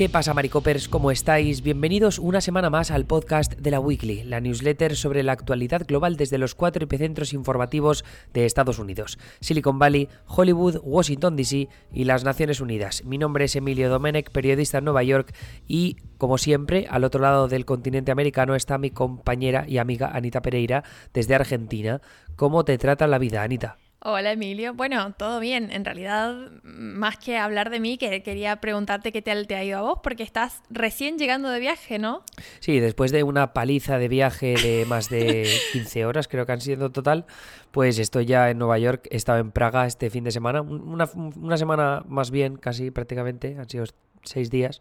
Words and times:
¿Qué 0.00 0.08
pasa, 0.08 0.32
Maricopers? 0.32 0.88
¿Cómo 0.88 1.10
estáis? 1.10 1.60
Bienvenidos 1.60 2.18
una 2.18 2.40
semana 2.40 2.70
más 2.70 2.90
al 2.90 3.04
podcast 3.04 3.52
de 3.58 3.70
la 3.70 3.80
Weekly, 3.80 4.24
la 4.24 4.40
newsletter 4.40 4.96
sobre 4.96 5.22
la 5.22 5.32
actualidad 5.32 5.86
global 5.86 6.16
desde 6.16 6.38
los 6.38 6.54
cuatro 6.54 6.84
epicentros 6.84 7.34
informativos 7.34 8.02
de 8.32 8.46
Estados 8.46 8.78
Unidos: 8.78 9.18
Silicon 9.40 9.78
Valley, 9.78 10.08
Hollywood, 10.24 10.80
Washington 10.82 11.36
DC 11.36 11.68
y 11.92 12.04
las 12.04 12.24
Naciones 12.24 12.62
Unidas. 12.62 13.04
Mi 13.04 13.18
nombre 13.18 13.44
es 13.44 13.56
Emilio 13.56 13.90
Domenech, 13.90 14.30
periodista 14.30 14.78
en 14.78 14.84
Nueva 14.84 15.02
York, 15.02 15.34
y 15.68 15.96
como 16.16 16.38
siempre, 16.38 16.86
al 16.88 17.04
otro 17.04 17.20
lado 17.20 17.46
del 17.46 17.66
continente 17.66 18.10
americano 18.10 18.54
está 18.54 18.78
mi 18.78 18.88
compañera 18.88 19.66
y 19.68 19.76
amiga 19.76 20.12
Anita 20.14 20.40
Pereira 20.40 20.82
desde 21.12 21.34
Argentina. 21.34 22.00
¿Cómo 22.36 22.64
te 22.64 22.78
trata 22.78 23.06
la 23.06 23.18
vida, 23.18 23.42
Anita? 23.42 23.76
Hola 24.02 24.32
Emilio, 24.32 24.72
bueno, 24.72 25.12
todo 25.12 25.40
bien. 25.40 25.70
En 25.70 25.84
realidad, 25.84 26.34
más 26.62 27.18
que 27.18 27.36
hablar 27.36 27.68
de 27.68 27.80
mí, 27.80 27.98
que 27.98 28.22
quería 28.22 28.56
preguntarte 28.56 29.12
qué 29.12 29.20
tal 29.20 29.46
te 29.46 29.56
ha 29.56 29.62
ido 29.62 29.78
a 29.78 29.82
vos, 29.82 29.98
porque 30.02 30.22
estás 30.22 30.62
recién 30.70 31.18
llegando 31.18 31.50
de 31.50 31.60
viaje, 31.60 31.98
¿no? 31.98 32.22
Sí, 32.60 32.80
después 32.80 33.12
de 33.12 33.24
una 33.24 33.52
paliza 33.52 33.98
de 33.98 34.08
viaje 34.08 34.54
de 34.54 34.86
más 34.86 35.10
de 35.10 35.46
15 35.74 36.06
horas, 36.06 36.28
creo 36.28 36.46
que 36.46 36.52
han 36.52 36.62
sido 36.62 36.90
total, 36.90 37.26
pues 37.72 37.98
estoy 37.98 38.24
ya 38.24 38.48
en 38.48 38.56
Nueva 38.56 38.78
York, 38.78 39.06
he 39.10 39.16
estado 39.16 39.38
en 39.38 39.50
Praga 39.50 39.84
este 39.84 40.08
fin 40.08 40.24
de 40.24 40.30
semana, 40.30 40.62
una, 40.62 41.06
una 41.14 41.58
semana 41.58 42.02
más 42.08 42.30
bien, 42.30 42.56
casi 42.56 42.90
prácticamente, 42.90 43.56
han 43.58 43.68
sido 43.68 43.84
seis 44.24 44.50
días, 44.50 44.80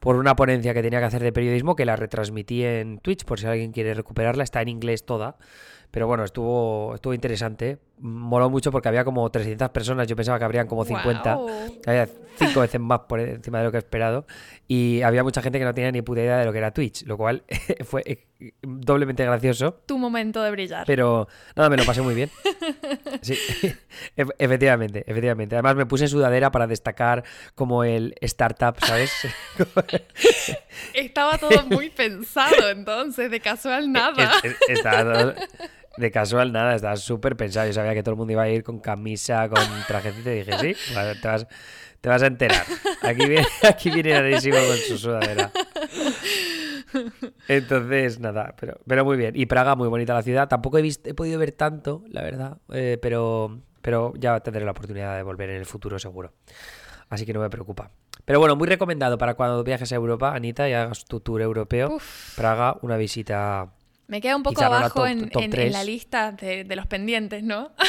por 0.00 0.16
una 0.16 0.36
ponencia 0.36 0.74
que 0.74 0.82
tenía 0.82 0.98
que 0.98 1.06
hacer 1.06 1.22
de 1.22 1.32
periodismo, 1.32 1.76
que 1.76 1.86
la 1.86 1.96
retransmití 1.96 2.62
en 2.64 2.98
Twitch, 2.98 3.24
por 3.24 3.40
si 3.40 3.46
alguien 3.46 3.72
quiere 3.72 3.94
recuperarla, 3.94 4.44
está 4.44 4.60
en 4.60 4.68
inglés 4.68 5.04
toda. 5.04 5.36
Pero 5.90 6.06
bueno, 6.06 6.24
estuvo, 6.24 6.94
estuvo 6.94 7.14
interesante. 7.14 7.78
Moló 8.00 8.48
mucho 8.48 8.72
porque 8.72 8.88
había 8.88 9.04
como 9.04 9.30
300 9.30 9.68
personas. 9.70 10.06
Yo 10.06 10.16
pensaba 10.16 10.38
que 10.38 10.44
habrían 10.44 10.66
como 10.66 10.84
50. 10.84 11.38
Había 11.86 12.08
cinco 12.36 12.60
veces 12.60 12.80
más 12.80 13.00
por 13.00 13.20
encima 13.20 13.58
de 13.58 13.64
lo 13.64 13.70
que 13.70 13.76
he 13.76 13.80
esperado. 13.80 14.26
Y 14.66 15.02
había 15.02 15.22
mucha 15.22 15.42
gente 15.42 15.58
que 15.58 15.64
no 15.64 15.74
tenía 15.74 15.92
ni 15.92 16.00
puta 16.00 16.20
idea 16.20 16.38
de 16.38 16.44
lo 16.46 16.52
que 16.52 16.58
era 16.58 16.72
Twitch, 16.72 17.04
lo 17.04 17.16
cual 17.16 17.42
fue 17.84 18.02
eh, 18.06 18.54
doblemente 18.62 19.24
gracioso. 19.24 19.82
Tu 19.86 19.98
momento 19.98 20.42
de 20.42 20.50
brillar. 20.50 20.86
Pero 20.86 21.28
nada, 21.56 21.68
me 21.68 21.76
lo 21.76 21.84
pasé 21.84 22.02
muy 22.02 22.14
bien. 22.14 22.30
Sí, 23.22 23.36
efectivamente, 24.16 25.04
efectivamente. 25.06 25.54
Además 25.54 25.76
me 25.76 25.84
puse 25.84 26.08
sudadera 26.08 26.50
para 26.50 26.66
destacar 26.66 27.22
como 27.54 27.84
el 27.84 28.14
startup, 28.20 28.76
¿sabes? 28.80 29.12
Estaba 30.94 31.36
todo 31.36 31.66
muy 31.66 31.90
pensado 31.90 32.70
entonces, 32.70 33.30
de 33.30 33.40
casual 33.40 33.92
nada. 33.92 34.32
Estaba 34.68 35.12
todo 35.12 35.34
de 35.96 36.10
casual 36.10 36.52
nada, 36.52 36.74
estaba 36.74 36.96
súper 36.96 37.36
pensado. 37.36 37.66
Yo 37.66 37.72
sabía 37.72 37.94
que 37.94 38.02
todo 38.02 38.12
el 38.12 38.18
mundo 38.18 38.32
iba 38.32 38.42
a 38.42 38.48
ir 38.48 38.62
con 38.62 38.80
camisa, 38.80 39.48
con 39.48 39.60
trajecito 39.86 40.30
y 40.30 40.42
dije, 40.42 40.58
sí, 40.58 40.76
te 41.20 41.28
vas, 41.28 41.46
te 42.00 42.08
vas 42.08 42.22
a 42.22 42.26
enterar. 42.26 42.64
Aquí 43.02 43.26
viene, 43.26 43.46
aquí 43.68 43.90
viene 43.90 44.30
con 44.30 44.76
su 44.78 44.98
sudadera. 44.98 45.50
Entonces, 47.48 48.20
nada, 48.20 48.54
pero, 48.58 48.80
pero 48.86 49.04
muy 49.04 49.16
bien. 49.16 49.32
Y 49.36 49.46
Praga, 49.46 49.76
muy 49.76 49.88
bonita 49.88 50.14
la 50.14 50.22
ciudad. 50.22 50.48
Tampoco 50.48 50.78
he, 50.78 50.82
visto, 50.82 51.08
he 51.08 51.14
podido 51.14 51.38
ver 51.38 51.52
tanto, 51.52 52.04
la 52.08 52.22
verdad, 52.22 52.58
eh, 52.72 52.98
pero, 53.00 53.60
pero 53.82 54.12
ya 54.16 54.40
tendré 54.40 54.64
la 54.64 54.72
oportunidad 54.72 55.16
de 55.16 55.22
volver 55.22 55.50
en 55.50 55.56
el 55.56 55.66
futuro 55.66 55.98
seguro. 55.98 56.32
Así 57.08 57.26
que 57.26 57.32
no 57.32 57.40
me 57.40 57.50
preocupa. 57.50 57.90
Pero 58.24 58.38
bueno, 58.38 58.54
muy 58.54 58.68
recomendado 58.68 59.18
para 59.18 59.34
cuando 59.34 59.64
viajes 59.64 59.90
a 59.92 59.96
Europa, 59.96 60.34
Anita, 60.34 60.68
y 60.68 60.72
hagas 60.72 61.04
tu 61.04 61.20
tour 61.20 61.42
europeo. 61.42 61.98
Praga, 62.36 62.76
una 62.82 62.96
visita 62.96 63.72
me 64.10 64.20
queda 64.20 64.34
un 64.34 64.42
poco 64.42 64.60
abajo 64.62 65.06
en, 65.06 65.30
la 65.72 65.84
lista 65.84 66.32
de, 66.32 66.64
los 66.74 66.86
pendientes, 66.86 67.42
¿no? 67.42 67.70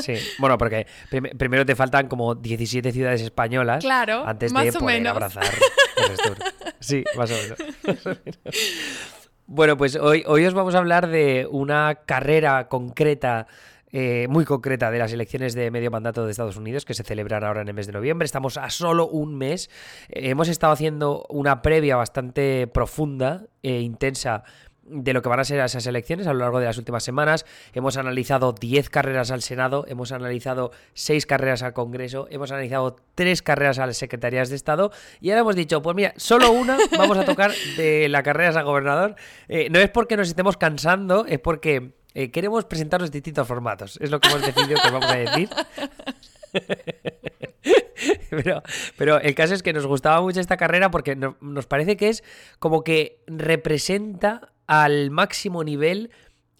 Sí, 0.00 0.14
bueno, 0.38 0.58
porque 0.58 0.86
primero 1.38 1.64
te 1.64 1.74
faltan 1.74 2.08
como 2.08 2.34
17 2.34 2.92
ciudades 2.92 3.22
españolas 3.22 3.82
claro, 3.82 4.22
antes 4.26 4.52
de 4.52 4.72
poder 4.72 5.08
abrazar 5.08 5.44
el. 5.44 6.36
Sí, 6.78 7.04
más 7.16 7.30
o 7.30 7.34
menos. 7.34 7.58
Bueno, 9.46 9.78
pues 9.78 9.96
hoy, 9.96 10.24
hoy 10.26 10.44
os 10.44 10.52
vamos 10.52 10.74
a 10.74 10.78
hablar 10.78 11.08
de 11.08 11.48
una 11.50 11.94
carrera 12.04 12.68
concreta 12.68 13.46
eh, 13.90 14.26
muy 14.28 14.44
concreta 14.44 14.90
de 14.90 14.98
las 14.98 15.12
elecciones 15.14 15.54
de 15.54 15.70
medio 15.70 15.90
mandato 15.90 16.26
de 16.26 16.30
Estados 16.30 16.58
Unidos 16.58 16.84
que 16.84 16.92
se 16.92 17.04
celebran 17.04 17.42
ahora 17.42 17.62
en 17.62 17.68
el 17.68 17.74
mes 17.74 17.86
de 17.86 17.94
noviembre. 17.94 18.26
Estamos 18.26 18.58
a 18.58 18.68
solo 18.68 19.08
un 19.08 19.36
mes. 19.36 19.70
Eh, 20.10 20.28
hemos 20.28 20.48
estado 20.48 20.74
haciendo 20.74 21.24
una 21.30 21.62
previa 21.62 21.96
bastante 21.96 22.66
profunda 22.66 23.46
e 23.62 23.80
intensa 23.80 24.44
de 24.90 25.12
lo 25.12 25.22
que 25.22 25.28
van 25.28 25.40
a 25.40 25.44
ser 25.44 25.60
esas 25.60 25.86
elecciones 25.86 26.26
a 26.26 26.32
lo 26.32 26.40
largo 26.40 26.58
de 26.58 26.66
las 26.66 26.78
últimas 26.78 27.04
semanas. 27.04 27.46
Hemos 27.72 27.96
analizado 27.96 28.52
10 28.52 28.90
carreras 28.90 29.30
al 29.30 29.42
Senado, 29.42 29.84
hemos 29.88 30.12
analizado 30.12 30.72
6 30.94 31.26
carreras 31.26 31.62
al 31.62 31.72
Congreso, 31.72 32.26
hemos 32.30 32.50
analizado 32.50 32.96
3 33.14 33.42
carreras 33.42 33.78
a 33.78 33.86
las 33.86 33.96
Secretarías 33.96 34.48
de 34.48 34.56
Estado 34.56 34.90
y 35.20 35.30
ahora 35.30 35.40
hemos 35.40 35.56
dicho, 35.56 35.82
pues 35.82 35.94
mira, 35.96 36.14
solo 36.16 36.50
una 36.50 36.78
vamos 36.96 37.18
a 37.18 37.24
tocar 37.24 37.52
de 37.76 38.08
la 38.08 38.22
carrera 38.22 38.58
a 38.58 38.62
gobernador. 38.62 39.16
Eh, 39.48 39.68
no 39.70 39.78
es 39.78 39.90
porque 39.90 40.16
nos 40.16 40.28
estemos 40.28 40.56
cansando, 40.56 41.26
es 41.26 41.38
porque 41.38 41.92
eh, 42.14 42.30
queremos 42.30 42.64
presentarnos 42.64 43.10
distintos 43.10 43.46
formatos. 43.46 43.98
Es 44.00 44.10
lo 44.10 44.20
que 44.20 44.28
hemos 44.28 44.42
decidido 44.42 44.80
que 44.82 44.90
vamos 44.90 45.10
a 45.10 45.16
decir. 45.16 45.48
pero, 48.30 48.62
pero, 48.96 49.20
el 49.20 49.34
caso 49.34 49.54
es 49.54 49.62
que 49.62 49.72
nos 49.72 49.86
gustaba 49.86 50.20
mucho 50.20 50.40
esta 50.40 50.56
carrera 50.56 50.90
porque 50.90 51.16
nos 51.16 51.66
parece 51.66 51.96
que 51.96 52.08
es 52.08 52.24
como 52.58 52.82
que 52.82 53.22
representa 53.26 54.52
al 54.68 55.10
máximo 55.10 55.64
nivel 55.64 56.10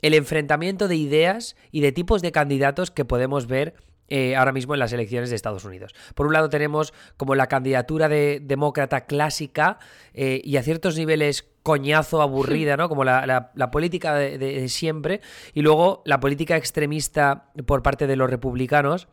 el 0.01 0.15
enfrentamiento 0.15 0.89
de 0.89 0.97
ideas 0.97 1.57
y 1.71 1.81
de 1.81 1.93
tipos 1.93 2.23
de 2.23 2.33
candidatos 2.33 2.91
que 2.91 3.05
podemos 3.05 3.47
ver 3.47 3.75
eh, 4.11 4.37
ahora 4.37 4.53
mismo 4.53 4.73
en 4.75 4.81
las 4.81 4.93
elecciones 4.93 5.29
de 5.29 5.37
Estados 5.37 5.65
Unidos. 5.65 5.95
Por 6.15 6.27
un 6.27 6.33
lado 6.33 6.49
tenemos 6.49 6.95
como 7.19 7.35
la 7.35 7.47
candidatura 7.47 8.09
de 8.09 8.41
demócrata 8.43 9.03
clásica 9.03 9.79
eh, 10.15 10.41
y 10.43 10.57
a 10.57 10.63
ciertos 10.63 10.97
niveles 10.97 11.47
coñazo, 11.63 12.23
aburrida, 12.23 12.79
¿no? 12.79 12.89
Como 12.89 13.05
la, 13.05 13.51
política 13.71 14.15
de, 14.15 14.69
siempre. 14.71 15.21
Y 15.53 15.61
luego 15.61 16.03
la 16.07 16.21
política 16.21 16.57
extremista 16.57 17.51
por 17.67 17.83
parte 17.83 18.07
de 18.07 18.17
los 18.17 18.31
republicanos, 18.31 19.09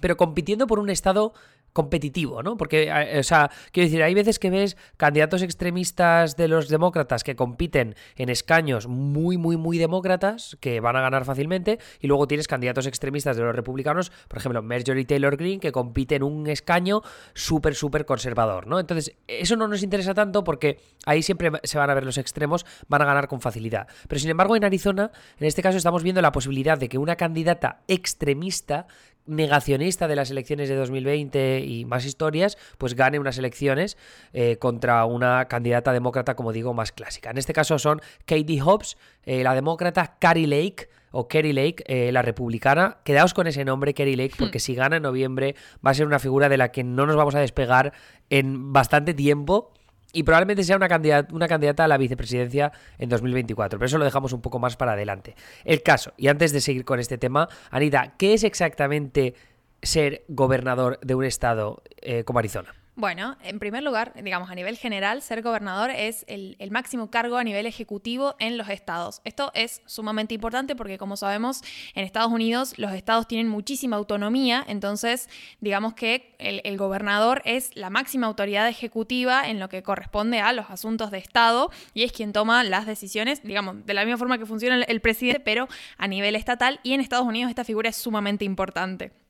pero 0.00 0.18
compitiendo 0.18 0.66
por 0.66 0.78
un 0.78 0.90
estado 0.90 1.32
competitivo, 1.72 2.42
¿no? 2.42 2.56
Porque, 2.56 2.84
eh, 2.84 3.18
o 3.18 3.22
sea, 3.22 3.50
quiero 3.72 3.86
decir, 3.86 4.02
hay 4.02 4.14
veces 4.14 4.38
que 4.38 4.50
ves 4.50 4.76
candidatos 4.96 5.42
extremistas 5.42 6.36
de 6.36 6.48
los 6.48 6.68
demócratas 6.68 7.24
que 7.24 7.36
compiten 7.36 7.94
en 8.16 8.28
escaños 8.28 8.86
muy, 8.86 9.38
muy, 9.38 9.56
muy 9.56 9.78
demócratas, 9.78 10.56
que 10.60 10.80
van 10.80 10.96
a 10.96 11.00
ganar 11.00 11.24
fácilmente, 11.24 11.78
y 12.00 12.06
luego 12.06 12.26
tienes 12.26 12.48
candidatos 12.48 12.86
extremistas 12.86 13.36
de 13.36 13.42
los 13.42 13.54
republicanos, 13.54 14.12
por 14.28 14.38
ejemplo, 14.38 14.62
Marjorie 14.62 15.04
Taylor 15.04 15.36
Greene, 15.36 15.60
que 15.60 15.72
compite 15.72 16.16
en 16.16 16.22
un 16.22 16.46
escaño 16.46 17.02
súper, 17.34 17.74
súper 17.74 18.04
conservador, 18.04 18.66
¿no? 18.66 18.78
Entonces, 18.78 19.14
eso 19.26 19.56
no 19.56 19.68
nos 19.68 19.82
interesa 19.82 20.14
tanto 20.14 20.44
porque 20.44 20.80
ahí 21.06 21.22
siempre 21.22 21.50
se 21.62 21.78
van 21.78 21.90
a 21.90 21.94
ver 21.94 22.04
los 22.04 22.18
extremos, 22.18 22.66
van 22.88 23.02
a 23.02 23.06
ganar 23.06 23.28
con 23.28 23.40
facilidad. 23.40 23.86
Pero, 24.08 24.18
sin 24.18 24.30
embargo, 24.30 24.56
en 24.56 24.64
Arizona, 24.64 25.10
en 25.38 25.46
este 25.46 25.62
caso, 25.62 25.78
estamos 25.78 26.02
viendo 26.02 26.20
la 26.20 26.32
posibilidad 26.32 26.78
de 26.78 26.88
que 26.88 26.98
una 26.98 27.16
candidata 27.16 27.82
extremista 27.88 28.86
negacionista 29.26 30.08
de 30.08 30.16
las 30.16 30.30
elecciones 30.30 30.68
de 30.68 30.74
2020 30.74 31.60
y 31.60 31.84
más 31.84 32.04
historias, 32.04 32.58
pues 32.78 32.94
gane 32.94 33.18
unas 33.18 33.38
elecciones 33.38 33.96
eh, 34.32 34.56
contra 34.58 35.04
una 35.04 35.46
candidata 35.46 35.92
demócrata, 35.92 36.34
como 36.34 36.52
digo, 36.52 36.74
más 36.74 36.92
clásica. 36.92 37.30
En 37.30 37.38
este 37.38 37.52
caso 37.52 37.78
son 37.78 38.00
Katie 38.24 38.60
Hobbs, 38.60 38.96
eh, 39.24 39.42
la 39.42 39.54
demócrata, 39.54 40.16
Carrie 40.18 40.46
Lake, 40.46 40.88
o 41.12 41.28
Kerry 41.28 41.52
Lake, 41.52 41.84
eh, 41.86 42.10
la 42.10 42.22
republicana. 42.22 42.98
Quedaos 43.04 43.34
con 43.34 43.46
ese 43.46 43.64
nombre, 43.64 43.94
Kerry 43.94 44.16
Lake, 44.16 44.34
porque 44.38 44.58
hmm. 44.58 44.60
si 44.60 44.74
gana 44.74 44.96
en 44.96 45.02
noviembre 45.02 45.54
va 45.86 45.90
a 45.90 45.94
ser 45.94 46.06
una 46.06 46.18
figura 46.18 46.48
de 46.48 46.56
la 46.56 46.72
que 46.72 46.82
no 46.82 47.06
nos 47.06 47.16
vamos 47.16 47.34
a 47.34 47.40
despegar 47.40 47.92
en 48.30 48.72
bastante 48.72 49.14
tiempo 49.14 49.72
y 50.12 50.22
probablemente 50.22 50.62
sea 50.64 50.76
una 50.76 50.88
candidata, 50.88 51.34
una 51.34 51.48
candidata 51.48 51.84
a 51.84 51.88
la 51.88 51.96
vicepresidencia 51.96 52.72
en 52.98 53.08
2024, 53.08 53.78
pero 53.78 53.86
eso 53.86 53.98
lo 53.98 54.04
dejamos 54.04 54.32
un 54.32 54.40
poco 54.40 54.58
más 54.58 54.76
para 54.76 54.92
adelante. 54.92 55.34
El 55.64 55.82
caso, 55.82 56.12
y 56.16 56.28
antes 56.28 56.52
de 56.52 56.60
seguir 56.60 56.84
con 56.84 57.00
este 57.00 57.18
tema, 57.18 57.48
Anita, 57.70 58.14
¿qué 58.18 58.34
es 58.34 58.44
exactamente 58.44 59.34
ser 59.82 60.24
gobernador 60.28 60.98
de 61.02 61.14
un 61.14 61.24
estado 61.24 61.82
eh, 62.00 62.24
como 62.24 62.38
Arizona? 62.38 62.74
Bueno, 62.94 63.38
en 63.42 63.58
primer 63.58 63.82
lugar, 63.82 64.12
digamos, 64.22 64.50
a 64.50 64.54
nivel 64.54 64.76
general, 64.76 65.22
ser 65.22 65.40
gobernador 65.40 65.90
es 65.90 66.26
el, 66.28 66.56
máximo 66.70 67.10
cargo 67.10 67.38
a 67.38 67.44
nivel 67.44 67.64
ejecutivo 67.64 68.34
en 68.38 68.58
los 68.58 68.68
estados. 68.68 69.22
Esto 69.24 69.50
es 69.54 69.80
sumamente 69.86 70.34
importante 70.34 70.76
porque, 70.76 70.98
como 70.98 71.16
sabemos, 71.16 71.62
en 71.94 72.04
Estados 72.04 72.30
Unidos 72.30 72.74
los 72.76 72.92
estados 72.92 73.26
tienen 73.26 73.48
muchísima 73.48 73.96
autonomía, 73.96 74.62
entonces, 74.68 75.30
digamos 75.60 75.94
que 75.94 76.34
el, 76.38 76.76
gobernador 76.76 77.40
es 77.46 77.74
la 77.76 77.88
máxima 77.88 78.26
autoridad 78.26 78.68
ejecutiva 78.68 79.48
en 79.48 79.58
lo 79.58 79.70
que 79.70 79.82
corresponde 79.82 80.40
a 80.40 80.52
los 80.52 80.68
asuntos 80.68 81.10
de 81.10 81.18
Estado 81.18 81.70
y 81.94 82.02
es 82.02 82.12
quien 82.12 82.34
toma 82.34 82.62
las 82.62 82.84
decisiones, 82.84 83.42
digamos, 83.42 83.86
de 83.86 83.94
la 83.94 84.04
misma 84.04 84.18
forma 84.18 84.36
que 84.36 84.44
funciona 84.44 84.82
el 84.82 85.00
presidente, 85.00 85.40
pero 85.40 85.66
a 85.96 86.08
nivel 86.08 86.36
estatal 86.36 86.78
y 86.82 86.92
en 86.92 87.00
Estados 87.00 87.26
Unidos 87.26 87.48
esta 87.48 87.64
figura 87.64 87.88
es 87.88 87.96
sumamente 87.96 88.44
importante. 88.44 89.21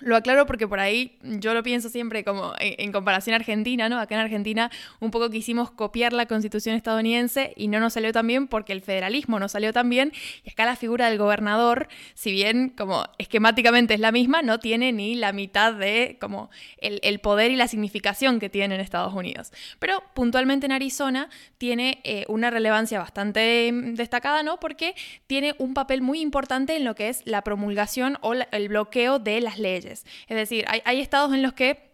Lo 0.00 0.14
aclaro 0.14 0.46
porque 0.46 0.68
por 0.68 0.78
ahí 0.78 1.18
yo 1.22 1.54
lo 1.54 1.64
pienso 1.64 1.88
siempre 1.88 2.22
como 2.22 2.52
en, 2.60 2.92
comparación 2.92 3.34
a 3.34 3.36
Argentina, 3.36 3.88
¿no? 3.88 3.98
Acá 3.98 4.14
en 4.14 4.20
Argentina 4.20 4.70
un 5.00 5.10
poco 5.10 5.28
quisimos 5.28 5.72
copiar 5.72 6.12
la 6.12 6.26
constitución 6.26 6.76
estadounidense 6.76 7.52
y 7.56 7.66
no 7.66 7.80
nos 7.80 7.94
salió 7.94 8.12
tan 8.12 8.24
bien 8.28 8.46
porque 8.46 8.72
el 8.72 8.80
federalismo 8.80 9.40
no 9.40 9.48
salió 9.48 9.72
tan 9.72 9.90
bien 9.90 10.12
y 10.44 10.50
acá 10.50 10.66
la 10.66 10.76
figura 10.76 11.08
del 11.08 11.18
gobernador, 11.18 11.88
si 12.14 12.30
bien 12.30 12.68
como 12.68 13.06
esquemáticamente 13.18 13.94
es 13.94 13.98
la 13.98 14.12
misma, 14.12 14.40
no 14.40 14.60
tiene 14.60 14.92
ni 14.92 15.16
la 15.16 15.32
mitad 15.32 15.74
de 15.74 16.16
como 16.20 16.48
el, 16.80 17.18
poder 17.18 17.50
y 17.50 17.56
la 17.56 17.66
significación 17.66 18.38
que 18.38 18.48
tiene 18.48 18.76
en 18.76 18.80
Estados 18.80 19.12
Unidos. 19.12 19.52
Pero 19.80 20.04
puntualmente 20.14 20.66
en 20.66 20.72
Arizona 20.72 21.28
tiene 21.58 22.00
eh, 22.04 22.24
una 22.28 22.50
relevancia 22.50 23.00
bastante 23.00 23.72
mm, 23.72 23.94
destacada, 23.94 24.44
¿no? 24.44 24.60
Porque 24.60 24.94
tiene 25.26 25.56
un 25.58 25.74
papel 25.74 26.02
muy 26.02 26.20
importante 26.20 26.76
en 26.76 26.84
lo 26.84 26.94
que 26.94 27.08
es 27.08 27.22
la 27.24 27.42
promulgación 27.42 28.16
o 28.20 28.34
el 28.34 28.68
bloqueo 28.68 29.18
de 29.18 29.40
las 29.40 29.58
leyes. 29.58 29.87
Es 29.92 30.36
decir, 30.36 30.64
hay, 30.68 31.00
estados 31.00 31.32
en 31.34 31.42
los 31.42 31.52
que 31.52 31.88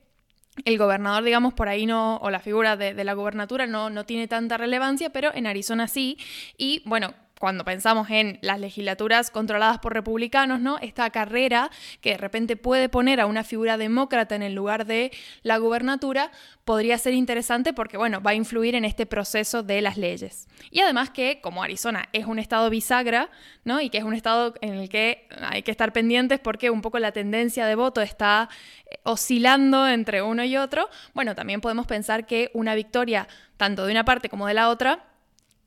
el 0.64 0.79
gobernador, 0.79 1.25
digamos, 1.25 1.55
por 1.55 1.69
ahí 1.69 1.87
no, 1.87 2.17
o 2.19 2.31
la 2.31 2.41
figura 2.41 2.76
de, 2.76 2.94
de 2.94 3.05
la 3.05 3.14
gobernatura 3.14 3.67
no, 3.67 3.91
no, 3.91 4.05
tiene 4.06 4.29
tanta 4.29 4.56
relevancia, 4.56 5.11
pero 5.11 5.35
en 5.35 5.46
Arizona 5.46 5.88
sí. 5.88 6.17
Y 6.56 6.82
bueno, 6.85 7.14
cuando 7.38 7.64
pensamos 7.64 8.08
en 8.10 8.38
las 8.42 8.60
legislaturas 8.60 9.31
controladas 9.31 9.78
por 9.78 9.92
republicanos, 9.92 10.60
¿no? 10.60 10.78
Esta 10.78 11.10
carrera 11.10 11.70
que 12.00 12.10
de 12.10 12.16
repente 12.16 12.56
puede 12.56 12.88
poner 12.88 13.20
a 13.20 13.26
una 13.26 13.44
figura 13.44 13.76
demócrata 13.76 14.34
en 14.34 14.42
el 14.42 14.54
lugar 14.54 14.86
de 14.86 15.10
la 15.42 15.58
gubernatura 15.58 16.31
podría 16.64 16.96
ser 16.96 17.12
interesante 17.12 17.72
porque, 17.72 17.96
bueno, 17.96 18.20
va 18.22 18.31
a 18.31 18.34
influir 18.34 18.75
en 18.75 18.84
este 18.84 19.04
proceso 19.04 19.62
de 19.62 19.82
las 19.82 19.96
leyes. 19.96 20.48
Y 20.70 20.81
además 20.81 21.10
que, 21.10 21.40
como 21.40 21.62
Arizona 21.62 22.08
es 22.12 22.26
un 22.26 22.38
estado 22.38 22.70
bisagra, 22.70 23.31
¿no? 23.64 23.81
Y 23.81 23.90
que 23.90 23.98
es 23.98 24.04
un 24.04 24.14
estado 24.14 24.54
en 24.60 24.75
el 24.75 24.88
que 24.88 25.28
hay 25.40 25.62
que 25.62 25.70
estar 25.70 25.92
pendientes 25.92 26.38
porque 26.38 26.70
un 26.70 26.82
poco 26.82 26.98
la 26.98 27.12
tendencia 27.12 27.66
de 27.66 27.75
voto 27.75 28.00
está 28.00 28.48
eh, 28.86 28.98
oscilando 29.02 29.86
entre 29.88 30.22
uno 30.22 30.44
y 30.44 30.56
otro, 30.56 30.88
bueno, 31.12 31.34
también 31.34 31.60
podemos 31.60 31.86
pensar 31.86 32.26
que 32.26 32.50
una 32.54 32.75
victoria 32.75 33.28
tanto 33.56 33.84
de 33.86 33.92
una 33.92 34.04
parte 34.04 34.28
como 34.28 34.46
de 34.46 34.54
la 34.54 34.69
otra 34.69 35.04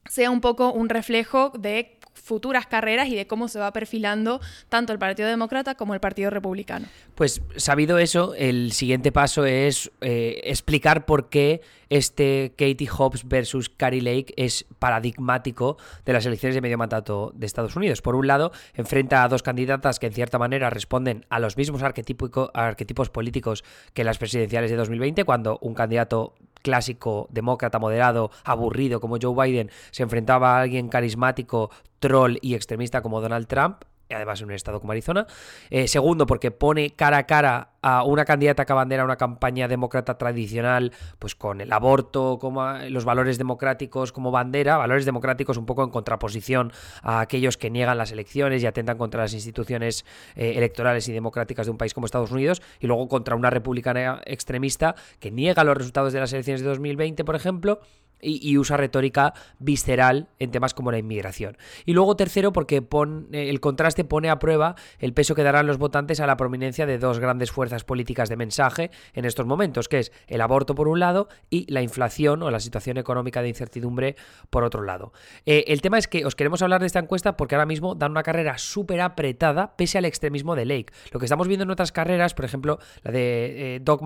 sea 0.09 0.31
un 0.31 0.41
poco 0.41 0.71
un 0.71 0.89
reflejo 0.89 1.51
de 1.57 1.97
futuras 2.17 2.65
carreras 2.67 3.07
y 3.07 3.15
de 3.15 3.27
cómo 3.27 3.47
se 3.47 3.59
va 3.59 3.71
perfilando 3.71 4.41
tanto 4.69 4.91
el 4.91 4.99
Partido 4.99 5.29
Demócrata 5.29 5.75
como 5.75 5.93
el 5.93 5.99
Partido 5.99 6.29
Republicano. 6.29 6.87
Pues 7.15 7.41
sabido 7.55 7.99
eso, 7.99 8.33
el 8.35 8.73
siguiente 8.73 9.11
paso 9.11 9.45
es 9.45 9.91
eh, 10.01 10.41
explicar 10.43 11.05
por 11.05 11.29
qué 11.29 11.61
este 11.89 12.53
Katie 12.57 12.89
Hobbs 12.89 13.27
versus 13.27 13.69
Carrie 13.69 14.01
Lake 14.01 14.33
es 14.35 14.65
paradigmático 14.79 15.77
de 16.05 16.13
las 16.13 16.25
elecciones 16.25 16.55
de 16.55 16.61
medio 16.61 16.77
mandato 16.77 17.31
de 17.33 17.45
Estados 17.45 17.75
Unidos. 17.75 18.01
Por 18.01 18.15
un 18.15 18.27
lado, 18.27 18.51
enfrenta 18.73 19.23
a 19.23 19.29
dos 19.29 19.41
candidatas 19.41 19.99
que 19.99 20.07
en 20.07 20.13
cierta 20.13 20.37
manera 20.37 20.69
responden 20.69 21.25
a 21.29 21.39
los 21.39 21.55
mismos 21.55 21.81
arquetipos 21.83 23.09
políticos 23.09 23.63
que 23.93 24.03
las 24.03 24.17
presidenciales 24.17 24.69
de 24.69 24.77
2020, 24.77 25.23
cuando 25.23 25.59
un 25.61 25.73
candidato 25.73 26.33
clásico 26.67 27.29
demócrata 27.31 27.79
moderado, 27.79 28.29
aburrido 28.43 28.99
como 28.99 29.17
Joe 29.21 29.47
Biden, 29.47 29.71
se 29.91 30.03
enfrentaba 30.03 30.57
a 30.57 30.61
alguien 30.63 30.89
carismático, 30.89 31.71
troll 31.99 32.35
y 32.41 32.55
extremista 32.55 33.01
como 33.01 33.21
Donald 33.21 33.47
Trump, 33.47 33.83
además 34.15 34.41
en 34.41 34.47
un 34.47 34.53
estado 34.53 34.79
como 34.79 34.91
Arizona. 34.91 35.27
Eh, 35.69 35.87
segundo, 35.87 36.25
porque 36.25 36.51
pone 36.51 36.91
cara 36.91 37.17
a 37.17 37.25
cara 37.25 37.71
a 37.81 38.03
una 38.03 38.25
candidata 38.25 38.65
que 38.65 38.71
abandera 38.73 39.03
una 39.03 39.15
campaña 39.15 39.67
demócrata 39.67 40.17
tradicional, 40.17 40.91
pues 41.19 41.35
con 41.35 41.61
el 41.61 41.71
aborto, 41.71 42.37
como 42.39 42.65
los 42.89 43.05
valores 43.05 43.37
democráticos 43.37 44.11
como 44.11 44.31
bandera, 44.31 44.77
valores 44.77 45.05
democráticos 45.05 45.57
un 45.57 45.65
poco 45.65 45.83
en 45.83 45.89
contraposición 45.89 46.73
a 47.01 47.21
aquellos 47.21 47.57
que 47.57 47.69
niegan 47.69 47.97
las 47.97 48.11
elecciones 48.11 48.63
y 48.63 48.65
atentan 48.65 48.97
contra 48.97 49.21
las 49.21 49.33
instituciones 49.33 50.05
eh, 50.35 50.53
electorales 50.55 51.07
y 51.07 51.13
democráticas 51.13 51.67
de 51.67 51.71
un 51.71 51.77
país 51.77 51.93
como 51.93 52.05
Estados 52.05 52.31
Unidos, 52.31 52.61
y 52.79 52.87
luego 52.87 53.07
contra 53.07 53.35
una 53.35 53.49
republicana 53.49 54.21
extremista 54.25 54.95
que 55.19 55.31
niega 55.31 55.63
los 55.63 55.77
resultados 55.77 56.13
de 56.13 56.19
las 56.19 56.33
elecciones 56.33 56.61
de 56.61 56.67
2020, 56.67 57.23
por 57.23 57.35
ejemplo, 57.35 57.79
y, 58.21 58.57
usa 58.57 58.77
retórica 58.77 59.33
visceral 59.59 60.29
en 60.39 60.51
temas 60.51 60.73
como 60.73 60.91
la 60.91 60.97
inmigración. 60.97 61.57
Y 61.85 61.93
luego 61.93 62.15
tercero, 62.15 62.53
porque 62.53 62.77
eh, 62.77 63.49
el 63.49 63.59
contraste 63.59 64.03
pone 64.03 64.29
a 64.29 64.39
prueba 64.39 64.75
el 64.99 65.13
peso 65.13 65.35
que 65.35 65.43
darán 65.43 65.67
los 65.67 65.77
votantes 65.77 66.19
a 66.19 66.27
la 66.27 66.37
prominencia 66.37 66.85
de 66.85 66.97
dos 66.97 67.19
grandes 67.19 67.51
fuerzas 67.51 67.83
políticas 67.83 68.29
de 68.29 68.37
mensaje 68.37 68.91
en 69.13 69.25
estos 69.25 69.45
momentos, 69.45 69.87
que 69.87 69.99
es 69.99 70.11
el 70.27 70.41
aborto 70.41 70.75
por 70.75 70.87
un 70.87 70.99
lado 70.99 71.27
y 71.49 71.71
la 71.71 71.81
inflación 71.81 72.43
o 72.43 72.51
la 72.51 72.59
situación 72.59 72.97
económica 72.97 73.41
de 73.41 73.49
incertidumbre 73.49 74.15
por 74.49 74.63
otro 74.63 74.83
lado. 74.83 75.13
Eh, 75.45 75.65
el 75.67 75.81
tema 75.81 75.97
es 75.97 76.07
que 76.07 76.25
os 76.25 76.35
queremos 76.35 76.61
hablar 76.61 76.81
de 76.81 76.87
esta 76.87 76.99
encuesta 76.99 77.37
porque 77.37 77.55
ahora 77.55 77.65
mismo 77.65 77.95
dan 77.95 78.11
una 78.11 78.23
carrera 78.23 78.57
súper 78.57 79.01
apretada 79.01 79.75
pese 79.75 79.97
al 79.97 80.05
extremismo 80.05 80.55
de 80.55 80.65
Lake. 80.65 80.93
Lo 81.11 81.19
que 81.19 81.25
estamos 81.25 81.47
viendo 81.47 81.63
en 81.63 81.71
otras 81.71 81.91
carreras, 81.91 82.33
por 82.33 82.45
ejemplo, 82.45 82.79
la 83.03 83.11
de 83.11 83.75
eh, 83.75 83.79
Doc 83.81 84.01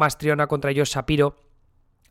contra 0.48 0.72
Josh 0.74 0.94
Shapiro, 0.94 1.36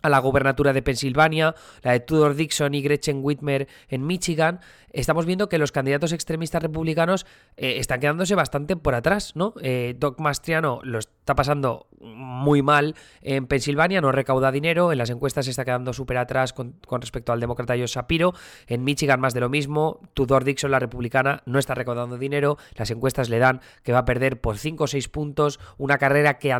a 0.02 0.08
la 0.08 0.18
gobernatura 0.18 0.72
de 0.72 0.82
Pensilvania, 0.82 1.54
la 1.82 1.92
de 1.92 2.00
Tudor 2.00 2.34
Dixon 2.34 2.74
y 2.74 2.82
Gretchen 2.82 3.20
Whitmer 3.22 3.68
en 3.88 4.06
Michigan, 4.06 4.60
estamos 4.92 5.26
viendo 5.26 5.48
que 5.48 5.58
los 5.58 5.72
candidatos 5.72 6.12
extremistas 6.12 6.62
republicanos 6.62 7.26
eh, 7.56 7.76
están 7.78 8.00
quedándose 8.00 8.34
bastante 8.34 8.76
por 8.76 8.94
atrás, 8.94 9.36
¿no? 9.36 9.54
Eh, 9.62 9.94
Doc 9.98 10.18
Mastriano 10.20 10.80
lo 10.82 10.98
está 10.98 11.34
pasando 11.34 11.86
muy 12.00 12.62
mal 12.62 12.94
en 13.20 13.46
Pensilvania, 13.46 14.00
no 14.00 14.10
recauda 14.12 14.50
dinero, 14.50 14.92
en 14.92 14.98
las 14.98 15.10
encuestas 15.10 15.48
está 15.48 15.64
quedando 15.64 15.92
súper 15.92 16.16
atrás 16.18 16.52
con, 16.52 16.76
respecto 17.00 17.32
al 17.32 17.40
demócrata 17.40 17.74
Joe 17.74 17.86
Shapiro, 17.86 18.34
en 18.66 18.84
Michigan 18.84 19.20
más 19.20 19.34
de 19.34 19.40
lo 19.40 19.48
mismo, 19.48 20.00
Tudor 20.14 20.44
Dixon, 20.44 20.70
la 20.70 20.78
republicana, 20.78 21.42
no 21.46 21.58
está 21.58 21.74
recaudando 21.74 22.18
dinero, 22.18 22.56
las 22.74 22.90
encuestas 22.90 23.28
le 23.28 23.38
dan 23.38 23.60
que 23.82 23.92
va 23.92 24.00
a 24.00 24.04
perder 24.04 24.40
por 24.40 24.58
5 24.58 24.84
o 24.84 24.86
6 24.86 25.08
puntos, 25.08 25.60
una 25.78 25.98
carrera 25.98 26.38
que 26.38 26.52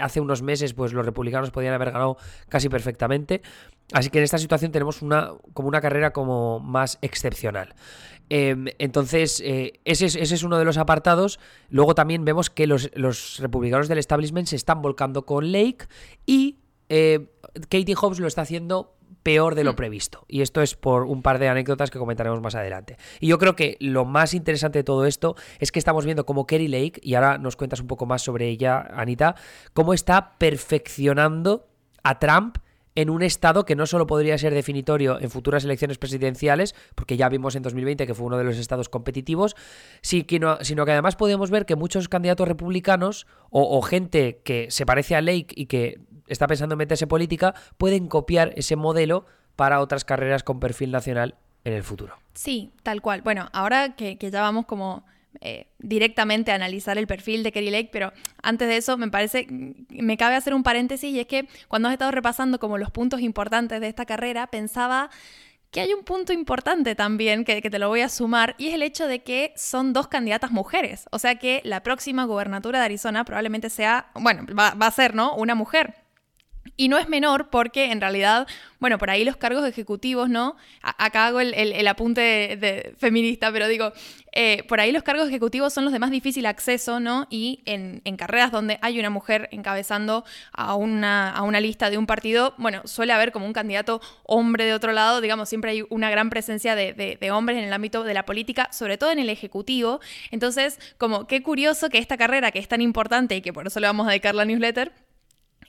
hace 0.00 0.20
unos 0.20 0.42
meses 0.42 0.74
pues 0.74 0.92
los 0.92 1.04
republicanos 1.04 1.50
podían 1.50 1.74
haber 1.74 1.92
ganado 1.92 2.16
casi 2.48 2.68
perfectamente. 2.68 3.42
Así 3.92 4.10
que 4.10 4.18
en 4.18 4.24
esta 4.24 4.38
situación 4.38 4.70
tenemos 4.70 5.02
una, 5.02 5.32
como 5.54 5.68
una 5.68 5.80
carrera 5.80 6.12
como 6.12 6.60
más 6.60 6.98
excepcional. 7.00 7.74
Em, 8.30 8.66
entonces, 8.78 9.40
eh, 9.44 9.80
ese, 9.84 10.06
es, 10.06 10.42
uno 10.42 10.58
de 10.58 10.64
los 10.64 10.76
apartados. 10.76 11.40
Luego 11.70 11.94
también 11.94 12.24
vemos 12.24 12.50
que 12.50 12.66
los, 12.66 12.90
republicanos 13.38 13.88
del 13.88 13.98
establishment 13.98 14.48
se 14.48 14.56
están 14.56 14.82
volcando 14.82 15.24
con 15.24 15.50
Lake 15.50 15.86
y 16.26 16.58
eh, 16.88 17.28
Katie 17.68 17.94
Hobbs 17.94 18.20
lo 18.20 18.26
está 18.26 18.42
haciendo 18.42 18.94
peor 19.22 19.54
de 19.54 19.64
lo 19.64 19.72
mm. 19.72 19.76
previsto. 19.76 20.24
Y 20.28 20.42
esto 20.42 20.62
es 20.62 20.74
por 20.74 21.04
un 21.04 21.22
par 21.22 21.38
de 21.38 21.48
anécdotas 21.48 21.90
que 21.90 21.98
comentaremos 21.98 22.40
más 22.40 22.54
adelante. 22.54 22.96
Y 23.20 23.28
yo 23.28 23.38
creo 23.38 23.56
que 23.56 23.76
lo 23.80 24.04
más 24.04 24.34
interesante 24.34 24.78
de 24.78 24.84
todo 24.84 25.06
esto 25.06 25.36
es 25.58 25.72
que 25.72 25.78
estamos 25.78 26.04
viendo 26.04 26.24
cómo 26.24 26.46
Kerry 26.46 26.68
Lake, 26.68 27.00
y 27.02 27.14
ahora 27.14 27.38
nos 27.38 27.56
cuentas 27.56 27.80
un 27.80 27.86
poco 27.86 28.06
más 28.06 28.22
sobre 28.22 28.48
ella, 28.48 28.80
Anita, 28.94 29.34
cómo 29.74 29.92
está 29.92 30.38
perfeccionando 30.38 31.68
a 32.02 32.18
Trump 32.18 32.58
en 32.98 33.10
un 33.10 33.22
estado 33.22 33.64
que 33.64 33.76
no 33.76 33.86
solo 33.86 34.08
podría 34.08 34.36
ser 34.38 34.52
definitorio 34.52 35.20
en 35.20 35.30
futuras 35.30 35.62
elecciones 35.62 35.98
presidenciales, 35.98 36.74
porque 36.96 37.16
ya 37.16 37.28
vimos 37.28 37.54
en 37.54 37.62
2020 37.62 38.08
que 38.08 38.14
fue 38.14 38.26
uno 38.26 38.38
de 38.38 38.42
los 38.42 38.58
estados 38.58 38.88
competitivos, 38.88 39.54
sino, 40.02 40.58
que 40.58 40.90
además 40.90 41.14
podemos 41.14 41.48
ver 41.52 41.64
que 41.64 41.76
muchos 41.76 42.08
candidatos 42.08 42.48
republicanos 42.48 43.28
o, 43.50 43.80
gente 43.82 44.40
que 44.42 44.72
se 44.72 44.84
parece 44.84 45.14
a 45.14 45.20
Lake 45.20 45.54
y 45.54 45.66
que 45.66 46.00
está 46.26 46.48
pensando 46.48 46.74
en 46.74 46.78
meterse 46.78 47.06
política, 47.06 47.54
pueden 47.76 48.08
copiar 48.08 48.52
ese 48.56 48.74
modelo 48.74 49.26
para 49.54 49.78
otras 49.78 50.04
carreras 50.04 50.42
con 50.42 50.58
perfil 50.58 50.90
nacional 50.90 51.36
en 51.62 51.74
el 51.74 51.84
futuro. 51.84 52.16
Sí, 52.34 52.72
tal 52.82 53.00
cual. 53.00 53.22
Bueno, 53.22 53.48
ahora 53.52 53.94
que 53.94 54.18
ya 54.18 54.42
vamos 54.42 54.66
como 54.66 55.04
eh, 55.40 55.68
directamente 55.78 56.52
analizar 56.52 56.98
el 56.98 57.06
perfil 57.06 57.42
de 57.42 57.52
Kerry 57.52 57.70
Lake, 57.70 57.90
pero 57.92 58.12
antes 58.42 58.68
de 58.68 58.76
eso 58.76 58.96
me 58.96 59.08
parece, 59.08 59.46
me 59.90 60.16
cabe 60.16 60.34
hacer 60.34 60.54
un 60.54 60.62
paréntesis 60.62 61.12
y 61.12 61.20
es 61.20 61.26
que 61.26 61.48
cuando 61.68 61.88
has 61.88 61.92
estado 61.92 62.10
repasando 62.10 62.58
como 62.58 62.78
los 62.78 62.90
puntos 62.90 63.20
importantes 63.20 63.80
de 63.80 63.88
esta 63.88 64.06
carrera, 64.06 64.48
pensaba 64.48 65.10
que 65.70 65.80
hay 65.80 65.92
un 65.92 66.02
punto 66.02 66.32
importante 66.32 66.94
también 66.94 67.44
que, 67.44 67.60
te 67.60 67.78
lo 67.78 67.88
voy 67.88 68.00
a 68.00 68.08
sumar 68.08 68.54
y 68.58 68.68
es 68.68 68.74
el 68.74 68.82
hecho 68.82 69.06
de 69.06 69.22
que 69.22 69.52
son 69.54 69.92
dos 69.92 70.08
candidatas 70.08 70.50
mujeres, 70.50 71.06
o 71.12 71.18
sea 71.18 71.36
que 71.36 71.60
la 71.64 71.82
próxima 71.82 72.24
gubernatura 72.24 72.78
de 72.80 72.86
Arizona 72.86 73.24
probablemente 73.24 73.70
sea, 73.70 74.10
bueno, 74.14 74.46
va, 74.58 74.74
va 74.74 74.86
a 74.86 74.90
ser, 74.90 75.14
¿no? 75.14 75.34
Una 75.34 75.54
mujer. 75.54 76.07
Y 76.76 76.88
no 76.88 76.98
es 76.98 77.08
menor 77.08 77.50
porque 77.50 77.90
en 77.90 78.00
realidad, 78.00 78.46
bueno, 78.80 78.98
por 78.98 79.10
ahí 79.10 79.24
los 79.24 79.36
cargos 79.36 79.66
ejecutivos, 79.66 80.28
¿no? 80.28 80.56
acá 80.82 81.26
hago 81.26 81.40
el, 81.40 81.88
apunte 81.88 82.20
de, 82.20 82.94
feminista, 82.98 83.52
pero 83.52 83.68
digo, 83.68 83.92
eh, 84.32 84.64
por 84.68 84.80
ahí 84.80 84.92
los 84.92 85.02
cargos 85.02 85.28
ejecutivos 85.28 85.72
son 85.72 85.84
los 85.84 85.92
de 85.92 85.98
más 85.98 86.10
difícil 86.10 86.46
acceso, 86.46 87.00
¿no? 87.00 87.26
Y 87.30 87.62
en, 87.64 88.00
carreras 88.16 88.50
donde 88.50 88.78
hay 88.82 88.98
una 88.98 89.10
mujer 89.10 89.48
encabezando 89.52 90.24
a 90.52 90.74
una, 90.74 91.30
a 91.30 91.42
una, 91.42 91.60
lista 91.60 91.90
de 91.90 91.98
un 91.98 92.06
partido, 92.06 92.54
bueno, 92.58 92.82
suele 92.84 93.12
haber 93.12 93.32
como 93.32 93.46
un 93.46 93.52
candidato 93.52 94.00
hombre 94.24 94.64
de 94.64 94.74
otro 94.74 94.92
lado, 94.92 95.20
digamos, 95.20 95.48
siempre 95.48 95.70
hay 95.72 95.84
una 95.88 96.10
gran 96.10 96.30
presencia 96.30 96.74
de, 96.74 96.92
de 97.20 97.30
hombres 97.30 97.58
en 97.58 97.64
el 97.64 97.72
ámbito 97.72 98.04
de 98.04 98.14
la 98.14 98.24
política, 98.24 98.68
sobre 98.72 98.98
todo 98.98 99.10
en 99.10 99.18
el 99.18 99.30
ejecutivo. 99.30 100.00
Entonces, 100.30 100.78
como 100.98 101.26
qué 101.26 101.42
curioso 101.42 101.88
que 101.90 101.98
esta 101.98 102.16
carrera 102.16 102.50
que 102.50 102.58
es 102.58 102.68
tan 102.68 102.80
importante 102.80 103.36
y 103.36 103.40
que 103.40 103.52
por 103.52 103.66
eso 103.66 103.80
le 103.80 103.86
vamos 103.86 104.06
a 104.06 104.10
dedicar 104.10 104.34
la 104.34 104.44
newsletter, 104.44 104.92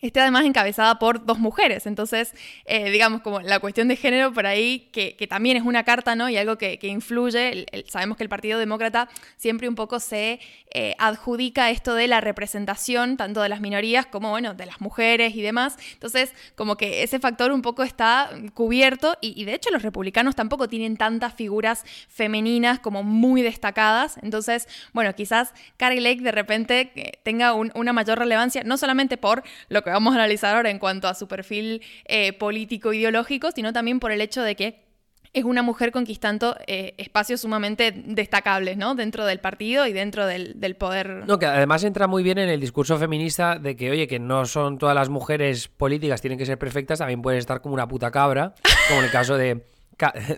esté 0.01 0.22
además 0.22 0.46
encabezada 0.46 1.00
por 1.00 1.25
dos 1.25 1.39
mujeres. 1.39 1.86
Entonces, 1.86 2.34
eh, 2.65 2.89
digamos, 2.91 3.22
como 3.22 3.41
la 3.41 3.60
cuestión 3.60 3.88
de 3.88 3.96
género 3.96 4.34
por 4.34 4.46
ahí, 4.46 4.89
que, 4.91 5.15
también 5.29 5.58
es 5.58 5.63
una 5.63 5.84
carta, 5.84 6.15
¿no? 6.15 6.29
Y 6.29 6.38
algo 6.38 6.58
que, 6.58 6.79
influye. 6.82 7.65
sabemos 7.88 8.18
que 8.18 8.24
el 8.24 8.29
Partido 8.29 8.58
Demócrata 8.58 9.10
siempre 9.38 9.68
un 9.68 9.75
poco 9.75 10.00
se 10.00 10.39
eh, 10.72 10.96
adjudica 10.98 11.70
esto 11.70 11.94
de 11.96 12.08
la 12.08 12.22
representación, 12.22 13.18
tanto 13.18 13.41
de 13.41 13.50
las 13.50 13.62
minorías 13.62 14.06
como, 14.06 14.29
bueno, 14.29 14.53
de 14.53 14.65
las 14.65 14.82
mujeres 14.82 15.36
y 15.36 15.41
demás. 15.41 15.77
Entonces, 15.94 16.34
como 16.56 16.77
que 16.77 17.03
ese 17.03 17.20
factor 17.20 17.51
un 17.51 17.62
poco 17.62 17.84
está 17.84 18.29
cubierto 18.53 19.18
y, 19.22 19.46
de 19.46 19.53
hecho 19.53 19.72
los 19.72 19.82
republicanos 19.82 20.36
tampoco 20.36 20.68
tienen 20.68 20.98
tantas 20.98 21.34
figuras 21.34 21.86
femeninas 22.08 22.79
como 22.79 23.03
muy 23.03 23.41
destacadas. 23.41 24.18
Entonces, 24.22 24.68
bueno, 24.94 25.13
quizás 25.15 25.53
Carrie 25.77 26.01
Lake 26.01 26.22
de 26.22 26.32
repente 26.32 26.91
eh, 26.96 27.12
tenga 27.24 27.53
una 27.53 27.94
mayor 27.94 28.20
relevancia, 28.20 28.63
no 28.63 28.77
solamente 28.77 29.18
por 29.18 29.44
lo 29.70 29.84
que 29.84 29.88
vamos 29.91 30.13
a 30.13 30.17
analizar 30.17 30.55
ahora 30.55 30.69
en 30.69 30.79
cuanto 30.79 31.08
a 31.08 31.13
su 31.13 31.27
perfil 31.27 31.81
eh, 32.05 32.34
político-ideológico, 32.34 33.51
sino 33.51 33.74
también 33.74 34.00
por 34.00 34.12
el 34.12 34.22
hecho 34.22 34.41
de 34.41 34.55
que 34.55 34.89
es 35.34 35.43
una 35.43 35.62
mujer 35.62 35.91
conquistando 35.91 36.55
eh, 36.65 36.96
espacios 36.98 37.41
sumamente 37.41 37.91
destacables, 37.91 38.77
¿no? 38.77 38.96
Dentro 38.96 39.25
del 39.25 39.39
partido 39.39 39.86
y 39.86 39.93
dentro 39.93 40.25
del, 40.25 40.75
poder. 40.77 41.24
No, 41.27 41.38
que 41.38 41.46
además 41.46 41.84
entra 41.84 42.08
muy 42.08 42.24
bien 42.24 42.39
en 42.39 42.50
el 42.50 42.60
discurso 42.60 42.98
feminista 42.98 43.60
de 43.60 43.75
que, 43.75 43.91
oye, 43.91 44.08
que 44.08 44.19
no 44.19 44.46
son 44.46 44.77
todas 44.77 44.96
las 44.96 45.10
mujeres 45.10 45.67
políticas, 45.67 46.22
tienen 46.22 46.39
que 46.39 46.46
ser 46.46 46.58
perfectas, 46.58 47.00
también 47.00 47.22
pueden 47.22 47.39
estar 47.39 47.62
como 47.62 47.75
una 47.75 47.88
puta 47.88 48.10
cabra, 48.12 48.55
como 48.88 49.01
en 49.01 49.05
el 49.05 49.12
caso 49.12 49.38
de 49.38 49.65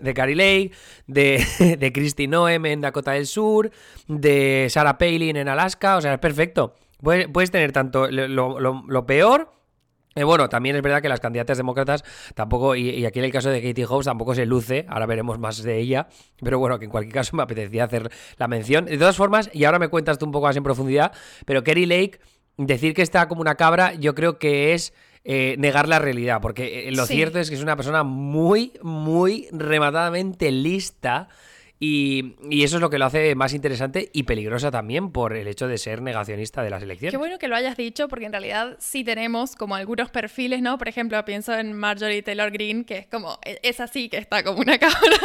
de 0.02 0.14
Carrie 0.14 0.34
Lake, 0.34 0.72
de, 1.06 1.76
de 1.78 1.92
Christy 1.92 2.26
Noem 2.26 2.66
en 2.66 2.80
Dakota 2.80 3.12
del 3.12 3.26
Sur, 3.26 3.70
de 4.08 4.66
Sarah 4.68 4.98
Palin 4.98 5.36
en 5.36 5.48
Alaska, 5.48 5.96
o 5.96 6.00
sea, 6.00 6.14
es 6.14 6.18
perfecto. 6.18 6.74
Puedes, 7.02 7.50
tener 7.50 7.72
tanto 7.72 8.08
lo, 8.08 9.06
peor 9.06 9.50
eh, 10.14 10.24
bueno, 10.24 10.48
también 10.48 10.76
es 10.76 10.82
verdad 10.82 11.00
que 11.00 11.08
las 11.08 11.20
candidatas 11.20 11.56
demócratas 11.56 12.04
tampoco, 12.34 12.76
y, 12.76 13.04
aquí 13.06 13.18
en 13.18 13.24
el 13.24 13.32
caso 13.32 13.48
de 13.48 13.62
Katie 13.62 13.86
Hobbs 13.86 14.04
tampoco 14.04 14.34
se 14.34 14.44
luce, 14.44 14.84
ahora 14.88 15.06
veremos 15.06 15.38
más 15.38 15.62
de 15.62 15.78
ella, 15.78 16.08
pero 16.42 16.58
bueno, 16.58 16.78
que 16.78 16.84
en 16.84 16.90
cualquier 16.90 17.14
caso 17.14 17.34
me 17.36 17.42
apetecía 17.42 17.84
hacer 17.84 18.10
la 18.36 18.46
mención. 18.46 18.84
De 18.84 18.98
todas 18.98 19.16
formas, 19.16 19.50
y 19.52 19.64
ahora 19.64 19.78
me 19.78 19.88
cuentas 19.88 20.18
tú 20.18 20.26
un 20.26 20.32
poco 20.32 20.46
más 20.46 20.56
en 20.56 20.62
profundidad, 20.62 21.12
pero 21.46 21.64
Kerry 21.64 21.86
Lake, 21.86 22.20
decir 22.58 22.94
que 22.94 23.02
está 23.02 23.26
como 23.26 23.40
una 23.40 23.54
cabra, 23.54 23.94
yo 23.94 24.14
creo 24.14 24.38
que 24.38 24.74
es 24.74 24.92
eh, 25.24 25.56
negar 25.58 25.88
la 25.88 25.98
realidad, 25.98 26.40
porque 26.42 26.88
eh, 26.88 26.92
lo 26.92 27.06
cierto 27.06 27.38
es 27.38 27.48
que 27.48 27.56
es 27.56 27.62
una 27.62 27.76
persona 27.76 28.02
muy, 28.02 28.72
muy 28.82 29.48
rematadamente 29.50 30.50
lista 30.50 31.28
y, 31.84 32.36
eso 32.62 32.76
es 32.76 32.80
lo 32.80 32.90
que 32.90 32.98
lo 32.98 33.06
hace 33.06 33.34
más 33.34 33.52
interesante 33.54 34.08
y 34.12 34.22
peligrosa 34.22 34.70
también 34.70 35.10
por 35.10 35.36
el 35.36 35.48
hecho 35.48 35.66
de 35.66 35.78
ser 35.78 36.00
negacionista 36.00 36.62
de 36.62 36.70
las 36.70 36.80
elecciones. 36.80 37.10
Qué 37.10 37.16
bueno 37.16 37.40
que 37.40 37.48
lo 37.48 37.56
hayas 37.56 37.76
dicho, 37.76 38.06
porque 38.06 38.26
en 38.26 38.30
realidad 38.30 38.76
sí 38.78 39.02
tenemos 39.02 39.56
como 39.56 39.74
algunos 39.74 40.08
perfiles, 40.08 40.62
¿no? 40.62 40.78
Por 40.78 40.86
ejemplo, 40.86 41.24
pienso 41.24 41.52
en 41.58 41.72
Marjorie 41.72 42.22
Taylor 42.22 42.52
Greene, 42.52 42.84
que 42.84 42.98
es 42.98 43.06
como, 43.08 43.36
e, 43.44 43.58
es 43.64 43.80
así 43.80 44.08
que 44.08 44.18
está 44.18 44.44
como 44.44 44.60
una 44.60 44.78
cabra. 44.78 45.18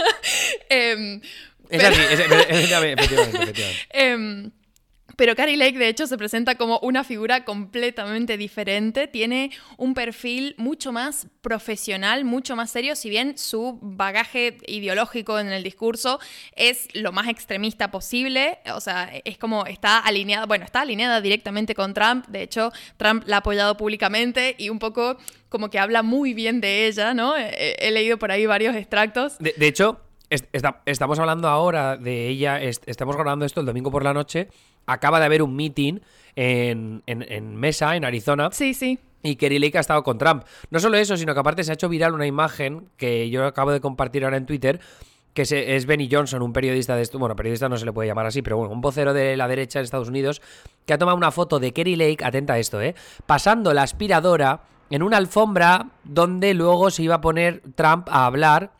Em, 0.67 1.21
es 1.69 1.83
así, 1.83 2.01
efectivamente, 2.09 3.03
efectivamente. 3.03 3.63
Em, 3.91 4.51
pero 5.17 5.35
Carrie 5.35 5.57
Lake, 5.57 5.79
de 5.79 5.89
hecho, 5.89 6.05
se 6.05 6.17
presenta 6.17 6.55
como 6.55 6.79
una 6.79 7.03
figura 7.03 7.43
completamente 7.43 8.37
diferente. 8.37 9.07
Tiene 9.07 9.49
un 9.75 9.95
perfil 9.95 10.53
mucho 10.57 10.91
más 10.91 11.27
profesional, 11.41 12.23
mucho 12.23 12.55
más 12.55 12.69
serio, 12.69 12.95
si 12.95 13.09
bien 13.09 13.35
su 13.35 13.79
bagaje 13.81 14.57
ideológico 14.67 15.39
en 15.39 15.47
el 15.47 15.63
discurso 15.63 16.19
es 16.55 16.87
lo 16.93 17.11
más 17.11 17.27
extremista 17.29 17.89
posible. 17.89 18.59
O 18.75 18.79
sea, 18.79 19.11
es 19.25 19.39
como 19.39 19.65
está 19.65 19.97
alineada, 19.99 20.45
bueno, 20.45 20.65
está 20.65 20.81
alineada 20.81 21.19
directamente 21.19 21.73
con 21.73 21.95
Trump. 21.95 22.27
De 22.27 22.43
hecho, 22.43 22.71
Trump 22.97 23.23
la 23.25 23.37
ha 23.37 23.39
apoyado 23.39 23.75
públicamente 23.75 24.55
y 24.59 24.69
un 24.69 24.77
poco 24.77 25.17
como 25.49 25.69
que 25.69 25.79
habla 25.79 26.03
muy 26.03 26.33
bien 26.33 26.61
de 26.61 26.87
ella, 26.87 27.13
¿no? 27.13 27.35
He, 27.37 27.89
leído 27.91 28.17
por 28.17 28.31
ahí 28.31 28.45
varios 28.45 28.75
extractos. 28.75 29.37
De, 29.39 29.53
hecho, 29.67 29.99
estamos 30.29 31.19
hablando 31.19 31.47
ahora 31.47 31.97
de 31.97 32.27
ella, 32.27 32.59
estamos 32.61 33.15
grabando 33.15 33.45
esto 33.45 33.61
el 33.61 33.65
domingo 33.65 33.91
por 33.91 34.03
la 34.03 34.13
noche 34.13 34.49
acaba 34.87 35.19
de 35.19 35.25
haber 35.25 35.43
un 35.43 35.55
meeting 35.55 35.99
en, 36.35 37.03
Mesa, 37.55 37.95
en 37.95 38.05
Arizona. 38.05 38.49
Sí, 38.51 38.73
sí. 38.73 38.99
Y 39.21 39.35
Kerry 39.35 39.59
Lake 39.59 39.77
ha 39.77 39.81
estado 39.81 40.03
con 40.03 40.17
Trump. 40.17 40.43
No 40.71 40.79
solo 40.79 40.97
eso, 40.97 41.17
sino 41.17 41.33
que 41.33 41.39
aparte 41.39 41.63
se 41.63 41.71
ha 41.71 41.73
hecho 41.73 41.89
viral 41.89 42.13
una 42.13 42.25
imagen 42.25 42.87
que 42.97 43.29
yo 43.29 43.45
acabo 43.45 43.71
de 43.71 43.81
compartir 43.81 44.23
ahora 44.23 44.37
en 44.37 44.45
Twitter, 44.45 44.79
que 45.33 45.43
es 45.43 45.85
Benny 45.85 46.09
Johnson, 46.11 46.41
un 46.41 46.53
periodista 46.53 46.95
de 46.95 47.03
esto, 47.03 47.19
bueno, 47.19 47.35
periodista 47.35 47.69
no 47.69 47.77
se 47.77 47.85
le 47.85 47.93
puede 47.93 48.07
llamar 48.07 48.25
así, 48.25 48.41
pero 48.41 48.57
bueno, 48.57 48.73
un 48.73 48.81
vocero 48.81 49.13
de 49.13 49.37
la 49.37 49.47
derecha 49.47 49.79
en 49.79 49.85
Estados 49.85 50.07
Unidos, 50.07 50.41
que 50.85 50.93
ha 50.93 50.97
tomado 50.97 51.17
una 51.17 51.31
foto 51.31 51.59
de 51.59 51.73
Kerry 51.73 51.95
Lake, 51.95 52.23
atenta 52.23 52.53
a 52.53 52.59
esto, 52.59 52.81
¿eh? 52.81 52.95
Pasando 53.25 53.73
la 53.73 53.83
aspiradora 53.83 54.61
en 54.89 55.03
una 55.03 55.17
alfombra 55.17 55.89
donde 56.03 56.53
luego 56.53 56.89
se 56.89 57.03
iba 57.03 57.15
a 57.15 57.21
poner 57.21 57.61
Trump 57.75 58.07
a 58.09 58.25
hablar 58.25 58.71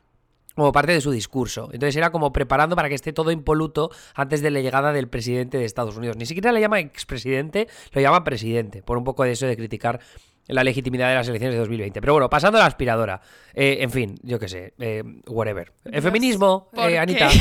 como 0.57 0.71
parte 0.71 0.91
de 0.91 1.01
su 1.01 1.11
discurso. 1.11 1.69
Entonces 1.71 1.95
era 1.95 2.09
como 2.11 2.33
preparando 2.33 2.75
para 2.75 2.89
que 2.89 2.95
esté 2.95 3.13
todo 3.13 3.29
impoluto 3.29 3.91
antes 4.15 4.41
de 4.41 4.49
la 4.49 4.59
llegada 4.59 4.91
del 4.91 5.07
presidente 5.07 5.59
de 5.59 5.65
Estados 5.65 5.95
Unidos. 5.97 6.17
Ni 6.17 6.25
siquiera 6.25 6.51
le 6.51 6.59
llama 6.59 6.79
expresidente, 6.79 7.67
lo 7.91 8.01
llama 8.01 8.23
presidente, 8.23 8.81
por 8.81 8.97
un 8.97 9.03
poco 9.03 9.23
de 9.23 9.33
eso 9.33 9.45
de 9.45 9.55
criticar 9.55 9.99
la 10.47 10.63
legitimidad 10.63 11.09
de 11.09 11.15
las 11.15 11.27
elecciones 11.27 11.53
de 11.53 11.59
2020. 11.59 12.01
Pero 12.01 12.13
bueno, 12.13 12.27
pasando 12.27 12.57
a 12.57 12.61
la 12.61 12.65
aspiradora. 12.65 13.21
Eh, 13.53 13.77
en 13.81 13.91
fin, 13.91 14.15
yo 14.23 14.39
qué 14.39 14.47
sé, 14.47 14.73
eh, 14.79 15.03
whatever. 15.27 15.71
El 15.85 16.01
feminismo, 16.01 16.71
eh, 16.75 16.97
Anita. 16.97 17.29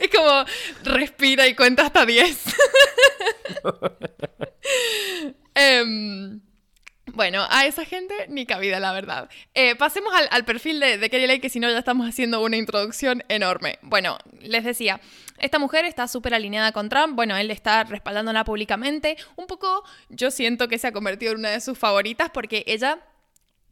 es 0.00 0.10
como 0.14 0.44
respira 0.84 1.48
y 1.48 1.54
cuenta 1.54 1.86
hasta 1.86 2.04
10. 2.04 2.44
Bueno, 7.14 7.46
a 7.50 7.66
esa 7.66 7.84
gente 7.84 8.14
ni 8.28 8.46
cabida, 8.46 8.80
la 8.80 8.92
verdad. 8.92 9.28
Eh, 9.54 9.76
pasemos 9.76 10.14
al, 10.30 10.44
perfil 10.44 10.80
de, 10.80 10.96
de 10.96 11.26
Lake, 11.26 11.42
que 11.42 11.48
si 11.50 11.60
no 11.60 11.70
ya 11.70 11.78
estamos 11.78 12.08
haciendo 12.08 12.42
una 12.42 12.56
introducción 12.56 13.22
enorme. 13.28 13.78
Bueno, 13.82 14.16
les 14.40 14.64
decía, 14.64 14.98
esta 15.38 15.58
mujer 15.58 15.84
está 15.84 16.08
súper 16.08 16.32
alineada 16.32 16.72
con 16.72 16.88
Trump, 16.88 17.14
bueno, 17.14 17.36
él 17.36 17.50
está 17.50 17.84
respaldándola 17.84 18.44
públicamente. 18.44 19.18
Un 19.36 19.46
poco 19.46 19.84
yo 20.08 20.30
siento 20.30 20.68
que 20.68 20.78
se 20.78 20.86
ha 20.86 20.92
convertido 20.92 21.32
en 21.32 21.40
una 21.40 21.50
de 21.50 21.60
sus 21.60 21.78
favoritas 21.78 22.30
porque 22.32 22.64
ella 22.66 22.98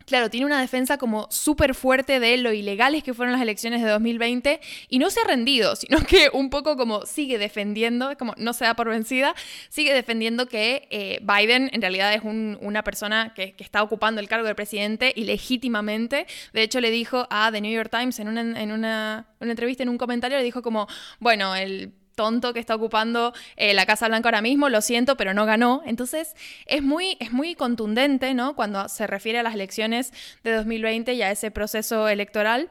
claro, 0.07 0.31
tiene 0.31 0.47
una 0.47 0.61
defensa 0.61 0.99
como 0.99 1.27
súper 1.31 1.75
fuerte 1.75 2.21
de 2.21 2.37
lo 2.37 2.53
ilegales 2.53 3.03
que 3.03 3.15
fueron 3.15 3.33
las 3.33 3.43
elecciones 3.43 3.83
de 3.83 3.89
2020 3.89 4.61
y 4.89 4.99
no 4.99 5.11
se 5.11 5.21
ha 5.21 5.25
rendido, 5.25 5.77
sino 5.77 6.05
que 6.05 6.31
un 6.33 6.51
poco 6.51 6.77
como 6.77 7.07
sigue 7.07 7.39
defendiendo, 7.39 8.17
como 8.19 8.35
no 8.37 8.53
se 8.53 8.65
da 8.65 8.75
por 8.75 8.89
vencida, 8.89 9.35
sigue 9.69 9.95
defendiendo 9.95 10.47
que 10.47 10.89
eh, 10.91 11.21
Biden 11.23 11.71
en 11.73 11.81
realidad 11.81 12.13
es 12.15 12.23
una 12.23 12.83
persona 12.83 13.33
que, 13.35 13.55
está 13.61 13.83
ocupando 13.83 14.21
el 14.21 14.29
cargo 14.29 14.47
de 14.47 14.55
presidente 14.55 15.13
y 15.15 15.25
legítimamente. 15.25 16.27
De 16.53 16.63
hecho, 16.63 16.81
le 16.81 16.91
dijo 16.91 17.27
a 17.31 17.51
The 17.53 17.61
New 17.61 17.73
York 17.73 17.91
Times 17.91 18.19
en 18.19 18.29
una, 18.29 18.41
en 18.61 18.73
una 18.73 19.27
entrevista, 19.39 19.83
en 19.83 19.91
un 19.91 19.99
comentario, 19.99 20.39
le 20.39 20.45
dijo 20.45 20.63
como, 20.63 20.89
bueno, 21.21 21.55
el 21.55 21.93
tonto 22.21 22.53
que 22.53 22.61
está 22.61 22.75
ocupando 22.75 23.33
eh, 23.57 23.73
la 23.73 23.87
Casa 23.87 24.07
Blanca 24.07 24.29
ahora 24.29 24.43
mismo, 24.43 24.69
lo 24.69 24.83
siento, 24.83 25.17
pero 25.17 25.33
no 25.33 25.47
ganó. 25.47 25.81
Entonces 25.87 26.37
es 26.67 26.83
muy, 26.83 27.17
es 27.19 27.33
muy 27.33 27.55
contundente, 27.55 28.35
¿no? 28.35 28.55
Cuando 28.55 28.91
se 28.91 29.07
refiere 29.07 29.39
a 29.39 29.43
las 29.43 29.55
elecciones 29.55 30.13
de 30.45 30.53
2020 30.53 31.15
y 31.15 31.23
a 31.23 31.31
ese 31.31 31.51
proceso 31.51 32.11
electoral. 32.11 32.69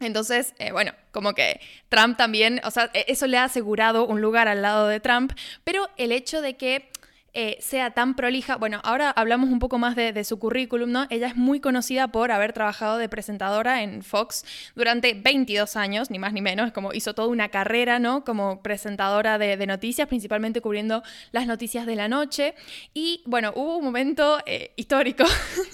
Entonces, 0.00 0.54
eh, 0.58 0.72
bueno, 0.72 0.90
como 1.12 1.34
que 1.34 1.60
Trump 1.88 2.16
también, 2.16 2.60
o 2.64 2.72
sea, 2.72 2.90
e-, 2.94 3.04
eso 3.06 3.28
le 3.28 3.38
ha 3.38 3.44
asegurado 3.44 4.06
un 4.06 4.20
lugar 4.20 4.48
al 4.48 4.60
lado 4.60 4.88
de 4.88 4.98
Trump, 4.98 5.34
pero 5.62 5.88
el 5.96 6.10
hecho 6.10 6.42
de 6.42 6.56
que 6.56 6.90
eh, 7.36 7.56
sea 7.60 7.90
tan 7.90 8.14
prolija. 8.14 8.54
Bueno, 8.56 8.80
ahora 8.84 9.10
hablamos 9.10 9.50
un 9.50 9.58
poco 9.58 9.76
más 9.76 9.96
de, 9.96 10.22
su 10.22 10.38
currículum, 10.38 10.92
¿no? 10.92 11.06
Ella 11.10 11.26
es 11.26 11.34
muy 11.34 11.58
conocida 11.58 12.06
por 12.06 12.30
haber 12.30 12.52
trabajado 12.52 12.96
de 12.96 13.08
presentadora 13.08 13.82
en 13.82 14.04
Fox 14.04 14.44
durante 14.76 15.14
22 15.14 15.74
años, 15.74 16.12
ni 16.12 16.20
más 16.20 16.32
ni 16.32 16.40
menos, 16.40 16.70
como 16.70 16.92
hizo 16.92 17.12
toda 17.12 17.26
una 17.26 17.48
carrera, 17.48 17.98
¿no? 17.98 18.24
Como 18.24 18.62
presentadora 18.62 19.36
de, 19.38 19.64
noticias, 19.66 20.06
principalmente 20.06 20.60
cubriendo 20.60 21.02
las 21.32 21.48
noticias 21.48 21.86
de 21.86 21.96
la 21.96 22.06
noche. 22.06 22.54
Y 22.94 23.22
bueno, 23.26 23.52
hubo 23.56 23.78
un 23.78 23.84
momento 23.84 24.38
eh, 24.46 24.70
histórico 24.76 25.24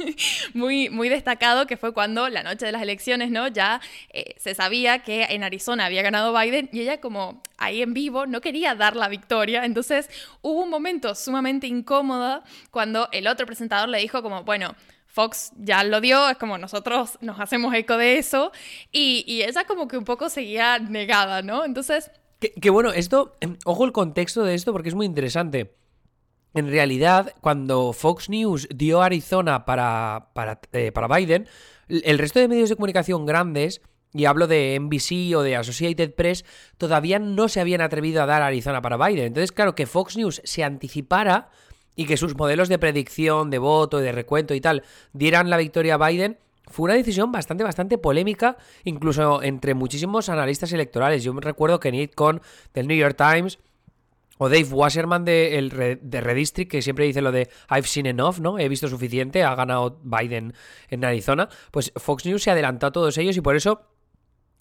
muy, 0.55 0.89
muy 0.89 1.11
destacado 1.11 1.67
que 1.67 1.77
fue 1.77 1.93
cuando 1.93 2.31
la 2.31 2.43
noche 2.43 2.65
de 2.65 2.73
las 2.73 2.81
elecciones, 2.81 3.31
¿no? 3.31 3.49
Ya 3.49 3.83
eh, 4.15 4.35
se 4.39 4.55
sabía 4.55 5.01
que 5.01 5.25
en 5.25 5.45
Arizona 5.45 5.85
había 5.85 6.01
ganado 6.01 6.33
Biden 6.33 6.71
y 6.73 6.81
ella 6.81 7.03
como 7.03 7.43
ahí 7.59 7.83
en 7.83 7.93
vivo 7.93 8.27
no 8.27 8.41
quería 8.41 8.75
dar 8.75 8.97
la 8.97 9.09
victoria. 9.09 9.67
Entonces 9.67 10.09
hubo 10.41 10.63
un 10.63 10.71
momento 10.71 11.15
sumamente 11.15 11.50
incómoda 11.67 12.43
cuando 12.71 13.09
el 13.13 13.27
otro 13.27 13.47
presentador 13.47 13.89
le 13.89 13.99
dijo 13.99 14.23
como, 14.23 14.45
bueno, 14.45 14.75
Fox 15.07 15.53
ya 15.57 15.83
lo 15.85 16.01
dio, 16.01 16.29
es 16.29 16.37
como 16.39 16.57
nosotros 16.57 17.19
nos 17.21 17.41
hacemos 17.41 17.75
eco 17.75 17.97
de 17.97 18.19
eso, 18.19 18.53
y, 18.93 19.43
ella 19.43 19.65
como 19.65 19.89
que 19.89 19.99
un 19.99 20.05
poco 20.05 20.29
seguía 20.29 20.79
negada, 20.79 21.43
¿no? 21.43 21.65
Entonces... 21.65 22.11
Que, 22.39 22.71
bueno, 22.71 22.91
esto, 22.93 23.37
em, 23.41 23.59
ojo 23.67 23.85
el 23.85 23.93
contexto 23.93 24.45
de 24.45 24.55
esto 24.55 24.73
porque 24.73 24.89
es 24.89 24.95
muy 24.95 25.05
interesante. 25.05 25.75
En 26.55 26.71
realidad, 26.71 27.35
cuando 27.41 27.93
Fox 27.93 28.31
News 28.31 28.67
dio 28.75 29.03
Arizona 29.03 29.67
para, 29.67 30.31
para, 30.33 30.59
eh, 30.73 30.91
para 30.91 31.15
Biden, 31.15 31.47
el 31.89 32.19
resto 32.19 32.39
de 32.39 32.49
medios 32.49 32.71
de 32.71 32.77
comunicación 32.77 33.27
grandes 33.27 33.83
y 34.13 34.25
hablo 34.25 34.47
de 34.47 34.79
NBC 34.81 35.37
o 35.37 35.43
de 35.43 35.57
Associated 35.57 36.15
Press, 36.15 36.45
todavía 36.79 37.19
no 37.19 37.49
se 37.49 37.61
habían 37.61 37.81
atrevido 37.81 38.23
a 38.23 38.27
dar 38.27 38.43
Arizona 38.43 38.83
para 38.83 38.97
Biden. 38.97 39.27
Entonces, 39.27 39.53
claro, 39.53 39.75
que 39.75 39.87
Fox 39.87 40.17
News 40.17 40.41
se 40.45 40.65
anticipara 40.65 41.51
y 41.97 42.07
que 42.07 42.17
sus 42.17 42.37
modelos 42.37 42.69
de 42.69 42.79
predicción, 42.79 43.51
de 43.51 43.59
voto, 43.59 43.99
de 43.99 44.13
recuento 44.13 44.55
y 44.55 44.61
tal 44.61 44.83
dieran 45.13 45.51
la 45.51 45.57
victoria 45.57 45.95
a 45.95 46.09
Biden, 46.09 46.39
fue 46.67 46.85
una 46.85 46.95
decisión 46.95 47.33
bastante, 47.33 47.65
bastante 47.65 47.99
polémica, 47.99 48.57
incluso 48.85 49.43
entre 49.43 49.75
muchísimos 49.75 50.29
analistas 50.29 50.73
electorales. 50.73 51.25
Yo 51.25 51.35
me 51.35 51.41
recuerdo 51.41 51.81
que 51.81 51.91
Nick 51.91 52.15
Cohn 52.15 52.41
del 52.73 52.87
New 52.87 52.97
York 52.97 53.17
Times 53.17 53.59
o 54.39 54.49
Dave 54.49 54.69
Wasserman 54.71 55.25
de, 55.25 55.59
el, 55.59 55.99
de 56.01 56.21
Redistrict, 56.21 56.71
que 56.71 56.81
siempre 56.81 57.05
dice 57.05 57.21
lo 57.21 57.33
de 57.33 57.51
I've 57.71 57.87
seen 57.87 58.07
enough, 58.07 58.39
¿no? 58.39 58.59
He 58.59 58.69
visto 58.69 58.89
suficiente, 58.89 59.43
ha 59.43 59.55
ganado 59.55 60.01
Biden 60.03 60.55
en 60.89 61.05
Arizona. 61.05 61.49
Pues 61.71 61.93
Fox 61.97 62.25
News 62.25 62.45
se 62.45 62.51
adelantó 62.51 62.87
a 62.87 62.93
todos 62.93 63.19
ellos 63.19 63.37
y 63.37 63.43
por 63.43 63.57
eso 63.57 63.90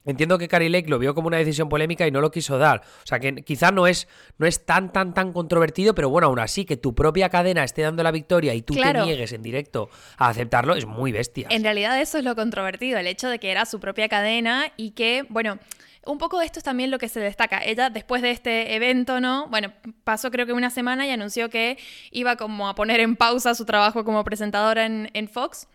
Entiendo 0.10 0.38
que 0.38 0.48
Carrie 0.48 0.70
Lake 0.70 0.90
lo 0.90 1.00
vio 1.00 1.14
como 1.14 1.28
una 1.28 1.38
decisión 1.38 1.70
polémica 1.70 2.08
y 2.08 2.12
no 2.12 2.22
lo 2.22 2.32
quiso 2.32 2.58
dar. 2.58 2.82
O 3.04 3.08
sea 3.08 3.20
que 3.20 3.36
quizá 3.44 3.72
no 3.72 3.88
es, 3.88 4.08
no 4.38 4.48
es 4.48 4.66
tan, 4.66 4.92
tan, 4.92 5.14
tan 5.14 5.34
controvertido, 5.34 5.94
pero 5.94 6.10
bueno, 6.10 6.28
aún 6.28 6.40
así, 6.40 6.66
que 6.66 6.78
tu 6.78 6.96
propia 6.96 7.30
cadena 7.30 7.64
esté 7.64 7.84
dando 7.84 8.04
la 8.04 8.12
victoria 8.12 8.54
y 8.54 8.62
tú 8.62 8.74
te 8.74 8.94
niegues 8.94 9.34
en 9.34 9.42
directo 9.42 9.90
a 10.18 10.30
aceptarlo 10.30 10.76
es 10.76 10.86
muy 10.86 11.12
bestia. 11.12 11.48
En 11.52 11.64
realidad 11.64 12.00
eso 12.02 12.18
es 12.18 12.24
lo 12.24 12.36
controvertido, 12.36 12.98
el 12.98 13.08
hecho 13.08 13.30
de 13.30 13.40
que 13.40 13.52
era 13.52 13.66
su 13.66 13.80
propia 13.80 14.10
cadena 14.10 14.72
y 14.78 14.92
que, 14.92 15.26
bueno, 15.30 15.60
un 16.06 16.18
poco 16.18 16.40
de 16.40 16.46
esto 16.46 16.60
es 16.60 16.64
también 16.64 16.92
lo 16.92 16.98
que 16.98 17.10
se 17.10 17.20
destaca. 17.20 17.62
Ella, 17.64 17.90
después 17.90 18.22
de 18.22 18.32
este 18.32 18.76
evento, 18.76 19.20
¿no? 19.20 19.48
Bueno, 19.48 19.74
pasó 20.04 20.32
creo 20.32 20.46
que 20.46 20.54
una 20.54 20.70
semana 20.70 21.06
y 21.06 21.12
anunció 21.12 21.50
que 21.50 21.78
iba 22.12 22.36
como 22.36 22.68
a 22.68 22.76
poner 22.76 23.00
en 23.00 23.16
pausa 23.16 23.54
su 23.54 23.66
trabajo 23.66 24.04
como 24.04 24.24
presentadora 24.24 24.86
en, 24.86 25.10
en 25.14 25.28
Fox 25.28 25.68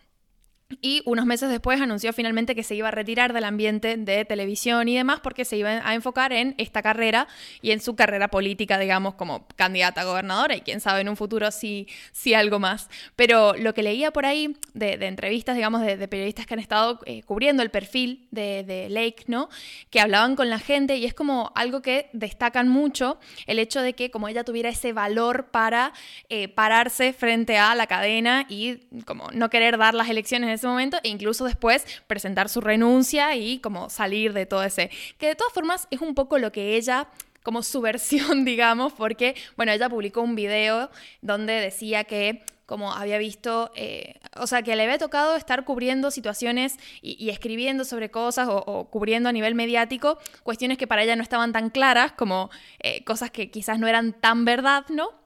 y 0.81 1.03
unos 1.05 1.27
meses 1.27 1.49
después 1.49 1.79
anunció 1.79 2.11
finalmente 2.11 2.55
que 2.55 2.63
se 2.63 2.73
iba 2.73 2.87
a 2.87 2.91
retirar 2.91 3.33
del 3.33 3.43
ambiente 3.43 3.97
de 3.97 4.25
televisión 4.25 4.87
y 4.87 4.95
demás 4.95 5.19
porque 5.19 5.45
se 5.45 5.57
iba 5.57 5.69
a 5.69 5.93
enfocar 5.93 6.33
en 6.33 6.55
esta 6.57 6.81
carrera 6.81 7.27
y 7.61 7.69
en 7.69 7.79
su 7.79 7.95
carrera 7.95 8.29
política, 8.29 8.79
digamos, 8.79 9.13
como 9.13 9.47
candidata 9.55 10.01
a 10.01 10.05
gobernadora 10.05 10.55
y 10.55 10.61
quién 10.61 10.81
sabe 10.81 11.01
en 11.01 11.09
un 11.09 11.17
futuro 11.17 11.51
si, 11.51 11.87
si 12.11 12.33
algo 12.33 12.57
más. 12.57 12.89
Pero 13.15 13.53
lo 13.53 13.75
que 13.75 13.83
leía 13.83 14.11
por 14.11 14.25
ahí 14.25 14.57
de, 14.73 14.93
entrevistas, 15.05 15.55
digamos, 15.55 15.81
de, 15.81 16.07
periodistas 16.07 16.47
que 16.47 16.55
han 16.55 16.59
estado 16.59 16.99
eh, 17.05 17.21
cubriendo 17.23 17.61
el 17.61 17.69
perfil 17.69 18.27
de, 18.31 18.87
Lake, 18.89 19.25
¿no? 19.27 19.49
Que 19.91 19.99
hablaban 19.99 20.35
con 20.35 20.49
la 20.49 20.59
gente 20.59 20.97
y 20.97 21.05
es 21.05 21.13
como 21.13 21.51
algo 21.55 21.81
que 21.81 22.09
destacan 22.13 22.69
mucho 22.69 23.19
el 23.45 23.59
hecho 23.59 23.81
de 23.81 23.93
que 23.93 24.09
como 24.09 24.27
ella 24.27 24.43
tuviera 24.43 24.69
ese 24.69 24.93
valor 24.93 25.47
para 25.51 25.93
eh, 26.29 26.47
pararse 26.47 27.13
frente 27.13 27.57
a 27.57 27.75
la 27.75 27.87
cadena 27.87 28.45
y 28.49 28.77
como 29.05 29.29
no 29.31 29.49
querer 29.49 29.77
dar 29.77 29.93
las 29.93 30.09
elecciones 30.09 30.54
ese 30.55 30.67
momento 30.67 30.97
e 31.03 31.09
incluso 31.09 31.45
después 31.45 31.85
presentar 32.07 32.49
su 32.49 32.61
renuncia 32.61 33.35
y 33.35 33.59
como 33.59 33.89
salir 33.89 34.33
de 34.33 34.45
todo 34.45 34.63
ese. 34.63 34.89
Que 35.17 35.27
de 35.27 35.35
todas 35.35 35.53
formas 35.53 35.87
es 35.91 36.01
un 36.01 36.15
poco 36.15 36.37
lo 36.39 36.51
que 36.51 36.75
ella 36.75 37.07
como 37.43 37.61
su 37.61 37.79
versión, 37.89 38.43
digamos, 38.43 38.91
porque, 38.93 39.35
bueno, 39.55 39.71
ella 39.71 39.87
publicó 39.87 40.21
un 40.21 40.35
video 40.35 40.89
donde 41.21 41.53
decía 41.53 42.03
que 42.03 42.43
como 42.65 42.93
había 42.93 43.19
visto, 43.19 43.71
eh, 43.75 44.15
o 44.35 44.47
sea, 44.47 44.63
que 44.63 44.75
le 44.75 44.83
había 44.83 44.97
tocado 44.97 45.35
estar 45.35 45.65
cubriendo 45.65 46.09
situaciones 46.09 46.77
y, 47.01 47.29
escribiendo 47.29 47.85
sobre 47.85 48.09
cosas 48.09 48.47
o, 48.49 48.89
cubriendo 48.89 49.29
a 49.29 49.31
nivel 49.31 49.53
mediático 49.53 50.17
cuestiones 50.41 50.77
que 50.79 50.87
para 50.87 51.03
ella 51.03 51.15
no 51.15 51.21
estaban 51.21 51.53
tan 51.53 51.69
claras, 51.69 52.13
como 52.13 52.49
eh, 52.79 53.03
cosas 53.03 53.29
que 53.29 53.51
quizás 53.51 53.77
no 53.77 53.87
eran 53.87 54.13
tan 54.13 54.45
verdad, 54.45 54.85
¿no? 54.89 55.24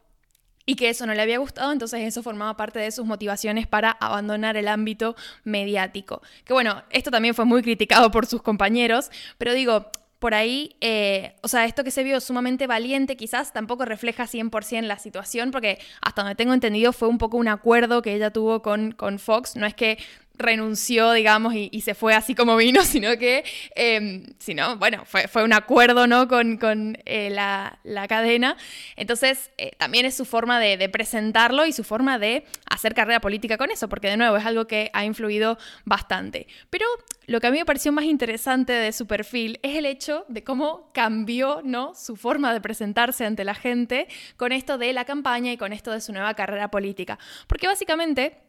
Y 0.69 0.75
que 0.75 0.89
eso 0.89 1.07
no 1.07 1.15
le 1.15 1.23
había 1.23 1.39
gustado, 1.39 1.71
entonces 1.71 2.01
eso 2.01 2.21
formaba 2.21 2.55
parte 2.55 2.77
de 2.77 2.91
sus 2.91 3.03
motivaciones 3.03 3.65
para 3.65 3.89
abandonar 3.89 4.55
el 4.55 4.67
ámbito 4.67 5.15
mediático. 5.43 6.21
Que 6.45 6.53
bueno, 6.53 6.83
esto 6.91 7.09
también 7.09 7.33
fue 7.33 7.43
muy 7.45 7.63
criticado 7.63 8.11
por 8.11 8.27
sus 8.27 8.43
compañeros, 8.43 9.09
pero 9.39 9.55
digo, 9.55 9.91
por 10.19 10.35
ahí, 10.35 10.75
eh, 10.79 11.33
o 11.41 11.47
sea, 11.47 11.65
esto 11.65 11.83
que 11.83 11.89
se 11.89 12.03
vio 12.03 12.21
sumamente 12.21 12.67
valiente 12.67 13.17
quizás 13.17 13.51
tampoco 13.51 13.83
refleja 13.83 14.27
100% 14.27 14.83
la 14.83 14.99
situación, 14.99 15.49
porque 15.49 15.79
hasta 16.01 16.21
donde 16.21 16.35
tengo 16.35 16.53
entendido 16.53 16.93
fue 16.93 17.07
un 17.07 17.17
poco 17.17 17.38
un 17.38 17.47
acuerdo 17.47 18.03
que 18.03 18.13
ella 18.13 18.29
tuvo 18.29 18.61
con, 18.61 18.91
con 18.91 19.17
Fox, 19.17 19.55
no 19.55 19.65
es 19.65 19.73
que 19.73 19.97
renunció, 20.39 21.12
digamos, 21.12 21.53
y, 21.53 21.81
se 21.81 21.93
fue 21.93 22.15
así 22.15 22.34
como 22.34 22.55
vino, 22.55 22.84
sino 22.84 23.17
que, 23.17 23.43
eh, 23.75 24.24
sino, 24.39 24.77
bueno, 24.77 25.03
fue, 25.05 25.27
fue, 25.27 25.43
un 25.43 25.53
acuerdo, 25.53 26.08
¿no? 26.08 26.27
Con, 26.27 26.58
con 26.58 26.98
eh, 27.05 27.29
la, 27.29 27.79
la, 27.84 28.08
cadena. 28.08 28.58
Entonces, 28.96 29.51
eh, 29.58 29.72
también 29.77 30.05
es 30.05 30.15
su 30.15 30.25
forma 30.25 30.60
de, 30.60 30.77
de, 30.77 30.89
presentarlo 30.89 31.65
y 31.65 31.74
su 31.74 31.84
forma 31.84 32.17
de 32.17 32.46
hacer 32.69 32.96
carrera 32.96 33.22
política 33.22 33.58
con 33.58 33.69
eso, 33.72 33.88
porque 33.88 34.08
de 34.08 34.17
nuevo 34.17 34.38
es 34.38 34.46
algo 34.46 34.65
que 34.65 34.89
ha 34.93 35.05
influido 35.05 35.58
bastante. 35.86 36.48
Pero 36.69 36.86
lo 37.27 37.39
que 37.39 37.46
a 37.46 37.51
mí 37.51 37.60
me 37.60 37.65
pareció 37.65 37.91
más 37.91 38.05
interesante 38.05 38.74
de 38.74 38.91
su 38.91 39.05
perfil 39.05 39.60
es 39.62 39.77
el 39.77 39.86
hecho 39.86 40.25
de 40.29 40.43
cómo 40.43 40.91
cambió, 40.93 41.62
¿no? 41.63 41.93
Su 41.93 42.15
forma 42.15 42.54
de 42.54 42.60
presentarse 42.60 43.23
ante 43.23 43.43
la 43.43 43.54
gente 43.54 44.08
con 44.36 44.52
esto 44.52 44.80
de 44.80 44.93
la 44.93 45.06
campaña 45.06 45.52
y 45.52 45.58
con 45.58 45.71
esto 45.71 45.91
de 45.91 46.02
su 46.02 46.12
nueva 46.12 46.34
carrera 46.34 46.71
política. 46.71 47.19
Porque 47.45 47.67
básicamente 47.67 48.48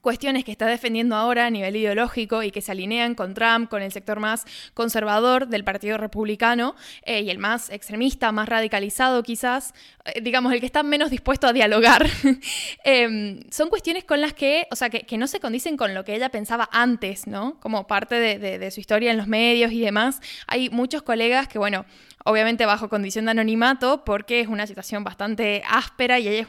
cuestiones 0.00 0.44
que 0.44 0.52
está 0.52 0.66
defendiendo 0.66 1.16
ahora 1.16 1.46
a 1.46 1.50
nivel 1.50 1.76
ideológico 1.76 2.42
y 2.42 2.50
que 2.50 2.60
se 2.60 2.72
alinean 2.72 3.14
con 3.14 3.34
Trump, 3.34 3.68
con 3.68 3.82
el 3.82 3.92
sector 3.92 4.20
más 4.20 4.44
conservador 4.74 5.48
del 5.48 5.64
Partido 5.64 5.98
Republicano 5.98 6.74
eh, 7.02 7.20
y 7.22 7.30
el 7.30 7.38
más 7.38 7.70
extremista, 7.70 8.32
más 8.32 8.48
radicalizado 8.48 9.22
quizás, 9.22 9.74
eh, 10.04 10.20
digamos, 10.20 10.52
el 10.52 10.60
que 10.60 10.66
está 10.66 10.82
menos 10.82 11.10
dispuesto 11.10 11.46
a 11.46 11.52
dialogar, 11.52 12.06
em, 12.84 13.40
son 13.50 13.68
cuestiones 13.68 14.04
con 14.04 14.20
las 14.20 14.34
que, 14.34 14.66
o 14.70 14.76
sea, 14.76 14.90
que, 14.90 15.18
no 15.18 15.26
se 15.26 15.40
condicen 15.40 15.76
con 15.76 15.94
lo 15.94 16.04
que 16.04 16.14
ella 16.14 16.28
pensaba 16.28 16.68
antes, 16.70 17.26
¿no? 17.26 17.58
Como 17.58 17.88
parte 17.88 18.14
de 18.16 18.70
su 18.70 18.78
historia 18.78 19.10
en 19.10 19.16
los 19.16 19.26
medios 19.26 19.72
y 19.72 19.80
demás. 19.80 20.20
Hay 20.46 20.70
muchos 20.70 21.02
colegas 21.02 21.48
que, 21.48 21.58
bueno, 21.58 21.86
obviamente 22.24 22.66
bajo 22.66 22.88
condición 22.88 23.24
de 23.26 23.32
anonimato, 23.32 24.04
porque 24.04 24.40
es 24.40 24.48
una 24.48 24.66
situación 24.66 25.04
bastante 25.04 25.62
áspera 25.68 26.18
y 26.18 26.28
ella 26.28 26.40
es 26.40 26.48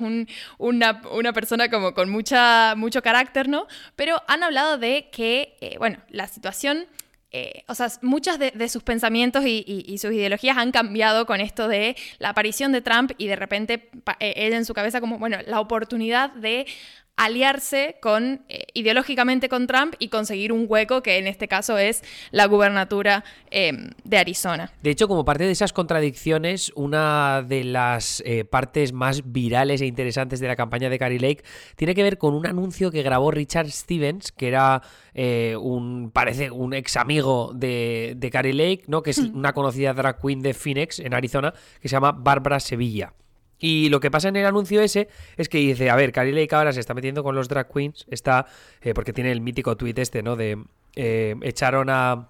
una, 0.57 1.33
persona 1.33 1.69
como 1.69 1.93
con 1.93 2.09
mucha, 2.09 2.75
mucho 2.75 3.01
carácter, 3.01 3.47
¿no? 3.47 3.67
Pero 3.95 4.21
han 4.27 4.43
hablado 4.43 4.77
de 4.77 5.09
que, 5.11 5.57
eh, 5.61 5.77
bueno, 5.77 5.99
la 6.09 6.27
situación... 6.27 6.85
Eh, 7.31 7.63
o 7.67 7.75
sea, 7.75 7.87
muchos 8.01 8.39
de, 8.39 8.69
sus 8.69 8.81
pensamientos 8.81 9.43
y, 9.45 9.95
sus 9.99 10.11
ideologías 10.11 10.57
han 10.57 10.71
cambiado 10.71 11.27
con 11.27 11.41
esto 11.41 11.67
de 11.67 11.95
la 12.17 12.29
aparición 12.29 12.71
de 12.71 12.81
Trump 12.81 13.11
y 13.19 13.27
de 13.27 13.35
repente 13.35 13.91
eh, 14.19 14.33
ella 14.35 14.57
en 14.57 14.65
su 14.65 14.73
cabeza 14.73 14.99
como, 14.99 15.19
bueno, 15.19 15.37
la 15.45 15.59
oportunidad 15.59 16.31
de 16.31 16.65
aliarse 17.19 17.97
con, 18.01 18.45
eh, 18.47 18.67
ideológicamente 18.73 19.49
con 19.49 19.67
Trump 19.67 19.93
y 19.99 20.07
conseguir 20.07 20.53
un 20.53 20.65
hueco 20.69 21.03
que 21.03 21.17
en 21.17 21.27
este 21.27 21.49
caso 21.49 21.77
es 21.77 22.01
la 22.31 22.45
gubernatura 22.45 23.25
em, 23.51 23.89
de 24.05 24.17
Arizona. 24.17 24.71
De 24.81 24.89
hecho, 24.89 25.09
como 25.09 25.25
parte 25.25 25.43
de 25.43 25.51
esas 25.51 25.73
contradicciones, 25.73 26.71
una 26.75 27.43
de 27.45 27.65
las 27.65 28.23
eh, 28.25 28.45
partes 28.45 28.93
más 28.93 29.33
virales 29.33 29.81
e 29.81 29.85
interesantes 29.85 30.39
de 30.39 30.47
la 30.47 30.55
campaña 30.55 30.89
de 30.89 30.97
Carrie 30.97 31.19
Lake 31.19 31.43
tiene 31.75 31.93
que 31.93 32.03
ver 32.03 32.17
con 32.17 32.33
un 32.33 32.47
anuncio 32.47 32.89
que 32.89 33.03
grabó 33.03 33.31
Richard 33.31 33.69
Stevens, 33.69 34.31
que 34.31 34.47
era 34.47 34.81
eh, 35.13 35.57
un, 35.59 36.11
parece, 36.11 36.51
un 36.51 36.73
ex 36.73 36.95
amigo 36.95 37.51
de, 37.53 38.13
de 38.15 38.29
Carrie 38.29 38.53
Lake, 38.53 38.83
¿no? 38.87 39.03
que 39.03 39.09
es 39.09 39.17
una 39.33 39.51
conocida 39.51 39.93
drag 39.93 40.21
queen 40.21 40.41
de 40.41 40.53
Phoenix, 40.53 40.99
en 40.99 41.13
Arizona, 41.13 41.53
que 41.81 41.89
se 41.89 41.97
llama 41.97 42.13
Bárbara 42.13 42.61
Sevilla. 42.61 43.11
Y 43.59 43.89
lo 43.89 43.99
que 43.99 44.09
pasa 44.09 44.29
en 44.29 44.37
el 44.37 44.45
anuncio 44.45 44.81
ese 44.81 45.09
es 45.37 45.49
que 45.49 45.57
dice, 45.57 45.89
a 45.89 45.95
ver, 45.95 46.11
Carrie 46.11 46.33
Lake 46.33 46.55
ahora 46.55 46.71
se 46.73 46.79
está 46.79 46.93
metiendo 46.93 47.23
con 47.23 47.35
los 47.35 47.49
drag 47.49 47.71
queens, 47.71 48.05
está, 48.09 48.45
eh, 48.81 48.93
porque 48.93 49.13
tiene 49.13 49.31
el 49.31 49.41
mítico 49.41 49.75
tweet 49.75 49.95
este, 49.97 50.23
¿no? 50.23 50.35
De 50.35 50.57
eh, 50.95 51.35
echaron 51.41 51.89
a 51.89 52.29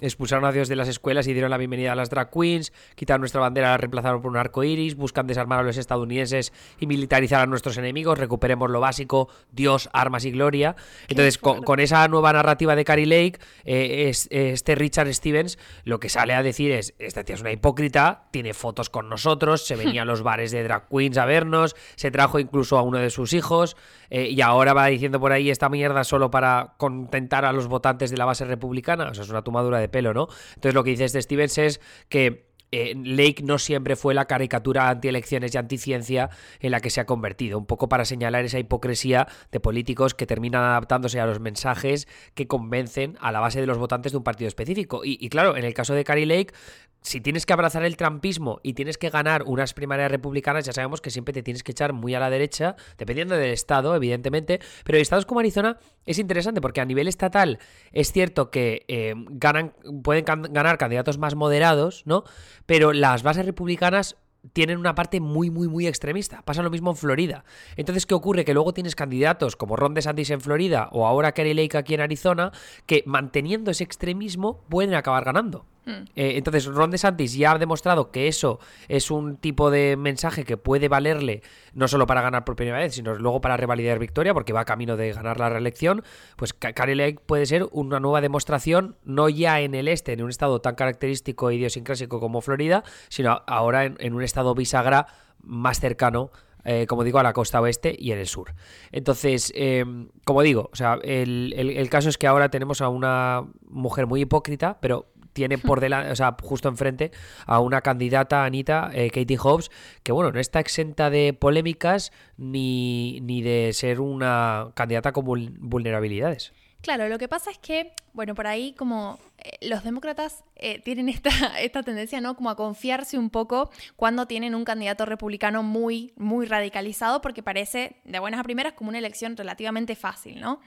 Expulsaron 0.00 0.44
a 0.44 0.52
Dios 0.52 0.68
de 0.68 0.76
las 0.76 0.86
escuelas 0.86 1.26
y 1.26 1.32
dieron 1.32 1.50
la 1.50 1.56
bienvenida 1.56 1.90
a 1.90 1.96
las 1.96 2.08
drag 2.08 2.30
queens, 2.30 2.72
quitaron 2.94 3.20
nuestra 3.20 3.40
bandera, 3.40 3.70
la 3.70 3.78
reemplazaron 3.78 4.22
por 4.22 4.30
un 4.30 4.36
arco 4.36 4.62
iris, 4.62 4.94
buscan 4.94 5.26
desarmar 5.26 5.58
a 5.58 5.62
los 5.64 5.76
estadounidenses 5.76 6.52
y 6.78 6.86
militarizar 6.86 7.40
a 7.40 7.46
nuestros 7.46 7.78
enemigos, 7.78 8.16
recuperemos 8.16 8.70
lo 8.70 8.78
básico, 8.78 9.28
Dios, 9.50 9.90
armas 9.92 10.24
y 10.24 10.30
gloria. 10.30 10.76
Entonces, 11.08 11.38
con, 11.38 11.80
esa 11.80 12.06
nueva 12.06 12.32
narrativa 12.32 12.76
de 12.76 12.84
Carrie 12.84 13.06
Lake, 13.06 13.40
eh, 13.64 14.12
este 14.30 14.74
Richard 14.76 15.12
Stevens 15.12 15.58
lo 15.82 15.98
que 15.98 16.08
sale 16.08 16.32
a 16.32 16.44
decir 16.44 16.70
es, 16.70 16.94
esta 17.00 17.24
tía 17.24 17.34
es 17.34 17.40
una 17.40 17.50
hipócrita, 17.50 18.28
tiene 18.30 18.54
fotos 18.54 18.90
con 18.90 19.08
nosotros, 19.08 19.66
se 19.66 19.74
venía 19.74 20.02
a 20.02 20.04
los 20.04 20.22
bares 20.22 20.52
de 20.52 20.62
drag 20.62 20.88
queens 20.88 21.18
a 21.18 21.24
vernos, 21.24 21.74
se 21.96 22.12
trajo 22.12 22.38
incluso 22.38 22.78
a 22.78 22.82
uno 22.82 22.98
de 22.98 23.10
sus 23.10 23.32
hijos, 23.32 23.76
eh, 24.10 24.28
y 24.28 24.40
ahora 24.42 24.74
va 24.74 24.86
diciendo 24.86 25.18
por 25.18 25.32
ahí 25.32 25.50
esta 25.50 25.68
mierda 25.68 26.04
solo 26.04 26.30
para 26.30 26.74
contentar 26.76 27.44
a 27.44 27.52
los 27.52 27.66
votantes 27.66 28.10
de 28.10 28.16
la 28.16 28.24
base 28.24 28.44
republicana. 28.44 29.08
O 29.10 29.14
sea, 29.14 29.24
es 29.24 29.30
una 29.30 29.42
tomadura 29.42 29.80
de 29.80 29.87
pelo, 29.88 30.14
¿no? 30.14 30.28
Entonces 30.50 30.74
lo 30.74 30.84
que 30.84 30.90
dice 30.90 31.04
este 31.04 31.22
Stevens 31.22 31.58
es 31.58 31.80
que 32.08 32.48
eh, 32.70 32.94
Lake 32.96 33.42
no 33.42 33.58
siempre 33.58 33.96
fue 33.96 34.12
la 34.14 34.26
caricatura 34.26 34.90
antielecciones 34.90 35.54
y 35.54 35.58
anticiencia 35.58 36.28
en 36.60 36.70
la 36.70 36.80
que 36.80 36.90
se 36.90 37.00
ha 37.00 37.06
convertido, 37.06 37.58
un 37.58 37.66
poco 37.66 37.88
para 37.88 38.04
señalar 38.04 38.44
esa 38.44 38.58
hipocresía 38.58 39.26
de 39.50 39.60
políticos 39.60 40.14
que 40.14 40.26
terminan 40.26 40.62
adaptándose 40.62 41.18
a 41.20 41.26
los 41.26 41.40
mensajes 41.40 42.08
que 42.34 42.46
convencen 42.46 43.16
a 43.20 43.32
la 43.32 43.40
base 43.40 43.60
de 43.60 43.66
los 43.66 43.78
votantes 43.78 44.12
de 44.12 44.18
un 44.18 44.24
partido 44.24 44.48
específico. 44.48 45.04
Y, 45.04 45.16
y 45.20 45.28
claro, 45.30 45.56
en 45.56 45.64
el 45.64 45.72
caso 45.72 45.94
de 45.94 46.04
Carrie 46.04 46.26
Lake, 46.26 46.52
si 47.00 47.20
tienes 47.20 47.46
que 47.46 47.52
abrazar 47.52 47.84
el 47.84 47.96
trampismo 47.96 48.60
y 48.62 48.74
tienes 48.74 48.98
que 48.98 49.10
ganar 49.10 49.44
unas 49.44 49.74
primarias 49.74 50.10
republicanas, 50.10 50.64
ya 50.64 50.72
sabemos 50.72 51.00
que 51.00 51.10
siempre 51.10 51.32
te 51.32 51.42
tienes 51.42 51.62
que 51.62 51.72
echar 51.72 51.92
muy 51.92 52.14
a 52.14 52.20
la 52.20 52.30
derecha, 52.30 52.76
dependiendo 52.96 53.36
del 53.36 53.50
estado, 53.50 53.94
evidentemente. 53.94 54.60
Pero 54.84 54.98
estados 54.98 55.26
como 55.26 55.40
Arizona 55.40 55.78
es 56.06 56.18
interesante 56.18 56.60
porque 56.60 56.80
a 56.80 56.84
nivel 56.84 57.08
estatal 57.08 57.58
es 57.92 58.12
cierto 58.12 58.50
que 58.50 58.84
eh, 58.88 59.14
ganan, 59.30 59.74
pueden 60.02 60.24
ganar 60.24 60.78
candidatos 60.78 61.18
más 61.18 61.34
moderados, 61.34 62.02
¿no? 62.04 62.24
Pero 62.66 62.92
las 62.92 63.22
bases 63.22 63.46
republicanas 63.46 64.16
tienen 64.52 64.78
una 64.78 64.94
parte 64.94 65.20
muy, 65.20 65.50
muy, 65.50 65.68
muy 65.68 65.86
extremista. 65.86 66.42
Pasa 66.42 66.62
lo 66.62 66.70
mismo 66.70 66.90
en 66.90 66.96
Florida. 66.96 67.44
Entonces, 67.76 68.06
¿qué 68.06 68.14
ocurre? 68.14 68.44
Que 68.44 68.54
luego 68.54 68.72
tienes 68.72 68.94
candidatos 68.94 69.56
como 69.56 69.76
Ron 69.76 69.94
DeSantis 69.94 70.30
en 70.30 70.40
Florida 70.40 70.88
o 70.92 71.06
ahora 71.06 71.32
Kerry 71.32 71.54
Lake 71.54 71.76
aquí 71.76 71.94
en 71.94 72.00
Arizona, 72.00 72.52
que 72.86 73.02
manteniendo 73.06 73.70
ese 73.70 73.84
extremismo 73.84 74.64
pueden 74.68 74.94
acabar 74.94 75.24
ganando. 75.24 75.66
Hmm. 75.88 76.04
Eh, 76.16 76.32
entonces, 76.36 76.66
Ron 76.66 76.90
DeSantis 76.90 77.32
ya 77.32 77.52
ha 77.52 77.58
demostrado 77.58 78.10
que 78.10 78.28
eso 78.28 78.60
es 78.88 79.10
un 79.10 79.38
tipo 79.38 79.70
de 79.70 79.96
mensaje 79.96 80.44
que 80.44 80.58
puede 80.58 80.88
valerle 80.88 81.40
no 81.72 81.88
solo 81.88 82.06
para 82.06 82.20
ganar 82.20 82.44
por 82.44 82.56
primera 82.56 82.76
vez, 82.76 82.94
sino 82.94 83.14
luego 83.14 83.40
para 83.40 83.56
revalidar 83.56 83.98
victoria, 83.98 84.34
porque 84.34 84.52
va 84.52 84.66
camino 84.66 84.98
de 84.98 85.14
ganar 85.14 85.40
la 85.40 85.48
reelección. 85.48 86.02
Pues 86.36 86.52
Kerry 86.52 86.94
Lake 86.94 87.20
puede 87.24 87.46
ser 87.46 87.66
una 87.72 88.00
nueva 88.00 88.20
demostración, 88.20 88.96
no 89.04 89.30
ya 89.30 89.60
en 89.60 89.74
el 89.74 89.88
este, 89.88 90.12
en 90.12 90.22
un 90.22 90.28
estado 90.28 90.60
tan 90.60 90.74
característico 90.74 91.48
e 91.48 91.54
idiosincrásico 91.54 92.20
como 92.20 92.42
Florida, 92.42 92.84
sino 93.08 93.40
ahora 93.46 93.86
en, 93.86 94.12
un 94.12 94.22
estado 94.22 94.54
bisagra 94.54 95.06
más 95.42 95.80
cercano 95.80 96.30
eh, 96.64 96.86
como 96.86 97.02
digo, 97.02 97.18
a 97.18 97.22
la 97.22 97.32
costa 97.32 97.62
oeste 97.62 97.96
y 97.98 98.12
en 98.12 98.18
el 98.18 98.26
sur. 98.26 98.52
Entonces, 98.92 99.52
eh, 99.54 99.86
como 100.26 100.42
digo, 100.42 100.68
o 100.70 100.76
sea, 100.76 100.98
el, 101.02 101.88
caso 101.88 102.10
es 102.10 102.18
que 102.18 102.26
ahora 102.26 102.50
tenemos 102.50 102.82
a 102.82 102.90
una 102.90 103.46
mujer 103.70 104.06
muy 104.06 104.22
hipócrita, 104.22 104.78
pero 104.80 105.06
tiene 105.32 105.58
por 105.58 105.80
delante, 105.82 106.10
o 106.10 106.16
sea, 106.16 106.36
justo 106.42 106.68
enfrente 106.68 107.10
a 107.46 107.60
una 107.60 107.80
candidata, 107.80 108.44
Anita, 108.44 108.90
eh, 108.92 109.10
Katie 109.10 109.38
Hobbs, 109.38 109.70
que 110.02 110.12
bueno, 110.12 110.32
no 110.32 110.40
está 110.40 110.60
exenta 110.60 111.10
de 111.10 111.32
polémicas 111.32 112.12
ni, 112.36 113.20
ni 113.22 113.42
de 113.42 113.72
ser 113.72 114.00
una 114.00 114.70
candidata 114.74 115.12
con 115.12 115.24
vulnerabilidades. 115.24 116.52
Claro, 116.80 117.08
lo 117.08 117.18
que 117.18 117.26
pasa 117.26 117.50
es 117.50 117.58
que, 117.58 117.92
bueno, 118.12 118.34
por 118.34 118.46
ahí 118.46 118.72
como 118.74 119.18
eh, 119.38 119.68
los 119.68 119.82
demócratas 119.82 120.44
eh, 120.54 120.80
tienen 120.80 121.08
esta, 121.08 121.30
esta 121.60 121.82
tendencia, 121.82 122.20
¿no? 122.20 122.36
Como 122.36 122.50
a 122.50 122.56
confiarse 122.56 123.18
un 123.18 123.30
poco 123.30 123.70
cuando 123.96 124.26
tienen 124.26 124.54
un 124.54 124.64
candidato 124.64 125.04
republicano 125.04 125.62
muy, 125.62 126.12
muy 126.16 126.46
radicalizado, 126.46 127.20
porque 127.20 127.42
parece, 127.42 127.96
de 128.04 128.18
buenas 128.20 128.40
a 128.40 128.44
primeras, 128.44 128.74
como 128.74 128.90
una 128.90 128.98
elección 128.98 129.36
relativamente 129.36 129.96
fácil, 129.96 130.40
¿no? 130.40 130.60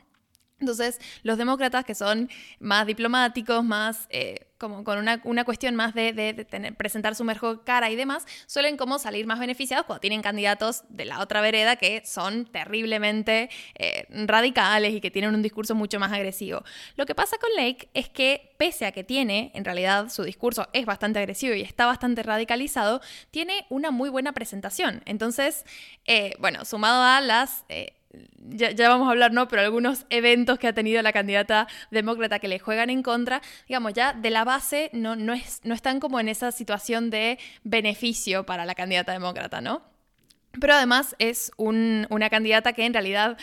Entonces, 0.62 1.00
los 1.24 1.38
demócratas 1.38 1.84
que 1.84 1.96
son 1.96 2.30
más 2.60 2.86
diplomáticos, 2.86 3.64
más 3.64 4.08
eh, 4.10 4.48
como 4.62 4.84
con 4.84 5.00
una, 5.00 5.44
cuestión 5.44 5.76
más 5.76 5.96
de, 5.96 6.46
presentar 6.78 7.16
su 7.16 7.24
mejor 7.24 7.64
cara 7.64 7.90
y 7.90 7.96
demás, 7.96 8.28
suelen 8.46 8.78
como 8.78 9.00
salir 9.00 9.26
más 9.26 9.40
beneficiados 9.40 9.88
cuando 9.88 10.02
tienen 10.02 10.22
candidatos 10.22 10.84
de 10.90 11.06
la 11.06 11.20
otra 11.20 11.42
vereda 11.42 11.78
que 11.78 12.04
son 12.06 12.46
terriblemente 12.46 13.50
eh, 13.74 14.06
radicales 14.28 14.94
y 14.94 15.02
que 15.02 15.10
tienen 15.10 15.34
un 15.34 15.42
discurso 15.42 15.74
mucho 15.74 16.00
más 16.00 16.12
agresivo. 16.12 16.64
Lo 16.96 17.08
que 17.08 17.16
pasa 17.16 17.38
con 17.40 17.50
Lake 17.56 17.90
es 17.96 18.08
que, 18.08 18.54
pese 18.60 18.86
a 18.86 18.92
que 18.92 19.04
tiene, 19.04 19.52
en 19.56 19.66
realidad 19.66 20.10
su 20.10 20.22
discurso 20.22 20.68
es 20.74 20.86
bastante 20.86 21.18
agresivo 21.18 21.56
y 21.56 21.62
está 21.62 21.88
bastante 21.88 22.22
radicalizado, 22.22 23.02
tiene 23.32 23.66
una 23.70 23.90
muy 23.90 24.10
buena 24.10 24.32
presentación. 24.32 25.02
Entonces, 25.06 25.66
eh, 26.06 26.36
bueno, 26.38 26.66
sumado 26.66 27.02
a 27.02 27.20
las 27.20 27.66
ya, 28.50 28.90
vamos 28.90 29.08
a 29.08 29.12
hablar, 29.12 29.32
¿no? 29.32 29.48
Pero 29.48 29.62
algunos 29.62 30.06
eventos 30.10 30.60
que 30.60 30.68
ha 30.68 30.74
tenido 30.74 31.02
la 31.02 31.14
candidata 31.14 31.68
demócrata 31.92 32.40
que 32.40 32.48
le 32.48 32.60
juegan 32.60 32.90
en 32.90 33.04
contra, 33.04 33.42
digamos, 33.68 33.94
ya 33.94 34.14
de 34.14 34.30
la 34.30 34.44
base 34.44 34.90
no, 34.94 35.16
no, 35.16 35.34
es, 35.34 35.62
no 35.64 35.74
están 35.74 36.00
como 36.00 36.20
en 36.20 36.30
esa 36.30 36.52
situación 36.52 37.10
de 37.10 37.40
beneficio 37.64 38.46
para 38.46 38.66
la 38.66 38.76
candidata 38.76 39.12
demócrata, 39.12 39.62
¿no? 39.62 39.84
Pero 40.60 40.74
además 40.74 41.16
es 41.18 41.52
una 41.56 42.30
candidata 42.30 42.74
que 42.74 42.86
en 42.86 42.94
realidad 42.94 43.38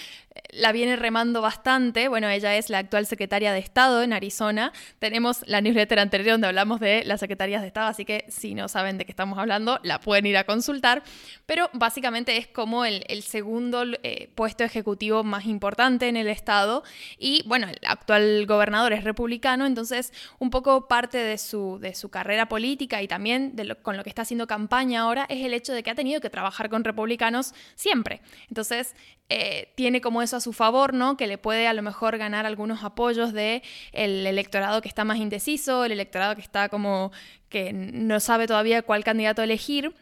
la 0.50 0.72
viene 0.72 0.96
remando 0.96 1.40
bastante. 1.40 2.08
Bueno, 2.08 2.28
ella 2.28 2.56
es 2.56 2.70
la 2.70 2.78
actual 2.78 3.06
secretaria 3.06 3.52
de 3.52 3.58
Estado 3.58 4.02
en 4.02 4.12
Arizona. 4.12 4.72
Tenemos 4.98 5.42
la 5.46 5.60
newsletter 5.60 5.98
anterior 5.98 6.32
donde 6.32 6.48
hablamos 6.48 6.80
de 6.80 7.04
las 7.04 7.20
secretarías 7.20 7.60
de 7.60 7.68
Estado, 7.68 7.88
así 7.88 8.04
que 8.04 8.24
si 8.28 8.54
no 8.54 8.68
saben 8.68 8.98
de 8.98 9.04
qué 9.04 9.12
estamos 9.12 9.38
hablando, 9.38 9.78
la 9.82 10.00
pueden 10.00 10.26
ir 10.26 10.36
a 10.36 10.44
consultar. 10.44 11.02
Pero 11.46 11.70
básicamente 11.72 12.36
es 12.36 12.46
como 12.46 12.84
el, 12.84 13.04
segundo 13.22 13.84
eh, 14.02 14.30
puesto 14.34 14.64
ejecutivo 14.64 15.24
más 15.24 15.46
importante 15.46 16.08
en 16.08 16.16
el 16.16 16.28
Estado. 16.28 16.82
Y 17.18 17.42
bueno, 17.46 17.68
el 17.68 17.78
actual 17.86 18.46
gobernador 18.46 18.92
es 18.92 19.04
republicano, 19.04 19.66
entonces 19.66 20.12
un 20.38 20.50
poco 20.50 20.88
parte 20.88 21.18
de 21.18 21.38
su, 21.38 21.78
de 21.80 21.94
su 21.94 22.08
carrera 22.08 22.48
política 22.48 23.02
y 23.02 23.08
también 23.08 23.54
de 23.54 23.68
con 23.82 23.96
lo 23.96 24.02
que 24.02 24.08
está 24.08 24.22
haciendo 24.22 24.46
campaña 24.46 25.02
ahora 25.02 25.26
es 25.28 25.44
el 25.44 25.52
hecho 25.52 25.72
de 25.72 25.82
que 25.82 25.90
ha 25.90 25.94
tenido 25.94 26.20
que 26.20 26.30
trabajar 26.30 26.70
con 26.70 26.84
republicanos 26.84 27.54
siempre. 27.74 28.20
Entonces, 28.48 28.94
eh, 29.30 29.72
tiene 29.74 30.00
como 30.00 30.22
eso 30.22 30.36
a 30.36 30.40
su 30.40 30.52
favor, 30.52 30.94
¿no? 30.94 31.16
Que 31.16 31.26
le 31.26 31.36
puede 31.36 31.66
a 31.68 31.74
lo 31.74 31.82
mejor 31.82 32.16
ganar 32.16 32.46
algunos 32.46 32.82
apoyos 32.82 33.32
del 33.32 33.62
el 33.92 34.26
electorado 34.26 34.80
que 34.80 34.88
está 34.88 35.04
más 35.04 35.18
indeciso, 35.18 35.84
el 35.84 35.92
electorado 35.92 36.34
que 36.34 36.40
está 36.40 36.68
como 36.68 37.12
que 37.50 37.72
no 37.72 38.20
sabe 38.20 38.46
todavía 38.46 38.82
cuál 38.82 39.04
candidato 39.04 39.42
elegir. 39.42 39.94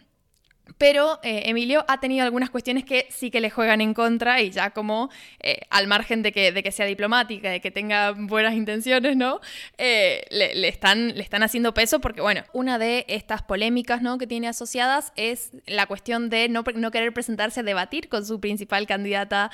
Pero 0.79 1.21
eh, 1.23 1.43
Emilio 1.47 1.85
ha 1.89 2.01
tenido 2.01 2.25
algunas 2.25 2.51
cuestiones 2.51 2.85
que 2.85 3.07
sí 3.11 3.31
que 3.31 3.41
le 3.41 3.51
juegan 3.51 3.81
en 3.81 3.95
contra 3.95 4.43
y 4.43 4.51
ya 4.51 4.71
como 4.71 5.11
eh, 5.41 5.61
al 5.71 5.87
margen 5.87 6.23
de 6.23 6.33
que, 6.33 6.73
sea 6.73 6.87
diplomática, 6.87 7.51
de 7.51 7.61
que 7.61 7.71
tenga 7.71 8.13
buenas 8.13 8.55
intenciones, 8.55 9.17
¿no? 9.17 9.41
Eh, 9.79 10.25
le, 10.31 10.69
están, 10.69 11.15
le 11.15 11.23
están 11.23 11.43
haciendo 11.43 11.73
peso 11.73 12.01
porque, 12.01 12.21
bueno, 12.21 12.43
una 12.53 12.79
de 12.79 13.05
estas 13.09 13.43
polémicas 13.43 14.03
¿no? 14.03 14.19
que 14.19 14.27
tiene 14.27 14.49
asociadas 14.49 15.13
es 15.17 15.53
la 15.67 15.87
cuestión 15.87 16.29
de 16.31 16.49
no, 16.49 16.65
no 16.75 16.91
querer 16.91 17.13
presentarse 17.15 17.61
a 17.61 17.63
debatir 17.63 18.09
con 18.09 18.27
su 18.27 18.41
principal 18.41 18.87
candidata 18.87 19.51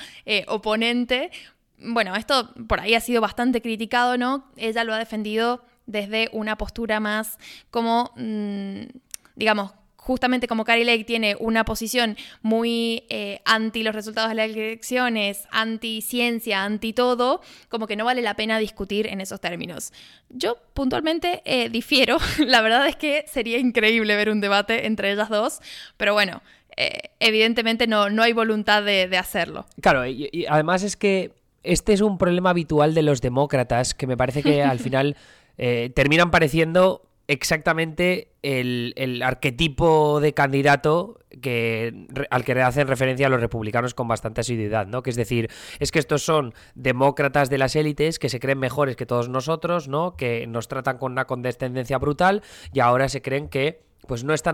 oponente. 0.47 1.31
Bueno, 1.77 2.15
esto 2.15 2.53
por 2.67 2.79
ahí 2.79 2.95
ha 2.95 3.01
sido 3.01 3.21
bastante 3.21 3.61
criticado, 3.61 4.17
¿no? 4.17 4.49
Ella 4.57 4.83
lo 4.83 4.93
ha 4.93 4.97
defendido 4.97 5.63
desde 5.85 6.29
una 6.31 6.57
postura 6.57 6.99
más 6.99 7.37
como, 7.69 8.11
mm, 8.15 8.83
digamos, 9.35 9.73
justamente 10.03 10.47
como 10.47 10.65
Carrie 10.65 10.83
Lake 10.83 11.05
tiene 11.05 11.37
una 11.39 11.63
posición 11.63 12.17
muy 12.41 13.05
eh, 13.09 13.39
anti 13.45 13.83
los 13.83 13.95
resultados 13.95 14.29
de 14.29 14.35
las 14.35 14.49
elecciones, 14.49 15.47
anti 15.49 16.01
ciencia, 16.01 16.65
anti 16.65 16.91
todo, 16.91 17.39
como 17.69 17.87
que 17.87 17.95
no 17.95 18.03
vale 18.03 18.21
la 18.21 18.35
pena 18.35 18.59
discutir 18.59 19.07
en 19.07 19.21
esos 19.21 19.39
términos. 19.39 19.93
Yo 20.29 20.57
puntualmente 20.73 21.41
eh, 21.45 21.69
difiero, 21.69 22.17
la 22.45 22.61
verdad 22.61 22.85
es 22.87 22.97
que 22.97 23.23
sería 23.27 23.59
increíble 23.59 24.15
ver 24.17 24.29
un 24.29 24.41
debate 24.41 24.87
entre 24.87 25.13
ellas 25.13 25.29
dos, 25.29 25.61
pero 25.95 26.13
bueno, 26.13 26.41
eh, 26.75 27.11
evidentemente 27.21 27.87
no, 27.87 28.09
no 28.09 28.23
hay 28.23 28.33
voluntad 28.33 28.83
de, 28.83 29.17
hacerlo. 29.17 29.65
Claro, 29.79 30.05
y 30.05 30.45
además 30.49 30.83
es 30.83 30.97
que 30.97 31.31
este 31.63 31.93
es 31.93 32.01
un 32.01 32.17
problema 32.17 32.49
habitual 32.49 32.93
de 32.93 33.03
los 33.03 33.21
demócratas, 33.21 33.93
que 33.93 34.05
me 34.05 34.17
parece 34.17 34.43
que 34.43 34.63
al 34.63 34.79
final 34.81 35.15
terminan 35.93 36.29
pareciendo 36.29 37.03
exactamente 37.27 38.33
el, 38.41 39.21
arquetipo 39.23 40.19
de 40.19 40.33
candidato 40.33 41.19
que, 41.41 42.07
al 42.29 42.43
que 42.43 42.61
hacen 42.61 42.87
referencia 42.87 43.29
los 43.29 43.39
republicanos 43.39 43.93
con 43.93 44.07
bastante 44.07 44.41
asiduidad, 44.41 44.87
¿no? 44.87 45.03
Que 45.03 45.09
es 45.09 45.15
decir, 45.15 45.49
es 45.79 45.91
que 45.91 45.99
estos 45.99 46.23
son 46.23 46.53
demócratas 46.75 47.49
de 47.49 47.57
las 47.57 47.75
élites 47.75 48.19
que 48.19 48.29
se 48.29 48.39
creen 48.39 48.59
mejores 48.59 48.95
que 48.95 49.05
todos 49.05 49.29
nosotros, 49.29 49.87
¿no? 49.87 50.15
Que 50.15 50.47
nos 50.47 50.67
tratan 50.67 50.97
con 50.97 51.13
una 51.13 51.25
condescendencia 51.25 51.97
brutal 51.97 52.43
y 52.73 52.79
ahora 52.81 53.09
se 53.09 53.21
creen 53.21 53.49
que 53.49 53.81
pues 54.07 54.25
no 54.25 54.33
están 54.33 54.53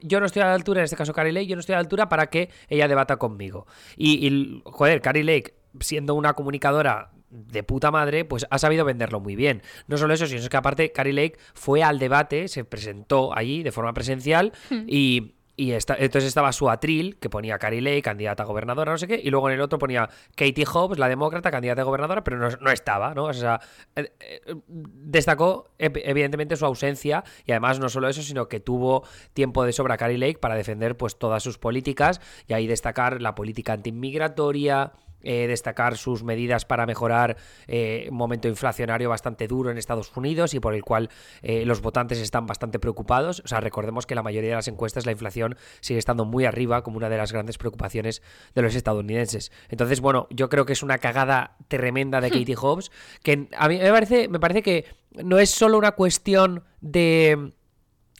yo 0.00 0.20
no 0.20 0.26
estoy 0.26 0.42
a 0.42 0.46
la 0.46 0.54
altura, 0.54 0.80
en 0.80 0.84
este 0.84 0.96
caso 0.96 1.12
Carrie 1.12 1.32
Lake, 1.32 1.46
yo 1.46 1.56
no 1.56 1.60
estoy 1.60 1.74
a 1.74 1.76
la 1.76 1.82
altura 1.82 2.08
para 2.08 2.28
que 2.28 2.48
ella 2.68 2.88
debata 2.88 3.16
conmigo. 3.16 3.66
Y, 3.96 4.26
y 4.26 4.62
joder, 4.64 5.02
Carrie 5.02 5.24
Lake, 5.24 5.54
siendo 5.80 6.14
una 6.14 6.32
comunicadora 6.32 7.10
de 7.30 7.62
puta 7.62 7.90
madre, 7.90 8.24
pues 8.24 8.46
ha 8.50 8.58
sabido 8.58 8.84
venderlo 8.84 9.20
muy 9.20 9.36
bien. 9.36 9.62
No 9.86 9.96
solo 9.96 10.14
eso, 10.14 10.26
sino 10.26 10.48
que 10.48 10.56
aparte 10.56 10.92
Carrie 10.92 11.12
Lake 11.12 11.38
fue 11.54 11.82
al 11.82 11.98
debate, 11.98 12.48
se 12.48 12.64
presentó 12.64 13.36
allí 13.36 13.62
de 13.62 13.72
forma 13.72 13.92
presencial 13.92 14.52
hmm. 14.70 14.84
y, 14.86 15.34
y 15.58 15.72
entonces 15.72 16.24
estaba 16.24 16.52
su 16.52 16.70
atril, 16.70 17.18
que 17.18 17.28
ponía 17.28 17.58
Carrie 17.58 17.80
Lake, 17.80 18.02
candidata 18.02 18.44
a 18.44 18.46
gobernadora, 18.46 18.92
no 18.92 18.98
sé 18.98 19.08
qué, 19.08 19.20
y 19.22 19.28
luego 19.28 19.48
en 19.48 19.56
el 19.56 19.60
otro 19.60 19.76
ponía 19.76 20.08
Katie 20.36 20.64
Hobbs, 20.64 20.98
la 20.98 21.08
demócrata, 21.08 21.50
candidata 21.50 21.82
a 21.82 21.84
gobernadora, 21.84 22.22
pero 22.22 22.38
no, 22.38 22.70
estaba, 22.70 23.12
¿no? 23.12 23.24
O 23.24 23.32
sea, 23.32 23.60
eh, 23.96 24.12
eh, 24.20 24.54
destacó 24.68 25.70
evidentemente 25.78 26.54
su 26.54 26.64
ausencia 26.64 27.24
y 27.44 27.50
además 27.50 27.80
no 27.80 27.88
solo 27.88 28.08
eso, 28.08 28.22
sino 28.22 28.48
que 28.48 28.60
tuvo 28.60 29.02
tiempo 29.34 29.64
de 29.64 29.72
sobra 29.72 29.96
Carrie 29.96 30.18
Lake 30.18 30.38
para 30.38 30.54
defender 30.54 30.96
pues 30.96 31.18
todas 31.18 31.42
sus 31.42 31.58
políticas 31.58 32.20
y 32.46 32.52
ahí 32.52 32.68
destacar 32.68 33.20
la 33.20 33.34
política 33.34 33.72
antiinmigratoria, 33.72 34.92
eh, 35.22 35.46
destacar 35.46 35.96
sus 35.96 36.22
medidas 36.22 36.64
para 36.64 36.86
mejorar 36.86 37.36
eh, 37.66 38.06
un 38.10 38.16
momento 38.16 38.48
inflacionario 38.48 39.08
bastante 39.08 39.48
duro 39.48 39.70
en 39.70 39.78
Estados 39.78 40.16
Unidos 40.16 40.54
y 40.54 40.60
por 40.60 40.74
el 40.74 40.84
cual 40.84 41.10
eh, 41.42 41.64
los 41.64 41.80
votantes 41.80 42.18
están 42.18 42.46
bastante 42.46 42.78
preocupados. 42.78 43.40
O 43.44 43.48
sea, 43.48 43.60
recordemos 43.60 44.06
que 44.06 44.14
la 44.14 44.22
mayoría 44.22 44.50
de 44.50 44.56
las 44.56 44.68
encuestas 44.68 45.06
la 45.06 45.12
inflación 45.12 45.56
sigue 45.80 45.98
estando 45.98 46.24
muy 46.24 46.44
arriba 46.44 46.82
como 46.82 46.96
una 46.96 47.08
de 47.08 47.16
las 47.16 47.32
grandes 47.32 47.58
preocupaciones 47.58 48.22
de 48.54 48.62
los 48.62 48.74
estadounidenses. 48.74 49.50
Entonces, 49.68 50.00
bueno, 50.00 50.28
yo 50.30 50.48
creo 50.48 50.66
que 50.66 50.72
es 50.72 50.82
una 50.82 50.98
cagada 50.98 51.56
tremenda 51.68 52.20
de 52.20 52.30
Katie 52.38 52.56
Hobbs, 52.56 52.90
que 53.22 53.48
a 53.56 53.68
mí 53.68 53.78
me 53.78 53.90
parece, 53.90 54.28
me 54.28 54.40
parece 54.40 54.62
que 54.62 54.84
no 55.24 55.38
es 55.38 55.50
solo 55.50 55.78
una 55.78 55.92
cuestión 55.92 56.64
de 56.80 57.52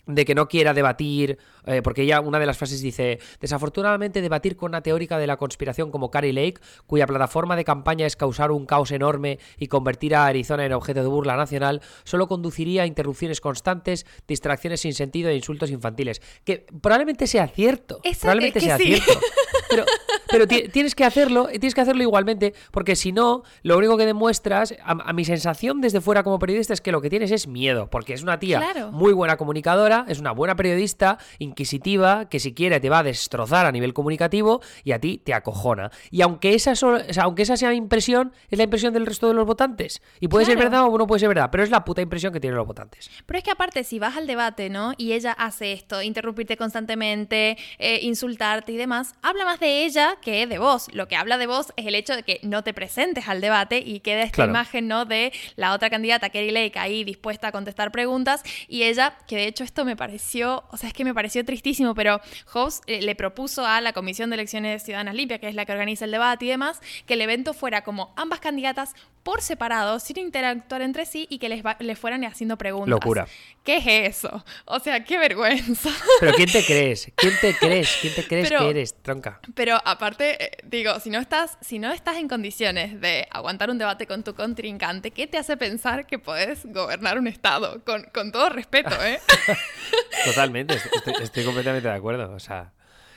de 0.09 0.25
que 0.25 0.35
no 0.35 0.49
quiera 0.49 0.75
debatir, 0.75 1.39
eh, 1.67 1.83
porque 1.83 2.03
ella 2.03 2.21
una 2.21 2.41
de 2.41 2.47
las 2.47 2.57
frases 2.57 2.81
dice, 2.81 3.21
desafortunadamente 3.41 4.21
debatir 4.21 4.57
con 4.57 4.71
una 4.71 4.83
teórica 4.83 5.19
de 5.19 5.27
la 5.27 5.37
conspiración 5.37 5.91
como 5.91 6.11
Carrie 6.11 6.33
Lake, 6.33 6.61
cuya 6.87 7.07
plataforma 7.07 7.55
de 7.55 7.65
campaña 7.65 8.07
es 8.07 8.17
causar 8.17 8.51
un 8.51 8.67
caos 8.67 8.91
enorme 8.91 9.39
y 9.59 9.69
convertir 9.69 10.17
a 10.17 10.27
Arizona 10.27 10.65
en 10.65 10.73
objeto 10.73 11.03
de 11.03 11.09
burla 11.09 11.37
nacional, 11.37 11.83
solo 12.05 12.27
conduciría 12.27 12.83
a 12.83 12.87
interrupciones 12.87 13.41
constantes, 13.41 14.07
distracciones 14.27 14.81
sin 14.81 14.95
sentido 14.95 15.29
e 15.29 15.37
insultos 15.37 15.71
infantiles. 15.71 16.23
Que 16.45 16.67
probablemente 16.81 17.27
sea 17.27 17.47
cierto, 17.47 18.01
probablemente 18.21 18.61
sea 18.61 18.79
cierto. 18.79 19.13
Pero, 19.69 19.85
pero 20.31 20.47
tienes 20.47 20.95
que 20.95 21.05
hacerlo, 21.05 21.47
tienes 21.47 21.75
que 21.75 21.81
hacerlo 21.81 22.03
igualmente, 22.03 22.55
porque 22.71 22.97
si 22.97 23.13
no, 23.13 23.43
lo 23.63 23.79
único 23.79 23.97
que 23.97 24.07
demuestras, 24.07 24.75
a, 24.85 25.13
mi 25.13 25.25
sensación 25.25 25.81
desde 25.81 26.01
fuera 26.01 26.23
como 26.23 26.39
periodista 26.39 26.73
es 26.75 26.81
que 26.81 26.93
lo 26.93 27.01
que 27.01 27.11
tienes 27.11 27.31
es 27.31 27.47
miedo, 27.47 27.89
porque 27.91 28.15
es 28.15 28.23
una 28.23 28.39
tía 28.39 28.63
muy 28.93 29.13
buena 29.13 29.37
comunicadora, 29.37 30.05
es 30.09 30.19
una 30.19 30.33
buena 30.33 30.57
periodista, 30.57 31.19
inquisitiva, 31.39 32.29
que 32.29 32.41
si 32.41 32.55
quiere 32.55 32.81
te 32.81 32.91
va 32.91 33.01
a 33.01 33.03
destrozar 33.03 33.67
a 33.67 33.73
nivel 33.73 33.95
comunicativo 33.95 34.61
y 34.85 34.93
a 34.93 35.01
ti 35.01 35.19
te 35.19 35.35
acojona. 35.35 35.91
Y 36.11 36.23
aunque 36.23 36.55
esa, 36.55 36.73
aunque 37.23 37.43
esa 37.43 37.57
sea 37.57 37.71
mi 37.71 37.77
impresión, 37.77 38.33
es 38.51 38.59
la 38.59 38.65
impresión 38.65 38.93
del 38.93 39.07
resto 39.07 39.29
de 39.29 39.35
los 39.35 39.47
votantes. 39.47 40.03
Y 40.21 40.29
puede 40.29 40.47
ser 40.47 40.59
verdad 40.59 40.85
o 40.85 40.99
no 40.99 41.07
puede 41.07 41.21
ser 41.21 41.29
verdad, 41.29 41.49
pero 41.51 41.63
es 41.63 41.71
la 41.71 41.85
puta 41.85 42.03
impresión 42.03 42.33
que 42.33 42.41
tienen 42.41 42.57
los 42.57 42.67
votantes. 42.67 43.11
Pero 43.27 43.39
es 43.39 43.45
que 43.45 43.51
aparte, 43.51 43.85
si 43.85 43.99
vas 43.99 44.17
al 44.17 44.27
debate, 44.27 44.71
¿no? 44.71 44.93
Y 44.97 45.13
ella 45.13 45.33
hace 45.33 45.73
esto, 45.73 46.03
interrumpirte 46.03 46.57
constantemente, 46.57 47.57
eh, 47.79 48.01
insultarte 48.03 48.73
y 48.73 48.77
demás, 48.77 49.15
habla 49.23 49.45
más 49.45 49.61
de 49.61 49.85
ella 49.85 50.18
que 50.21 50.47
de 50.47 50.59
vos. 50.59 50.89
Lo 50.93 51.09
que 51.09 51.17
habla 51.17 51.39
de 51.39 51.47
vos 51.47 51.73
es 51.77 51.87
el 51.87 51.95
hecho 51.95 52.15
de 52.15 52.23
que 52.23 52.41
no 52.43 52.63
te 52.63 52.75
presentes 52.75 53.29
al 53.29 53.41
debate 53.41 53.79
y 53.79 54.01
queda 54.01 54.23
esta 54.23 54.45
imagen, 54.45 54.89
¿no? 54.89 55.05
De 55.05 55.33
la 55.57 55.73
otra 55.73 55.91
candidata, 55.91 56.31
Kerry 56.31 56.51
Lake, 56.51 56.79
ahí 56.79 57.05
dispuesta 57.05 57.49
a 57.49 57.53
contestar 57.53 57.93
preguntas 57.93 58.43
y 58.69 58.85
ella, 58.85 59.19
que 59.27 59.37
de 59.37 59.47
hecho 59.47 59.65
esto 59.65 59.85
me 59.85 59.97
pareció, 59.97 60.65
o 60.71 60.77
sea, 60.77 60.89
es 60.89 60.95
que 60.95 61.05
me 61.05 61.15
pareció 61.15 61.45
tristísimo, 61.45 61.95
pero 61.95 62.21
Hobbs 62.53 62.81
eh, 62.87 63.03
le 63.03 63.15
propuso 63.15 63.67
a 63.67 63.81
la 63.81 63.93
Comisión 63.93 64.31
de 64.31 64.35
Elecciones 64.35 64.83
Ciudadanas 64.83 65.15
Limpias, 65.15 65.41
que 65.41 65.49
es 65.49 65.55
la 65.55 65.65
que 65.65 65.73
organiza 65.73 66.05
el 66.05 66.11
debate 66.11 66.47
y 66.47 66.49
demás, 66.49 66.81
que 67.07 67.15
el 67.15 67.21
evento 67.21 67.55
fuera 67.55 67.83
como 67.83 68.13
ambas 68.17 68.41
candidatas 68.41 68.95
por 69.23 69.43
separado, 69.43 69.99
sin 70.01 70.19
interactuar 70.19 70.81
entre 70.81 71.05
sí 71.05 71.27
y 71.29 71.39
que 71.39 71.51
les, 71.51 71.63
les 71.81 71.99
fueran 71.99 72.25
haciendo 72.25 72.57
preguntas. 72.57 72.89
Locura. 72.89 73.27
¿Qué 73.63 73.77
es 73.77 74.17
eso? 74.17 74.43
O 74.65 74.81
sea, 74.81 75.05
qué 75.05 75.19
vergüenza. 75.19 75.91
Pero 76.21 76.33
¿quién 76.33 76.51
te 76.51 76.65
crees? 76.67 77.13
¿Quién 77.15 77.35
te 77.39 77.55
crees? 77.55 77.99
¿Quién 78.01 78.15
te 78.15 78.27
crees 78.27 78.49
que 78.49 78.71
eres, 78.71 78.95
tronca? 79.03 79.41
Pero 79.55 79.79
aparte, 79.85 80.08
eh, 80.19 80.51
digo, 80.65 80.99
si 81.01 81.11
no, 81.11 81.19
estás, 81.19 81.59
si 81.61 81.79
no 81.79 81.93
estás 81.93 82.17
en 82.17 82.29
condiciones 82.29 83.01
de 83.01 83.27
aguantar 83.31 83.71
un 83.71 83.79
debate 83.79 84.07
con 84.07 84.23
tu 84.23 84.35
contrincante, 84.35 85.11
¿qué 85.11 85.27
te 85.27 85.39
hace 85.39 85.57
pensar 85.57 86.07
que 86.07 86.19
puedes 86.19 86.67
gobernar 86.67 87.19
un 87.19 87.27
estado? 87.27 87.83
Con, 87.85 88.05
con 88.13 88.33
todo 88.33 88.49
respeto, 88.49 88.95
¿eh? 89.03 89.21
Totalmente, 90.25 90.75
estoy, 91.23 91.45
completamente 91.45 91.89
de 91.89 91.95
acuerdo. 91.95 92.33
O 92.33 92.39
sea, 92.39 92.73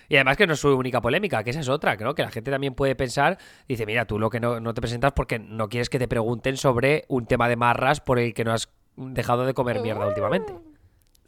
y 0.10 0.16
además 0.16 0.38
que 0.38 0.48
no 0.48 0.54
es 0.54 0.60
su 0.60 0.70
única 0.76 1.02
polémica, 1.02 1.44
que 1.44 1.52
esa 1.52 1.60
es 1.62 1.70
otra, 1.70 1.96
¿no? 1.96 2.16
Que 2.16 2.24
la 2.24 2.32
gente 2.32 2.52
también 2.52 2.74
puede 2.74 2.96
pensar, 2.96 3.38
dice, 3.68 3.86
mira, 3.86 4.06
tú 4.06 4.20
lo 4.20 4.30
que 4.30 4.40
no, 4.40 4.60
no, 4.60 4.74
te 4.74 4.82
presentas 4.82 5.14
porque 5.14 5.40
no 5.40 5.70
quieres 5.70 5.90
que 5.90 6.00
te 6.00 6.08
pregunten 6.08 6.58
sobre 6.58 7.06
un 7.08 7.26
tema 7.26 7.48
de 7.50 7.56
marras 7.56 8.02
por 8.02 8.20
el 8.20 8.34
que 8.34 8.44
no 8.44 8.54
has 8.54 8.70
dejado 8.96 9.46
de 9.46 9.54
comer 9.54 9.82
mierda 9.82 10.08
últimamente. 10.08 10.54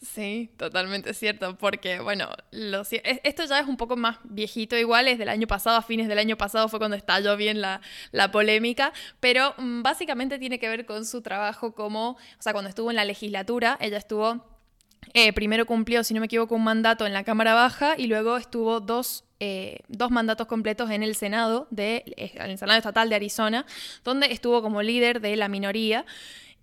Sí, 0.04 0.52
totalmente 0.58 1.14
cierto, 1.14 1.58
porque 1.58 2.02
bueno, 2.02 2.28
esto 2.52 3.46
ya 3.46 3.60
es 3.60 3.68
un 3.68 3.78
poco 3.78 3.96
más 3.96 4.18
viejito 4.26 4.78
igual, 4.78 5.08
es 5.08 5.18
del 5.18 5.30
año 5.30 5.48
pasado, 5.48 5.78
a 5.78 5.82
fines 5.82 6.10
del 6.10 6.20
año 6.20 6.36
pasado 6.36 6.68
fue 6.68 6.78
cuando 6.78 6.98
estalló 6.98 7.38
bien 7.38 7.62
la, 7.62 7.80
la 8.12 8.30
polémica, 8.30 8.92
pero 9.22 9.56
mm, 9.58 9.82
básicamente 9.82 10.40
tiene 10.40 10.60
que 10.60 10.68
ver 10.68 10.86
con 10.86 11.06
su 11.06 11.22
trabajo 11.22 11.74
como, 11.74 12.12
o 12.12 12.18
sea, 12.40 12.52
cuando 12.52 12.68
estuvo 12.68 12.90
en 12.90 12.98
la 12.98 13.06
legislatura, 13.06 13.78
ella 13.80 13.98
estuvo 13.98 14.54
eh, 15.14 15.34
primero 15.34 15.66
cumplió, 15.66 16.04
si 16.04 16.14
no 16.14 16.20
me 16.20 16.26
equivoco, 16.26 16.56
un 16.56 16.64
mandato 16.64 17.06
en 17.06 17.14
la 17.14 17.24
Cámara 17.24 17.54
Baja 17.54 17.96
y 17.98 18.08
luego 18.08 18.38
estuvo 18.38 18.80
dos, 18.80 19.26
eh, 19.40 19.80
dos 19.88 20.12
mandatos 20.12 20.48
completos 20.48 20.90
en 20.92 21.04
el 21.04 21.16
Senado, 21.16 21.68
de, 21.72 22.04
eh, 22.18 22.32
el 22.36 22.58
Senado 22.58 22.78
Estatal 22.78 23.10
de 23.10 23.16
Arizona, 23.16 23.66
donde 24.04 24.32
estuvo 24.32 24.62
como 24.62 24.82
líder 24.82 25.22
de 25.22 25.36
la 25.36 25.48
minoría. 25.48 26.06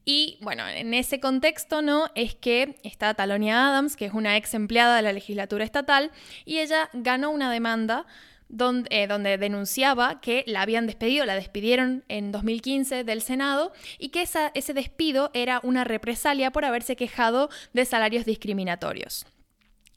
Y 0.05 0.39
bueno, 0.41 0.67
en 0.67 0.95
ese 0.95 1.21
contexto, 1.21 1.83
¿no? 1.83 2.07
Es 2.15 2.35
que 2.35 2.77
está 2.83 3.15
Talonia 3.15 3.69
Adams, 3.69 3.97
que 3.97 4.07
es 4.07 4.13
una 4.13 4.37
ex 4.37 4.55
empleada 4.55 4.97
de 4.97 5.03
la 5.03 5.13
legislatura 5.13 5.65
estatal, 5.65 6.11
y 6.45 6.59
ella 6.59 6.89
ganó 6.93 7.31
una 7.31 7.51
demanda 7.53 8.07
donde, 8.49 9.07
donde, 9.07 9.39
denunciaba 9.39 10.21
que 10.21 10.43
la 10.47 10.63
habían 10.63 10.87
despedido, 10.87 11.25
la 11.25 11.37
despidieron 11.37 12.05
en 12.09 12.33
2015 12.33 13.05
del 13.05 13.23
Senado 13.23 13.73
y 13.99 14.09
que 14.09 14.23
ese 14.23 14.75
despido 14.75 15.31
era 15.35 15.61
una 15.63 15.85
represalia 15.85 16.51
por 16.51 16.65
haberse 16.65 16.97
quejado 16.97 17.49
de 17.73 17.85
salarios 17.85 18.25
discriminatorios. 18.25 19.27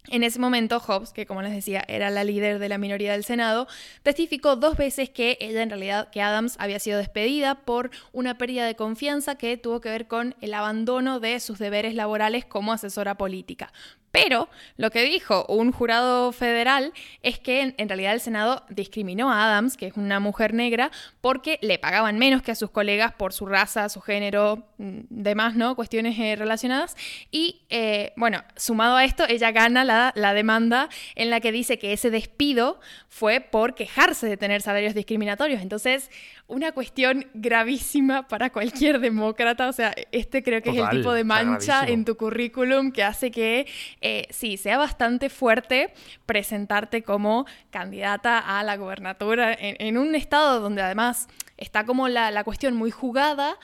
En 0.09 0.23
ese 0.23 0.37
momento, 0.37 0.81
Hobbes, 0.81 1.13
que 1.13 1.25
como 1.25 1.41
les 1.41 1.53
decía 1.53 1.83
era 1.87 2.09
la 2.09 2.25
líder 2.25 2.59
de 2.59 2.67
la 2.67 2.77
minoría 2.77 3.13
del 3.13 3.23
Senado, 3.23 3.67
testificó 4.03 4.57
dos 4.57 4.75
veces 4.75 5.09
que 5.09 5.37
ella 5.39 5.63
en 5.63 5.69
realidad, 5.69 6.09
que 6.11 6.21
Adams 6.21 6.55
había 6.59 6.79
sido 6.79 6.97
despedida 6.97 7.55
por 7.55 7.89
una 8.11 8.37
pérdida 8.37 8.65
de 8.65 8.75
confianza 8.75 9.35
que 9.35 9.55
tuvo 9.57 9.79
que 9.79 9.89
ver 9.89 10.07
con 10.07 10.35
el 10.41 10.53
abandono 10.53 11.21
de 11.21 11.39
sus 11.39 11.57
deberes 11.57 11.95
laborales 11.95 12.43
como 12.43 12.73
asesora 12.73 13.15
política. 13.15 13.71
Pero 14.13 14.47
lo 14.77 14.91
que 14.91 15.01
dijo 15.01 15.43
un 15.49 15.71
jurado 15.71 16.31
federal 16.33 16.93
es 17.23 17.39
que 17.39 17.73
en, 17.75 17.89
realidad 17.89 18.13
el 18.13 18.19
Senado 18.19 18.63
discriminó 18.69 19.31
a 19.31 19.47
Adams, 19.47 19.75
que 19.75 19.87
es 19.87 19.97
una 19.97 20.19
mujer 20.19 20.53
negra, 20.53 20.91
porque 21.19 21.57
le 21.63 21.79
pagaban 21.79 22.19
menos 22.19 22.43
que 22.43 22.51
a 22.51 22.55
sus 22.55 22.69
colegas 22.69 23.13
por 23.13 23.33
su 23.33 23.47
raza, 23.47 23.89
su 23.89 24.01
género, 24.01 24.67
mm, 24.77 24.99
demás, 25.09 25.55
¿no? 25.55 25.75
Cuestiones 25.75 26.15
eh, 26.19 26.35
relacionadas. 26.35 26.95
Y 27.31 27.61
eh, 27.71 28.13
bueno, 28.15 28.43
sumado 28.55 28.97
a 28.97 29.03
esto, 29.03 29.25
ella 29.27 29.51
gana 29.51 29.83
la, 29.83 30.13
la 30.15 30.35
demanda 30.35 30.89
en 31.15 31.31
la 31.31 31.39
que 31.39 31.51
dice 31.51 31.79
que 31.79 31.91
ese 31.91 32.11
despido 32.11 32.79
fue 33.09 33.39
por 33.39 33.73
quejarse 33.73 34.27
de 34.27 34.37
tener 34.37 34.61
salarios 34.61 34.93
discriminatorios. 34.93 35.63
Entonces, 35.63 36.11
una 36.53 36.71
cuestión 36.71 37.25
gravísima 37.33 38.27
para 38.27 38.51
cualquier 38.51 38.99
demócrata. 38.99 39.67
O 39.67 39.73
sea, 39.73 39.93
este 40.11 40.43
creo 40.43 40.61
que 40.61 40.69
es 40.69 40.77
el 40.77 40.89
tipo 40.89 41.13
de 41.13 41.23
mancha 41.23 41.85
en 41.85 42.05
tu 42.05 42.15
currículum 42.15 42.91
que 42.91 43.03
hace 43.03 43.31
que, 43.31 43.67
eh, 44.01 44.27
sí, 44.29 44.57
sea 44.57 44.77
bastante 44.77 45.29
fuerte 45.29 45.93
presentarte 46.25 47.03
como 47.03 47.45
candidata 47.69 48.39
a 48.39 48.63
la 48.63 48.77
gobernatura 48.77 49.55
en, 49.57 49.97
un 49.97 50.15
estado 50.15 50.59
donde 50.59 50.81
además 50.81 51.27
está 51.57 51.85
como 51.85 52.07
la, 52.07 52.43
cuestión 52.43 52.75
muy 52.75 52.91
jugada. 52.91 53.57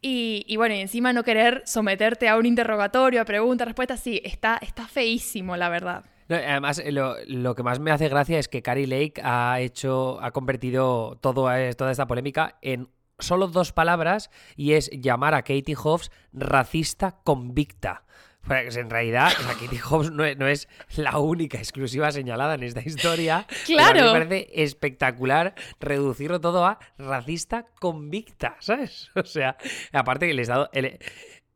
Y, 0.00 0.44
y, 0.46 0.56
bueno, 0.56 0.74
y 0.74 0.80
encima 0.80 1.14
no 1.14 1.24
querer 1.24 1.62
someterte 1.64 2.28
a 2.28 2.36
un 2.36 2.44
interrogatorio, 2.44 3.22
a 3.22 3.24
preguntas, 3.24 3.66
respuestas, 3.66 4.00
sí, 4.00 4.20
está, 4.22 4.58
está 4.60 4.86
feísimo, 4.86 5.56
la 5.56 5.70
verdad 5.70 6.04
además, 6.28 6.82
lo, 6.86 7.54
que 7.54 7.62
más 7.62 7.80
me 7.80 7.90
hace 7.90 8.08
gracia 8.08 8.38
es 8.38 8.48
que 8.48 8.62
Carrie 8.62 8.86
Lake 8.86 9.20
ha 9.22 9.60
hecho, 9.60 10.18
ha 10.22 10.30
convertido 10.30 11.18
todo, 11.20 11.48
toda 11.76 11.90
esta 11.90 12.06
polémica 12.06 12.58
en 12.62 12.88
solo 13.18 13.48
dos 13.48 13.72
palabras 13.72 14.30
y 14.56 14.72
es 14.72 14.90
llamar 14.90 15.34
a 15.34 15.42
Katie 15.42 15.76
Hobbs 15.76 16.10
racista 16.32 17.20
convicta. 17.24 18.04
Pues 18.46 18.76
en 18.76 18.90
realidad, 18.90 19.32
Katie 19.60 19.80
Hobbs 19.80 20.10
no 20.10 20.24
es, 20.24 20.68
la 20.96 21.18
única 21.18 21.58
exclusiva 21.58 22.12
señalada 22.12 22.54
en 22.54 22.62
esta 22.62 22.82
historia. 22.82 23.46
Claro. 23.64 24.12
me 24.12 24.12
parece 24.12 24.50
espectacular 24.62 25.54
reducirlo 25.80 26.40
todo 26.40 26.66
a 26.66 26.78
racista 26.98 27.66
convicta, 27.80 28.56
¿sabes? 28.60 29.10
O 29.16 29.24
sea, 29.24 29.56
aparte 29.92 30.26
que 30.26 30.34
les 30.34 30.48
dado... 30.48 30.68
El, 30.72 30.98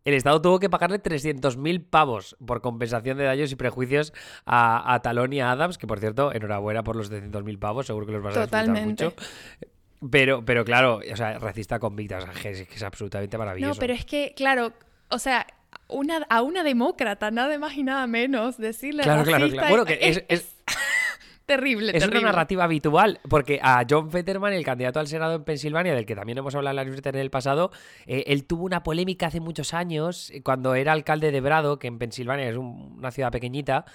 el 0.05 0.15
Estado 0.15 0.41
tuvo 0.41 0.59
que 0.59 0.71
pagarle 0.71 1.03
300.000 1.03 1.85
pavos 1.89 2.37
por 2.45 2.61
compensación 2.61 3.19
de 3.19 3.25
daños 3.25 3.53
y 3.53 3.57
prejuicios 3.57 4.13
a, 4.47 4.95
a 4.95 5.03
Talón 5.03 5.33
y 5.33 5.41
a 5.41 5.51
Adams, 5.51 5.79
que 5.79 5.87
por 5.87 6.01
cierto, 6.01 6.33
enhorabuena 6.33 6.83
por 6.83 6.97
los 6.97 7.11
300.000 7.11 7.59
pavos, 7.59 7.87
seguro 7.87 8.07
que 8.07 8.13
los 8.13 8.23
vas 8.23 8.37
a 8.37 8.41
disfrutar 8.43 8.69
mucho. 8.69 9.13
Pero, 10.11 10.45
pero 10.45 10.65
claro, 10.65 11.01
o 11.11 11.17
sea, 11.17 11.39
racista 11.39 11.79
convicta, 11.79 12.19
o 12.19 12.21
sea, 12.21 12.33
que 12.33 12.51
es, 12.51 12.83
absolutamente 12.83 13.37
maravilloso. 13.37 13.75
No, 13.75 13.81
pero 13.81 13.93
es 13.93 14.05
que, 14.05 14.33
claro, 14.37 14.73
o 15.09 15.19
sea, 15.19 15.47
una, 15.89 16.25
a 16.29 16.43
una 16.43 16.63
demócrata, 16.63 17.31
nada 17.31 17.59
más 17.59 17.77
y 17.77 17.83
nada 17.83 18.07
menos, 18.07 18.59
decirle 18.59 19.03
claro, 19.03 19.25
Claro, 19.25 19.49
claro, 19.51 19.69
Bueno, 19.69 19.85
que 19.85 20.25
es 20.29 20.58
Terrible, 21.49 21.97
es 21.97 22.07
una 22.07 22.21
narrativa 22.21 22.65
habitual, 22.65 23.21
porque 23.27 23.59
a 23.63 23.83
John 23.89 24.11
Fetterman, 24.11 24.53
el 24.53 24.67
candidato 24.67 25.01
al 25.01 25.07
Senado 25.07 25.35
en 25.35 25.45
Pensilvania, 25.45 25.95
del 25.95 26.05
que 26.05 26.15
también 26.15 26.37
hemos 26.37 26.55
hablado 26.55 26.73
en 26.73 26.77
la 26.77 26.85
newsletter 26.85 27.15
en 27.15 27.23
el 27.23 27.31
pasado, 27.31 27.71
eh, 28.07 28.25
él 28.27 28.45
tuvo 28.45 28.65
una 28.65 28.83
polémica 28.83 29.29
hace 29.29 29.41
muchos 29.41 29.73
años, 29.73 30.31
eh, 30.31 30.43
cuando 30.43 30.75
era 30.75 30.93
alcalde 30.93 31.33
de 31.33 31.41
Brado, 31.41 31.79
que 31.79 31.87
en 31.87 31.99
Pensilvania 31.99 32.51
es 32.51 32.59
una 32.59 33.11
ciudad 33.13 33.33
pequeñita, 33.33 33.87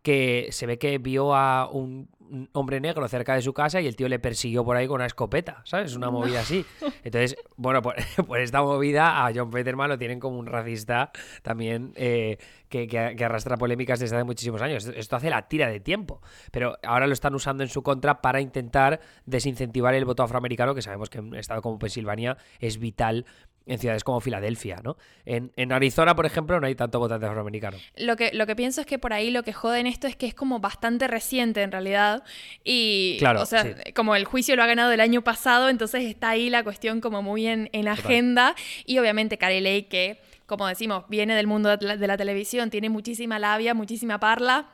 que 0.00 0.48
se 0.52 0.64
ve 0.64 0.78
que 0.78 0.96
vio 0.96 1.34
a 1.34 1.68
un 1.70 2.08
hombre 2.52 2.80
negro 2.80 3.06
cerca 3.08 3.34
de 3.34 3.42
su 3.42 3.52
casa 3.52 3.80
y 3.80 3.86
el 3.86 3.96
tío 3.96 4.08
le 4.08 4.18
persiguió 4.18 4.64
por 4.64 4.76
ahí 4.76 4.86
con 4.86 4.96
una 4.96 5.06
escopeta, 5.06 5.62
¿sabes? 5.64 5.94
Una 5.94 6.10
movida 6.10 6.40
así. 6.40 6.64
Entonces, 7.04 7.36
bueno, 7.56 7.82
por, 7.82 7.96
esta 8.38 8.62
movida 8.62 9.26
a 9.26 9.32
John 9.34 9.50
Peterman 9.50 9.88
lo 9.88 9.98
tienen 9.98 10.18
como 10.18 10.38
un 10.38 10.46
racista 10.46 11.10
también 11.42 11.92
eh, 11.96 12.38
que, 12.68 12.86
que, 12.86 13.24
arrastra 13.24 13.56
polémicas 13.56 14.00
desde 14.00 14.16
hace 14.16 14.24
muchísimos 14.24 14.62
años. 14.62 14.86
Esto 14.86 15.16
hace 15.16 15.30
la 15.30 15.48
tira 15.48 15.68
de 15.68 15.80
tiempo, 15.80 16.22
pero 16.50 16.78
ahora 16.82 17.06
lo 17.06 17.12
están 17.12 17.34
usando 17.34 17.62
en 17.62 17.68
su 17.68 17.82
contra 17.82 18.20
para 18.20 18.40
intentar 18.40 19.00
desincentivar 19.26 19.94
el 19.94 20.04
voto 20.04 20.22
afroamericano, 20.22 20.74
que 20.74 20.82
sabemos 20.82 21.10
que 21.10 21.18
en 21.18 21.26
un 21.26 21.36
estado 21.36 21.60
como 21.60 21.78
Pensilvania 21.78 22.36
es 22.58 22.78
vital 22.78 23.26
en 23.66 23.78
ciudades 23.78 24.04
como 24.04 24.20
Filadelfia, 24.20 24.80
¿no? 24.82 24.96
En, 25.24 25.72
Arizona, 25.72 26.14
por 26.14 26.26
ejemplo, 26.26 26.60
no 26.60 26.66
hay 26.66 26.74
tanto 26.74 26.98
votante 26.98 27.26
afroamericano. 27.26 27.78
Lo 27.96 28.16
que, 28.16 28.30
lo 28.32 28.46
que 28.46 28.56
pienso 28.56 28.80
es 28.80 28.86
que 28.86 28.98
por 28.98 29.12
ahí 29.12 29.30
lo 29.30 29.42
que 29.42 29.52
jode 29.52 29.80
en 29.80 29.86
esto 29.86 30.06
es 30.06 30.16
que 30.16 30.26
es 30.26 30.34
como 30.34 30.60
bastante 30.60 31.08
reciente 31.08 31.62
en 31.62 31.72
realidad. 31.72 32.24
Y, 32.64 33.16
claro, 33.18 33.42
o 33.42 33.46
sea, 33.46 33.76
como 33.94 34.16
el 34.16 34.24
juicio 34.24 34.56
lo 34.56 34.62
ha 34.62 34.66
ganado 34.66 34.92
el 34.92 35.00
año 35.00 35.22
pasado, 35.22 35.68
entonces 35.68 36.04
está 36.04 36.30
ahí 36.30 36.50
la 36.50 36.64
cuestión 36.64 37.00
como 37.00 37.22
muy 37.22 37.46
en, 37.46 37.70
en 37.72 37.88
agenda. 37.88 38.54
Y 38.84 38.98
obviamente 38.98 39.38
Carrie 39.38 39.60
Lake, 39.60 39.88
que, 39.88 40.20
como 40.46 40.66
decimos, 40.66 41.04
viene 41.08 41.34
del 41.34 41.46
mundo 41.46 41.76
de 41.76 42.06
la 42.06 42.16
televisión, 42.16 42.70
tiene 42.70 42.90
muchísima 42.90 43.38
labia, 43.38 43.74
muchísima 43.74 44.18
parla 44.18 44.66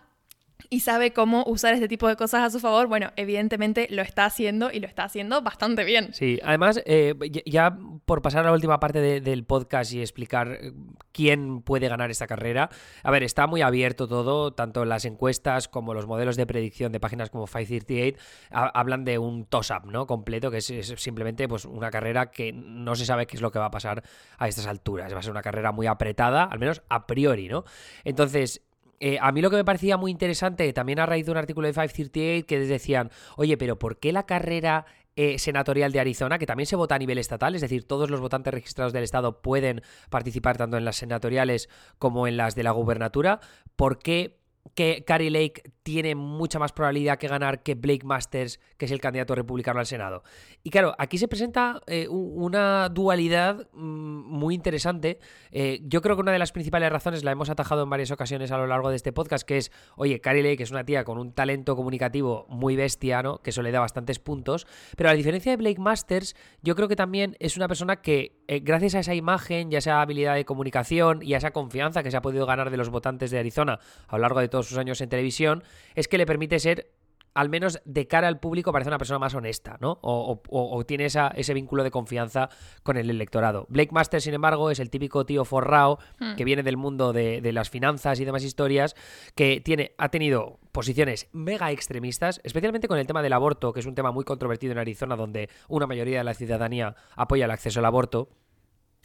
y 0.70 0.80
sabe 0.80 1.12
cómo 1.12 1.44
usar 1.46 1.74
este 1.74 1.88
tipo 1.88 2.08
de 2.08 2.16
cosas 2.16 2.42
a 2.42 2.50
su 2.50 2.60
favor, 2.60 2.86
bueno, 2.88 3.10
evidentemente 3.16 3.86
lo 3.90 4.02
está 4.02 4.24
haciendo 4.24 4.70
y 4.70 4.80
lo 4.80 4.86
está 4.86 5.04
haciendo 5.04 5.40
bastante 5.42 5.84
bien. 5.84 6.12
Sí, 6.12 6.38
además, 6.42 6.82
eh, 6.84 7.14
ya 7.46 7.76
por 8.04 8.22
pasar 8.22 8.40
a 8.42 8.48
la 8.48 8.52
última 8.52 8.80
parte 8.80 9.20
del 9.20 9.44
podcast 9.44 9.92
y 9.92 10.00
explicar 10.00 10.58
eh, 10.60 10.72
quién 11.12 11.62
puede 11.62 11.88
ganar 11.88 12.10
esta 12.10 12.26
carrera, 12.26 12.68
a 13.02 13.10
ver, 13.10 13.22
está 13.22 13.46
muy 13.46 13.62
abierto 13.62 14.08
todo, 14.08 14.52
tanto 14.52 14.84
las 14.84 15.04
encuestas 15.04 15.68
como 15.68 15.94
los 15.94 16.06
modelos 16.06 16.36
de 16.36 16.46
predicción 16.46 16.92
de 16.92 17.00
páginas 17.00 17.30
como 17.30 17.46
538 17.46 18.18
hablan 18.50 19.04
de 19.04 19.18
un 19.18 19.44
toss-up, 19.44 19.86
¿no? 19.86 20.06
Completo, 20.06 20.50
que 20.50 20.58
es, 20.58 20.70
es, 20.70 20.94
simplemente 20.96 21.48
pues, 21.48 21.64
una 21.64 21.90
carrera 21.90 22.30
que 22.30 22.52
no 22.52 22.94
se 22.94 23.04
sabe 23.04 23.26
qué 23.26 23.36
es 23.36 23.42
lo 23.42 23.50
que 23.50 23.58
va 23.58 23.66
a 23.66 23.70
pasar 23.70 24.02
a 24.38 24.48
estas 24.48 24.66
alturas. 24.66 25.14
Va 25.14 25.18
a 25.18 25.22
ser 25.22 25.30
una 25.30 25.42
carrera 25.42 25.72
muy 25.72 25.86
apretada, 25.86 26.44
al 26.44 26.58
menos 26.58 26.82
a 26.88 27.06
priori, 27.06 27.48
¿no? 27.48 27.64
Entonces, 28.04 28.62
eh, 29.00 29.18
a 29.20 29.32
mí 29.32 29.40
lo 29.40 29.50
que 29.50 29.56
me 29.56 29.64
parecía 29.64 29.96
muy 29.96 30.10
interesante, 30.10 30.72
también 30.72 30.98
a 30.98 31.06
raíz 31.06 31.26
de 31.26 31.32
un 31.32 31.38
artículo 31.38 31.66
de 31.66 31.72
538, 31.72 32.46
que 32.46 32.58
decían, 32.60 33.10
oye, 33.36 33.56
pero 33.56 33.78
¿por 33.78 33.98
qué 33.98 34.12
la 34.12 34.26
carrera 34.26 34.86
eh, 35.16 35.38
senatorial 35.38 35.92
de 35.92 36.00
Arizona, 36.00 36.38
que 36.38 36.46
también 36.46 36.66
se 36.66 36.76
vota 36.76 36.94
a 36.94 36.98
nivel 36.98 37.18
estatal, 37.18 37.54
es 37.54 37.60
decir, 37.60 37.84
todos 37.84 38.10
los 38.10 38.20
votantes 38.20 38.54
registrados 38.54 38.92
del 38.92 39.04
estado 39.04 39.42
pueden 39.42 39.82
participar 40.10 40.56
tanto 40.56 40.76
en 40.76 40.84
las 40.84 40.96
senatoriales 40.96 41.68
como 41.98 42.26
en 42.26 42.36
las 42.36 42.54
de 42.54 42.62
la 42.62 42.70
gubernatura, 42.70 43.40
¿por 43.76 43.98
qué 43.98 44.38
que 44.74 45.04
Carrie 45.04 45.30
Lake 45.30 45.62
tiene 45.88 46.14
mucha 46.14 46.58
más 46.58 46.72
probabilidad 46.72 47.16
que 47.16 47.28
ganar 47.28 47.62
que 47.62 47.74
Blake 47.74 48.04
Masters, 48.04 48.60
que 48.76 48.84
es 48.84 48.90
el 48.90 49.00
candidato 49.00 49.34
republicano 49.34 49.80
al 49.80 49.86
Senado. 49.86 50.22
Y 50.62 50.68
claro, 50.68 50.94
aquí 50.98 51.16
se 51.16 51.28
presenta 51.28 51.80
eh, 51.86 52.06
una 52.10 52.90
dualidad 52.90 53.66
mm, 53.72 53.78
muy 53.78 54.54
interesante. 54.54 55.18
Eh, 55.50 55.80
yo 55.84 56.02
creo 56.02 56.14
que 56.14 56.20
una 56.20 56.32
de 56.32 56.38
las 56.38 56.52
principales 56.52 56.92
razones 56.92 57.24
la 57.24 57.30
hemos 57.30 57.48
atajado 57.48 57.84
en 57.84 57.88
varias 57.88 58.10
ocasiones 58.10 58.52
a 58.52 58.58
lo 58.58 58.66
largo 58.66 58.90
de 58.90 58.96
este 58.96 59.14
podcast, 59.14 59.48
que 59.48 59.56
es, 59.56 59.72
oye, 59.96 60.20
Carrie 60.20 60.42
Lake 60.42 60.62
es 60.62 60.70
una 60.70 60.84
tía 60.84 61.04
con 61.04 61.16
un 61.16 61.32
talento 61.32 61.74
comunicativo 61.74 62.44
muy 62.50 62.76
bestia, 62.76 63.22
¿no? 63.22 63.38
Que 63.38 63.48
eso 63.48 63.62
le 63.62 63.72
da 63.72 63.80
bastantes 63.80 64.18
puntos. 64.18 64.66
Pero 64.94 65.08
a 65.08 65.14
diferencia 65.14 65.52
de 65.52 65.56
Blake 65.56 65.80
Masters, 65.80 66.36
yo 66.60 66.76
creo 66.76 66.88
que 66.88 66.96
también 66.96 67.34
es 67.40 67.56
una 67.56 67.66
persona 67.66 68.02
que, 68.02 68.36
eh, 68.46 68.60
gracias 68.60 68.94
a 68.94 68.98
esa 68.98 69.14
imagen 69.14 69.72
y 69.72 69.76
a 69.76 69.78
esa 69.78 70.02
habilidad 70.02 70.34
de 70.34 70.44
comunicación 70.44 71.22
y 71.22 71.32
a 71.32 71.38
esa 71.38 71.52
confianza 71.52 72.02
que 72.02 72.10
se 72.10 72.18
ha 72.18 72.20
podido 72.20 72.44
ganar 72.44 72.70
de 72.70 72.76
los 72.76 72.90
votantes 72.90 73.30
de 73.30 73.38
Arizona 73.38 73.80
a 74.06 74.16
lo 74.16 74.20
largo 74.20 74.40
de 74.40 74.48
todos 74.48 74.66
sus 74.66 74.76
años 74.76 75.00
en 75.00 75.08
televisión, 75.08 75.62
es 75.94 76.08
que 76.08 76.18
le 76.18 76.26
permite 76.26 76.58
ser 76.58 76.90
al 77.38 77.48
menos 77.48 77.80
de 77.84 78.08
cara 78.08 78.26
al 78.26 78.40
público 78.40 78.72
parece 78.72 78.88
una 78.88 78.98
persona 78.98 79.20
más 79.20 79.32
honesta, 79.32 79.78
¿no? 79.80 79.98
O, 80.02 80.84
tiene 80.86 81.06
ese 81.06 81.54
vínculo 81.54 81.84
de 81.84 81.90
confianza 81.92 82.48
con 82.82 82.96
el 82.96 83.10
electorado. 83.10 83.66
Blake 83.68 83.92
Master, 83.92 84.20
sin 84.20 84.34
embargo, 84.34 84.72
es 84.72 84.80
el 84.80 84.90
típico 84.90 85.24
tío 85.24 85.44
forrao 85.44 86.00
hmm. 86.18 86.34
que 86.34 86.44
viene 86.44 86.64
del 86.64 86.76
mundo 86.76 87.12
de, 87.12 87.40
de, 87.40 87.52
las 87.52 87.70
finanzas 87.70 88.18
y 88.18 88.24
demás 88.24 88.42
historias, 88.42 88.96
que 89.36 89.60
tiene, 89.60 89.92
ha 89.98 90.08
tenido 90.08 90.58
posiciones 90.72 91.28
mega 91.32 91.70
extremistas, 91.70 92.40
especialmente 92.42 92.88
con 92.88 92.98
el 92.98 93.06
tema 93.06 93.22
del 93.22 93.32
aborto, 93.32 93.72
que 93.72 93.80
es 93.80 93.86
un 93.86 93.94
tema 93.94 94.10
muy 94.10 94.24
controvertido 94.24 94.72
en 94.72 94.78
Arizona, 94.78 95.14
donde 95.14 95.48
una 95.68 95.86
mayoría 95.86 96.18
de 96.18 96.24
la 96.24 96.34
ciudadanía 96.34 96.96
apoya 97.14 97.44
el 97.44 97.52
acceso 97.52 97.78
al 97.78 97.86
aborto. 97.86 98.30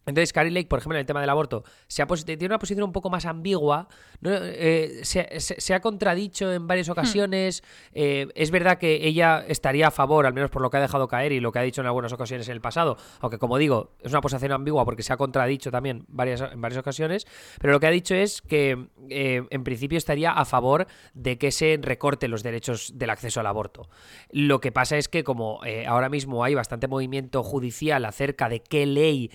Entonces, 0.06 0.34
Carrie 0.34 0.52
Lake, 0.52 0.68
por 0.68 0.80
ejemplo, 0.80 0.98
en 0.98 1.02
el 1.02 1.06
tema 1.06 1.22
del 1.22 1.30
aborto, 1.30 1.64
se 1.88 2.06
tiene 2.06 2.46
una 2.46 2.60
posición 2.60 2.84
un 2.84 2.92
poco 2.92 3.10
más 3.10 3.26
ambigua, 3.26 3.88
eh, 4.24 5.02
se, 5.04 5.74
ha 5.74 5.80
contradicho 5.80 6.52
en 6.52 6.68
varias 6.68 6.90
hmm. 6.90 6.92
ocasiones. 6.92 7.64
Eh, 7.94 8.28
es 8.36 8.52
verdad 8.52 8.78
que 8.78 9.08
ella 9.08 9.44
estaría 9.48 9.88
a 9.88 9.92
favor, 9.92 10.26
al 10.26 10.34
menos 10.34 10.50
por 10.50 10.62
lo 10.62 10.70
que 10.70 10.78
ha 10.78 10.82
dejado 10.82 11.08
caer 11.08 11.32
y 11.32 11.40
lo 11.40 11.52
que 11.52 11.60
ha 11.60 11.62
dicho 11.62 11.82
en 11.82 11.88
algunas 11.88 12.12
ocasiones 12.14 12.48
en 12.48 12.54
el 12.54 12.62
pasado, 12.62 12.98
aunque 13.20 13.38
como 13.38 13.58
digo, 13.58 13.92
es 14.02 14.12
una 14.12 14.22
posición 14.22 14.52
ambigua 14.52 14.86
porque 14.86 15.04
se 15.04 15.14
ha 15.14 15.18
contradicho 15.18 15.72
también 15.72 16.06
varias, 16.08 16.42
en 16.42 16.62
varias 16.62 16.80
ocasiones, 16.80 17.26
pero 17.60 17.74
lo 17.74 17.80
que 17.80 17.88
ha 17.88 17.92
dicho 17.92 18.16
es 18.16 18.42
que 18.42 18.88
eh, 19.10 19.44
en 19.50 19.64
principio 19.64 19.98
estaría 19.98 20.32
a 20.32 20.46
favor 20.46 20.88
de 21.14 21.38
que 21.38 21.52
se 21.52 21.80
recorten 21.82 22.32
los 22.32 22.44
derechos 22.44 22.98
del 22.98 23.10
acceso 23.10 23.40
al 23.40 23.48
aborto. 23.48 23.90
Lo 24.32 24.60
que 24.60 24.72
pasa 24.72 24.98
es 24.98 25.08
que 25.08 25.24
como 25.24 25.62
ahora 25.88 26.10
mismo 26.10 26.44
hay 26.44 26.56
bastante 26.56 26.88
movimiento 26.88 27.44
judicial 27.44 28.06
acerca 28.06 28.50
de 28.50 28.62
qué 28.62 28.86
ley 28.86 29.32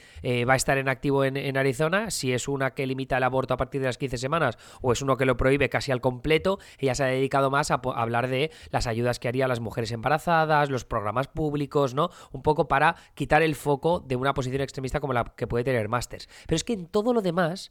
va 0.49 0.55
a 0.55 0.57
estar 0.59 0.77
en 0.77 0.89
activo 0.89 1.25
en, 1.25 1.57
Arizona, 1.57 2.11
si 2.11 2.33
es 2.35 2.47
una 2.47 2.73
que 2.75 2.87
limita 2.87 3.17
el 3.17 3.23
aborto 3.23 3.55
a 3.55 3.57
partir 3.57 3.81
de 3.81 3.87
las 3.87 3.97
15 3.97 4.19
semanas 4.19 4.59
o 4.83 4.93
es 4.93 5.01
uno 5.01 5.17
que 5.17 5.25
lo 5.25 5.37
prohíbe 5.37 5.71
casi 5.71 5.91
al 5.91 6.03
completo, 6.03 6.59
ella 6.79 6.95
se 6.95 7.05
ha 7.05 7.07
dedicado 7.07 7.51
más 7.51 7.71
a, 7.71 7.81
hablar 7.95 8.29
de 8.29 8.51
las 8.71 8.87
ayudas 8.87 9.19
que 9.19 9.29
haría 9.29 9.47
a 9.47 9.49
las 9.49 9.61
mujeres 9.61 9.91
embarazadas, 9.93 10.69
los 10.69 10.85
programas 10.85 11.29
públicos, 11.29 11.95
¿no? 11.95 12.11
Un 12.33 12.43
poco 12.43 12.69
para 12.69 12.97
quitar 13.15 13.43
el 13.43 13.55
foco 13.55 14.01
de 14.01 14.17
una 14.17 14.35
posición 14.35 14.61
extremista 14.61 15.01
como 15.01 15.15
la 15.15 15.25
que 15.37 15.47
puede 15.47 15.65
tener 15.65 15.89
Masters. 15.89 16.29
Pero 16.47 16.57
es 16.57 16.65
que 16.65 16.75
en 16.75 16.87
todo 16.87 17.15
lo 17.15 17.23
demás, 17.23 17.71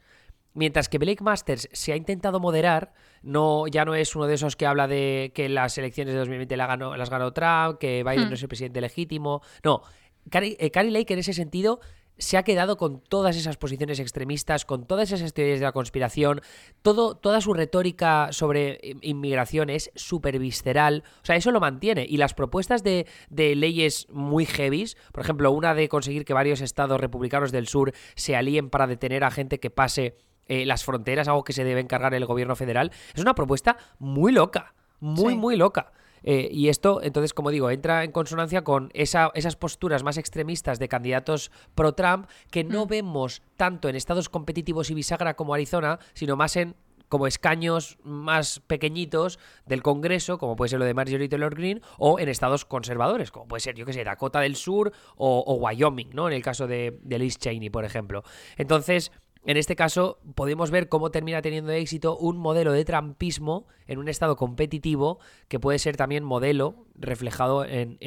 Mientras 0.58 0.90
que 0.90 0.98
Blake 0.98 1.24
Masters 1.24 1.70
se 1.72 1.94
ha 1.94 1.96
intentado 1.96 2.40
moderar, 2.40 2.92
no, 3.22 3.68
ya 3.68 3.86
no 3.86 3.94
es 3.94 4.16
uno 4.16 4.26
de 4.26 4.34
esos 4.34 4.56
que 4.56 4.66
habla 4.66 4.88
de 4.88 5.32
que 5.36 5.50
las 5.50 5.78
elecciones 5.78 6.16
de 6.16 6.20
2020 6.20 6.58
las 6.58 6.68
ganó, 6.68 6.98
las 6.98 7.12
ganó 7.12 7.32
Trump, 7.32 7.78
que 7.78 8.04
Biden 8.04 8.26
hmm. 8.26 8.30
no 8.30 8.34
es 8.34 8.42
el 8.42 8.48
presidente 8.48 8.82
legítimo. 8.82 9.44
No, 9.64 9.84
Carrie, 10.32 10.58
eh, 10.60 10.72
Carrie 10.72 10.90
Lake 10.90 11.14
en 11.14 11.20
ese 11.20 11.34
sentido 11.34 11.80
se 12.18 12.38
ha 12.38 12.44
quedado 12.44 12.78
con 12.78 13.00
todas 13.00 13.36
esas 13.36 13.58
posiciones 13.58 14.00
extremistas, 14.00 14.66
con 14.66 14.86
todas 14.86 15.12
esas 15.12 15.34
teorías 15.34 15.60
de 15.60 15.66
la 15.66 15.72
conspiración, 15.72 16.42
todo, 16.82 17.16
toda 17.16 17.42
su 17.42 17.54
retórica 17.54 18.30
sobre 18.32 18.80
inmigración 19.02 19.70
es 19.70 19.92
súper 19.96 20.40
visceral, 20.40 21.04
o 21.22 21.26
sea, 21.26 21.36
eso 21.36 21.52
lo 21.52 21.60
mantiene. 21.60 22.06
Y 22.08 22.18
las 22.18 22.34
propuestas 22.34 22.84
de, 22.84 23.06
leyes 23.30 24.08
muy 24.10 24.46
heavies, 24.46 24.98
por 25.12 25.24
ejemplo, 25.24 25.52
una 25.52 25.74
de 25.74 25.90
conseguir 25.90 26.26
que 26.26 26.34
varios 26.34 26.62
estados 26.62 27.00
republicanos 27.00 27.52
del 27.52 27.68
sur 27.68 27.94
se 28.16 28.36
alíen 28.36 28.70
para 28.70 28.88
detener 28.88 29.24
a 29.24 29.32
gente 29.32 29.60
que 29.60 29.70
pase 29.70 30.18
eh, 30.48 30.66
las 30.66 30.84
fronteras, 30.84 31.28
algo 31.28 31.44
que 31.44 31.54
se 31.54 31.64
debe 31.64 31.82
encargar 31.82 32.14
el 32.14 32.26
gobierno 32.26 32.56
federal, 32.56 32.92
es 33.14 33.22
una 33.22 33.36
propuesta 33.36 33.78
muy 34.00 34.32
loca, 34.32 34.74
muy, 35.00 35.36
muy 35.36 35.56
loca. 35.56 35.92
Eh, 36.30 36.50
y 36.52 36.68
esto, 36.68 37.02
entonces, 37.02 37.34
como 37.34 37.52
digo, 37.52 37.72
entra 37.72 38.04
en 38.04 38.12
consonancia 38.12 38.66
con 38.66 38.92
esas 38.94 39.56
posturas 39.56 40.04
más 40.04 40.18
extremistas 40.18 40.78
de 40.78 40.90
candidatos 40.90 41.52
pro-Trump 41.74 42.28
que 42.52 42.66
no 42.66 42.84
mm. 42.84 42.90
vemos 42.90 43.42
tanto 43.56 43.88
en 43.88 43.96
estados 43.96 44.28
competitivos 44.28 44.92
y 44.92 44.94
bisagra 44.94 45.36
como 45.36 45.54
Arizona, 45.54 46.00
sino 46.14 46.36
más 46.36 46.58
en 46.58 46.76
como 47.08 47.28
escaños 47.28 47.98
más 48.04 48.60
pequeñitos 48.68 49.40
del 49.68 49.82
Congreso, 49.82 50.38
como 50.38 50.58
puede 50.58 50.68
ser 50.68 50.80
lo 50.80 50.86
de 50.86 50.94
Marjorie 50.94 51.30
Taylor 51.30 51.56
Greene, 51.56 51.80
o 51.98 52.20
en 52.20 52.28
estados 52.28 52.66
conservadores, 52.66 53.32
como 53.32 53.48
puede 53.48 53.62
ser, 53.62 53.76
yo 53.76 53.86
que 53.86 53.94
sé, 53.94 54.04
Dakota 54.04 54.42
del 54.42 54.58
Sur 54.58 54.92
o, 55.16 55.54
Wyoming, 55.62 56.10
¿no? 56.12 56.28
En 56.28 56.34
el 56.34 56.44
caso 56.44 56.68
de, 56.68 57.00
de 57.04 57.20
Liz 57.20 57.38
Cheney, 57.38 57.70
por 57.70 57.86
ejemplo. 57.86 58.24
Entonces, 58.58 59.14
en 59.48 59.56
este 59.56 59.78
caso, 59.78 60.20
podemos 60.36 60.72
ver 60.72 60.90
cómo 60.90 61.10
termina 61.10 61.42
teniendo 61.42 61.72
éxito 61.72 62.18
un 62.18 62.38
modelo 62.38 62.74
de 62.74 62.84
trampismo 62.84 63.66
en 63.88 63.98
un 63.98 64.10
estado 64.10 64.36
competitivo 64.36 65.20
que 65.48 65.58
puede 65.58 65.80
ser 65.80 65.96
también 65.96 66.26
modelo 66.26 66.86
reflejado 66.96 67.64
en, 67.66 67.98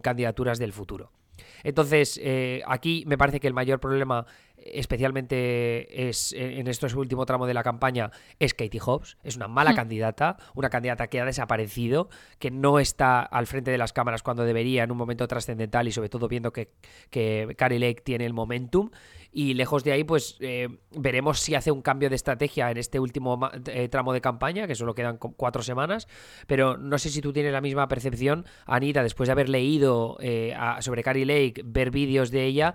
candidaturas 0.00 0.60
del 0.60 0.72
futuro. 0.72 1.10
Entonces, 1.64 2.20
eh, 2.22 2.62
aquí 2.68 3.02
me 3.08 3.18
parece 3.18 3.40
que 3.40 3.48
el 3.48 3.52
mayor 3.52 3.80
problema 3.80 4.26
especialmente 4.72 6.08
es 6.08 6.32
en 6.32 6.66
este 6.68 6.86
último 6.94 7.26
tramo 7.26 7.46
de 7.46 7.54
la 7.54 7.62
campaña, 7.62 8.10
es 8.38 8.54
Katie 8.54 8.80
Hobbs. 8.84 9.16
Es 9.22 9.36
una 9.36 9.48
mala 9.48 9.72
hmm. 9.72 9.76
candidata, 9.76 10.36
una 10.54 10.70
candidata 10.70 11.06
que 11.08 11.20
ha 11.20 11.24
desaparecido, 11.24 12.08
que 12.38 12.50
no 12.50 12.78
está 12.78 13.20
al 13.20 13.46
frente 13.46 13.70
de 13.70 13.78
las 13.78 13.92
cámaras 13.92 14.22
cuando 14.22 14.44
debería 14.44 14.84
en 14.84 14.90
un 14.90 14.98
momento 14.98 15.26
trascendental 15.28 15.88
y 15.88 15.92
sobre 15.92 16.08
todo 16.08 16.28
viendo 16.28 16.52
que, 16.52 16.72
que 17.10 17.54
Carrie 17.56 17.78
Lake 17.78 18.02
tiene 18.02 18.26
el 18.26 18.32
momentum. 18.32 18.90
Y 19.32 19.52
lejos 19.52 19.84
de 19.84 19.92
ahí, 19.92 20.02
pues 20.02 20.38
eh, 20.40 20.68
veremos 20.96 21.40
si 21.40 21.54
hace 21.54 21.70
un 21.70 21.82
cambio 21.82 22.08
de 22.08 22.16
estrategia 22.16 22.70
en 22.70 22.78
este 22.78 22.98
último 22.98 23.38
eh, 23.66 23.86
tramo 23.90 24.14
de 24.14 24.22
campaña, 24.22 24.66
que 24.66 24.74
solo 24.74 24.94
quedan 24.94 25.18
cuatro 25.18 25.62
semanas. 25.62 26.08
Pero 26.46 26.78
no 26.78 26.96
sé 26.96 27.10
si 27.10 27.20
tú 27.20 27.34
tienes 27.34 27.52
la 27.52 27.60
misma 27.60 27.86
percepción, 27.86 28.46
Anita, 28.64 29.02
después 29.02 29.28
de 29.28 29.32
haber 29.32 29.50
leído 29.50 30.16
eh, 30.20 30.56
sobre 30.80 31.02
Carrie 31.02 31.26
Lake, 31.26 31.62
ver 31.66 31.90
vídeos 31.90 32.30
de 32.30 32.44
ella 32.44 32.74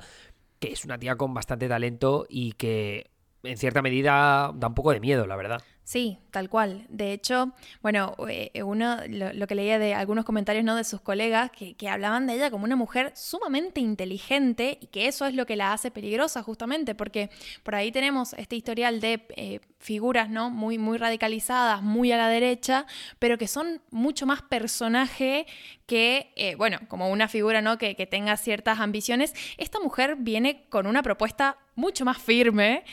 que 0.62 0.72
es 0.72 0.86
una 0.86 1.00
tía 1.00 1.16
con 1.18 1.34
bastante 1.34 1.68
talento 1.68 2.28
y 2.30 2.52
que 2.54 3.11
en 3.44 3.58
cierta 3.58 3.82
medida 3.82 4.52
da 4.56 4.68
un 4.68 4.76
poco 4.76 4.92
de 4.92 5.00
miedo, 5.00 5.26
la 5.28 5.36
verdad. 5.36 5.62
Sí, 5.84 6.20
tal 6.30 6.48
cual. 6.48 6.86
De 6.90 7.12
hecho, 7.12 7.52
bueno, 7.82 8.16
eh, 8.30 8.64
uno 8.64 8.98
lo, 9.10 9.46
que 9.46 9.56
leía 9.56 9.78
de 9.78 9.94
algunos 9.94 10.24
comentarios 10.24 10.64
¿no? 10.64 10.76
de 10.76 10.86
sus 10.86 11.02
colegas 11.02 11.52
que, 11.52 11.76
hablaban 11.90 12.28
de 12.28 12.36
ella 12.36 12.50
como 12.52 12.64
una 12.64 12.78
mujer 12.78 13.12
sumamente 13.14 13.82
inteligente 13.82 14.78
y 14.80 14.88
que 14.88 15.08
eso 15.08 15.26
es 15.26 15.34
lo 15.34 15.46
que 15.46 15.58
la 15.58 15.74
hace 15.74 15.92
peligrosa 15.92 16.44
justamente, 16.44 16.96
porque 16.96 17.30
por 17.64 17.76
ahí 17.76 17.92
tenemos 17.92 18.34
este 18.34 18.56
historial 18.56 19.02
de 19.02 19.26
eh, 19.36 19.60
figuras 19.80 20.30
¿no? 20.30 20.50
muy, 20.50 20.78
muy 20.78 20.98
radicalizadas, 20.98 21.82
muy 21.82 22.12
a 22.14 22.18
la 22.18 22.30
derecha, 22.30 22.86
pero 23.20 23.38
que 23.38 23.48
son 23.48 23.82
mucho 23.90 24.26
más 24.26 24.44
personaje 24.44 25.46
que, 25.88 26.32
eh, 26.38 26.56
bueno, 26.56 26.80
como 26.88 27.10
una 27.10 27.28
figura 27.28 27.62
¿no? 27.62 27.78
que, 27.78 27.96
que 27.96 28.06
tenga 28.06 28.38
ciertas 28.38 28.80
ambiciones. 28.80 29.34
Esta 29.58 29.82
mujer 29.82 30.16
viene 30.20 30.64
con 30.70 30.88
una 30.88 31.04
propuesta 31.04 31.58
mucho 31.76 32.06
más 32.06 32.18
firme, 32.18 32.84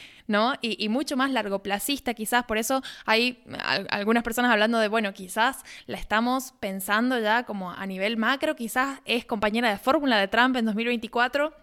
Y, 0.60 0.88
mucho 0.90 1.16
más 1.16 1.30
largoplacista 1.30 2.12
quizás, 2.12 2.44
por 2.44 2.58
eso 2.58 2.82
hay 3.06 3.42
algunas 3.90 4.22
personas 4.22 4.52
hablando 4.52 4.78
de, 4.78 4.88
bueno, 4.88 5.14
quizás 5.14 5.64
la 5.86 5.96
estamos 5.96 6.52
pensando 6.60 7.18
ya 7.18 7.44
como 7.44 7.70
a 7.70 7.86
nivel 7.86 8.18
macro, 8.18 8.54
quizás 8.54 9.00
es 9.06 9.24
compañera 9.24 9.70
de 9.70 9.78
fórmula 9.78 10.18
de 10.18 10.28
Trump 10.28 10.56
en 10.56 10.66
2024. 10.66 11.54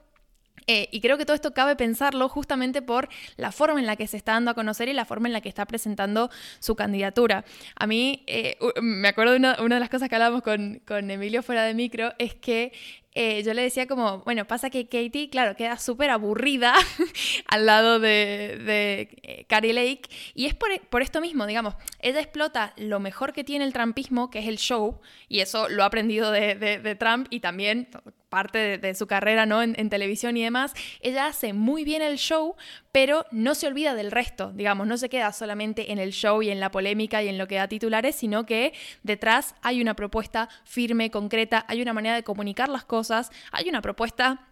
Eh, 0.68 0.90
y 0.92 1.00
creo 1.00 1.16
que 1.20 1.26
todo 1.26 1.36
esto 1.36 1.54
cabe 1.54 1.76
pensarlo 1.76 2.28
justamente 2.28 2.82
por 2.82 3.08
la 3.38 3.52
forma 3.52 3.80
en 3.80 3.86
la 3.86 3.98
que 3.98 4.08
se 4.08 4.18
está 4.18 4.32
dando 4.32 4.50
a 4.50 4.56
conocer 4.56 4.90
y 4.90 4.94
la 4.94 5.06
forma 5.06 5.28
en 5.28 5.34
la 5.34 5.42
que 5.42 5.50
está 5.50 5.68
presentando 5.68 6.32
su 6.58 6.76
candidatura. 6.76 7.46
A 7.76 7.86
mí, 7.86 8.24
eh, 8.26 8.58
me 8.82 9.10
acuerdo 9.10 9.34
de 9.34 9.38
una, 9.38 9.62
una, 9.62 9.76
de 9.76 9.80
las 9.80 9.90
cosas 9.92 10.10
que 10.10 10.16
hablábamos 10.16 10.42
con, 10.42 10.82
con 10.88 11.12
Emilio 11.12 11.44
fuera 11.44 11.66
de 11.66 11.76
micro, 11.76 12.14
es 12.18 12.34
que 12.34 12.74
eh, 13.18 13.42
yo 13.44 13.54
le 13.54 13.62
decía 13.62 13.88
como, 13.88 14.20
bueno, 14.20 14.46
pasa 14.46 14.70
que 14.70 14.88
Katie, 14.90 15.30
claro, 15.30 15.56
queda 15.56 15.78
súper 15.78 16.10
aburrida 16.10 16.76
al 17.48 17.66
lado 17.66 18.00
de, 18.02 18.60
de 18.66 19.10
eh, 19.24 19.46
Carrie 19.48 19.72
Lake. 19.72 20.10
Y 20.34 20.48
es 20.48 20.54
por, 20.54 20.70
por, 20.90 21.02
esto 21.02 21.22
mismo, 21.22 21.46
digamos, 21.46 21.76
ella 22.02 22.20
explota 22.20 22.74
lo 22.76 23.00
mejor 23.00 23.32
que 23.32 23.46
tiene 23.46 23.64
el 23.64 23.72
trumpismo, 23.72 24.30
que 24.30 24.40
es 24.40 24.48
el 24.48 24.58
show, 24.58 25.00
y 25.30 25.40
eso 25.40 25.70
lo 25.70 25.84
ha 25.84 25.86
aprendido 25.86 26.30
de, 26.30 26.56
de, 26.56 26.96
Trump 26.96 27.28
y 27.30 27.40
también 27.40 27.88
parte 28.30 28.78
de, 28.78 28.96
su 28.96 29.08
carrera 29.08 29.46
¿no? 29.46 29.64
En, 29.64 29.90
televisión 29.90 30.36
y 30.36 30.44
demás, 30.44 30.74
ella 31.00 31.28
hace 31.28 31.54
muy 31.54 31.86
bien 31.86 32.02
el 32.02 32.18
show, 32.18 32.56
pero 32.96 33.26
no 33.30 33.56
se 33.56 33.68
olvida 33.68 33.94
del 33.94 34.10
resto, 34.10 34.54
digamos, 34.54 34.88
no 34.88 34.96
se 34.96 35.10
queda 35.10 35.34
solamente 35.34 35.92
en 35.92 36.00
el 36.00 36.14
show 36.14 36.42
y 36.42 36.50
en 36.50 36.62
la 36.62 36.72
polémica 36.72 37.22
y 37.22 37.28
en 37.28 37.38
lo 37.38 37.46
que 37.46 37.56
da 37.56 37.68
titulares, 37.68 38.16
sino 38.16 38.46
que 38.46 38.72
detrás 39.04 39.54
hay 39.62 39.82
una 39.82 39.98
propuesta 39.98 40.48
firme, 40.64 41.12
concreta, 41.12 41.66
hay 41.68 41.82
una 41.82 41.92
manera 41.92 42.16
de 42.16 42.24
comunicar 42.24 42.70
las 42.70 42.86
cosas, 42.86 43.32
hay 43.52 43.68
una 43.68 43.82
propuesta 43.82 44.48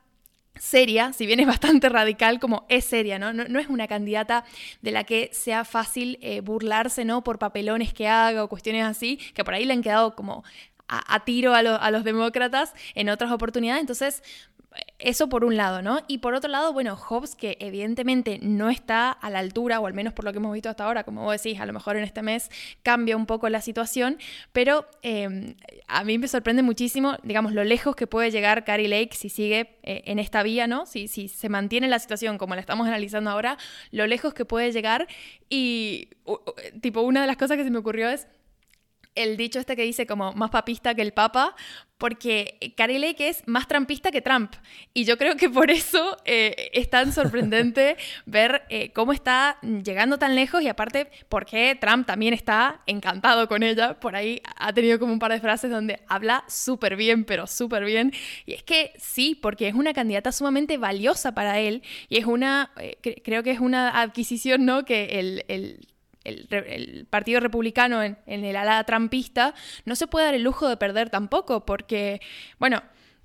seria, 0.60 1.14
si 1.14 1.26
bien 1.26 1.40
es 1.40 1.48
bastante 1.48 1.88
radical, 1.88 2.42
como 2.42 2.66
es 2.68 2.84
seria, 2.84 3.18
¿no? 3.18 3.32
No, 3.32 3.60
es 3.60 3.70
una 3.70 3.88
candidata 3.88 4.44
de 4.82 4.92
la 4.92 5.06
que 5.06 5.30
sea 5.32 5.64
fácil 5.64 6.20
eh, 6.22 6.42
burlarse, 6.42 7.06
¿no? 7.06 7.24
Por 7.24 7.40
papelones 7.40 7.94
que 7.94 8.10
haga 8.10 8.44
o 8.44 8.50
cuestiones 8.50 8.84
así, 8.84 9.22
que 9.34 9.46
por 9.46 9.54
ahí 9.54 9.64
le 9.64 9.72
han 9.72 9.82
quedado 9.82 10.18
como 10.18 10.44
a, 10.90 11.24
tiro 11.24 11.56
a, 11.56 11.60
a, 11.60 11.92
los 11.92 12.04
demócratas 12.04 12.74
en 12.94 13.08
otras 13.08 13.32
oportunidades. 13.32 13.80
Entonces, 13.80 14.22
eso 15.00 15.28
por 15.28 15.44
un 15.44 15.58
lado, 15.58 15.82
¿no? 15.82 16.00
Y 16.08 16.20
por 16.20 16.34
otro 16.34 16.50
lado, 16.50 16.72
bueno, 16.74 16.96
Hobbes, 16.96 17.36
que 17.36 17.58
evidentemente 17.60 18.40
no 18.42 18.70
está 18.70 19.12
a 19.12 19.30
la 19.30 19.40
altura, 19.40 19.80
o 19.80 19.88
al 19.88 19.94
menos 19.94 20.14
por 20.14 20.26
lo 20.26 20.32
que 20.32 20.38
hemos 20.38 20.54
visto 20.54 20.70
hasta 20.70 20.86
ahora, 20.86 21.04
como 21.04 21.24
vos 21.24 21.42
decís, 21.42 21.60
a 21.60 21.66
lo 21.66 21.74
mejor 21.74 21.98
en 21.98 22.04
este 22.04 22.22
mes 22.22 22.50
cambia 22.84 23.18
un 23.18 23.26
poco 23.26 23.50
la 23.50 23.62
situación, 23.62 24.18
pero 24.52 24.88
em, 25.02 25.56
a 25.88 26.04
mí 26.04 26.18
me 26.18 26.28
sorprende 26.28 26.64
muchísimo, 26.64 27.18
digamos, 27.24 27.54
lo 27.54 27.64
lejos 27.64 27.96
que 27.96 28.08
puede 28.08 28.32
llegar 28.32 28.64
Carrie 28.64 28.88
Lake 28.88 29.16
si 29.16 29.30
sigue 29.30 29.78
eh, 29.84 30.04
en 30.06 30.20
esta 30.20 30.44
vía, 30.44 30.68
¿no? 30.68 30.86
Si, 30.86 31.08
si 31.08 31.28
se 31.28 31.50
mantiene 31.50 31.88
la 31.88 32.00
situación 32.00 32.38
como 32.38 32.56
la 32.56 32.62
estamos 32.62 32.88
analizando 32.88 33.30
ahora, 33.30 33.58
lo 33.92 34.08
lejos 34.08 34.34
que 34.34 34.46
puede 34.46 34.72
llegar. 34.72 35.08
Y, 35.50 36.10
tipo, 36.82 37.02
una 37.02 37.22
de 37.22 37.28
las 37.28 37.38
cosas 37.38 37.58
que 37.58 37.64
se 37.64 37.72
me 37.72 37.78
ocurrió 37.78 38.10
es 38.10 38.28
el 39.16 39.38
dicho 39.38 39.60
este 39.60 39.76
que 39.76 39.84
dice 39.84 40.06
como 40.06 40.34
más 40.34 40.50
papista 40.50 40.96
que 40.96 41.02
el 41.02 41.14
papa, 41.14 41.56
porque 41.98 42.74
Carrie 42.76 43.00
Lake 43.00 43.30
es 43.30 43.44
más 43.48 43.66
trampista 43.66 44.12
que 44.12 44.22
Trump. 44.22 44.54
Y 44.94 45.06
yo 45.06 45.18
creo 45.18 45.38
que 45.38 45.50
por 45.50 45.72
eso 45.72 46.18
eh, 46.26 46.70
es 46.74 46.90
tan 46.90 47.14
sorprendente 47.14 47.96
ver 48.26 48.64
eh, 48.68 48.92
cómo 48.92 49.14
está 49.14 49.58
llegando 49.62 50.20
tan 50.20 50.36
lejos 50.36 50.62
y 50.62 50.68
aparte 50.68 51.10
porque 51.30 51.78
Trump 51.80 52.06
también 52.06 52.34
está 52.34 52.82
encantado 52.88 53.48
con 53.48 53.64
ella. 53.64 54.00
Por 54.02 54.18
ahí 54.18 54.42
ha 54.58 54.74
tenido 54.74 55.00
como 55.00 55.14
un 55.14 55.20
par 55.20 55.32
de 55.32 55.40
frases 55.40 55.72
donde 55.72 56.02
habla 56.08 56.44
súper 56.50 56.98
bien, 56.98 57.24
pero 57.24 57.48
súper 57.48 57.86
bien. 57.86 58.12
Y 58.46 58.54
es 58.54 58.64
que 58.64 58.92
sí, 58.98 59.40
porque 59.42 59.70
es 59.70 59.74
una 59.74 59.94
candidata 59.94 60.34
sumamente 60.34 60.78
valiosa 60.78 61.34
para 61.34 61.60
él 61.60 61.84
y 62.10 62.18
es 62.18 62.26
una, 62.26 62.72
eh, 62.82 62.98
creo 63.24 63.44
que 63.44 63.52
es 63.52 63.62
una 63.62 64.02
adquisición, 64.02 64.66
¿no? 64.66 64.84
Que 64.84 65.20
el, 65.20 65.46
el 65.48 65.88
el, 66.24 67.08
Partido 67.10 67.40
Republicano 67.40 68.04
en, 68.04 68.18
el 68.26 68.56
ala 68.56 68.84
trampista, 68.84 69.54
no 69.86 69.96
se 69.96 70.08
puede 70.08 70.26
dar 70.26 70.36
el 70.36 70.44
lujo 70.44 70.68
de 70.68 70.78
perder 70.78 71.10
tampoco, 71.10 71.66
porque, 71.66 72.22
bueno, 72.60 72.82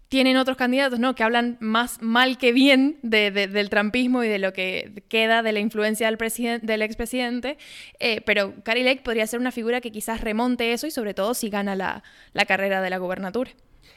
tienen 0.08 0.36
otros 0.38 0.56
candidatos 0.56 0.98
¿no? 0.98 1.14
que 1.14 1.22
hablan 1.22 1.58
más 1.60 2.00
mal 2.00 2.38
que 2.38 2.52
bien 2.52 2.98
del 3.02 3.70
trampismo 3.70 4.24
y 4.24 4.28
de 4.28 4.38
lo 4.38 4.52
que 4.52 5.04
queda 5.08 5.42
de 5.42 5.52
la 5.52 5.60
influencia 5.60 6.10
del, 6.10 6.18
del 6.62 6.82
expresidente, 6.82 7.58
eh, 7.98 8.22
pero 8.22 8.54
Carrie 8.64 8.84
Lake 8.84 9.02
podría 9.02 9.26
ser 9.26 9.38
una 9.38 9.52
figura 9.52 9.80
que 9.80 9.92
quizás 9.92 10.22
remonte 10.22 10.72
eso 10.72 10.86
y 10.86 10.90
sobre 10.90 11.14
todo 11.14 11.34
si 11.34 11.50
gana 11.50 11.76
la, 11.76 12.02
carrera 12.46 12.80
de 12.80 12.90
la 12.90 12.98
gubernatura. 12.98 13.50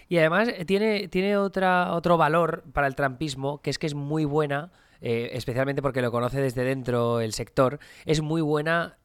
Y 0.10 0.18
además 0.18 0.50
eh, 0.50 0.66
tiene, 0.66 1.08
tiene 1.08 1.38
otra, 1.38 1.94
otro 1.94 2.18
valor 2.18 2.64
para 2.74 2.88
el 2.88 2.96
trampismo, 2.96 3.62
que 3.62 3.70
es 3.70 3.80
que 3.80 3.88
es 3.88 3.94
muy 3.94 4.26
buena 4.26 4.72
eh, 5.02 5.32
especialmente 5.34 5.82
porque 5.82 6.02
lo 6.02 6.12
conoce 6.12 6.40
desde 6.42 6.64
dentro 6.64 7.20
el 7.20 7.34
sector, 7.34 7.80
es 8.06 8.22
muy 8.22 8.42
buena 8.42 8.98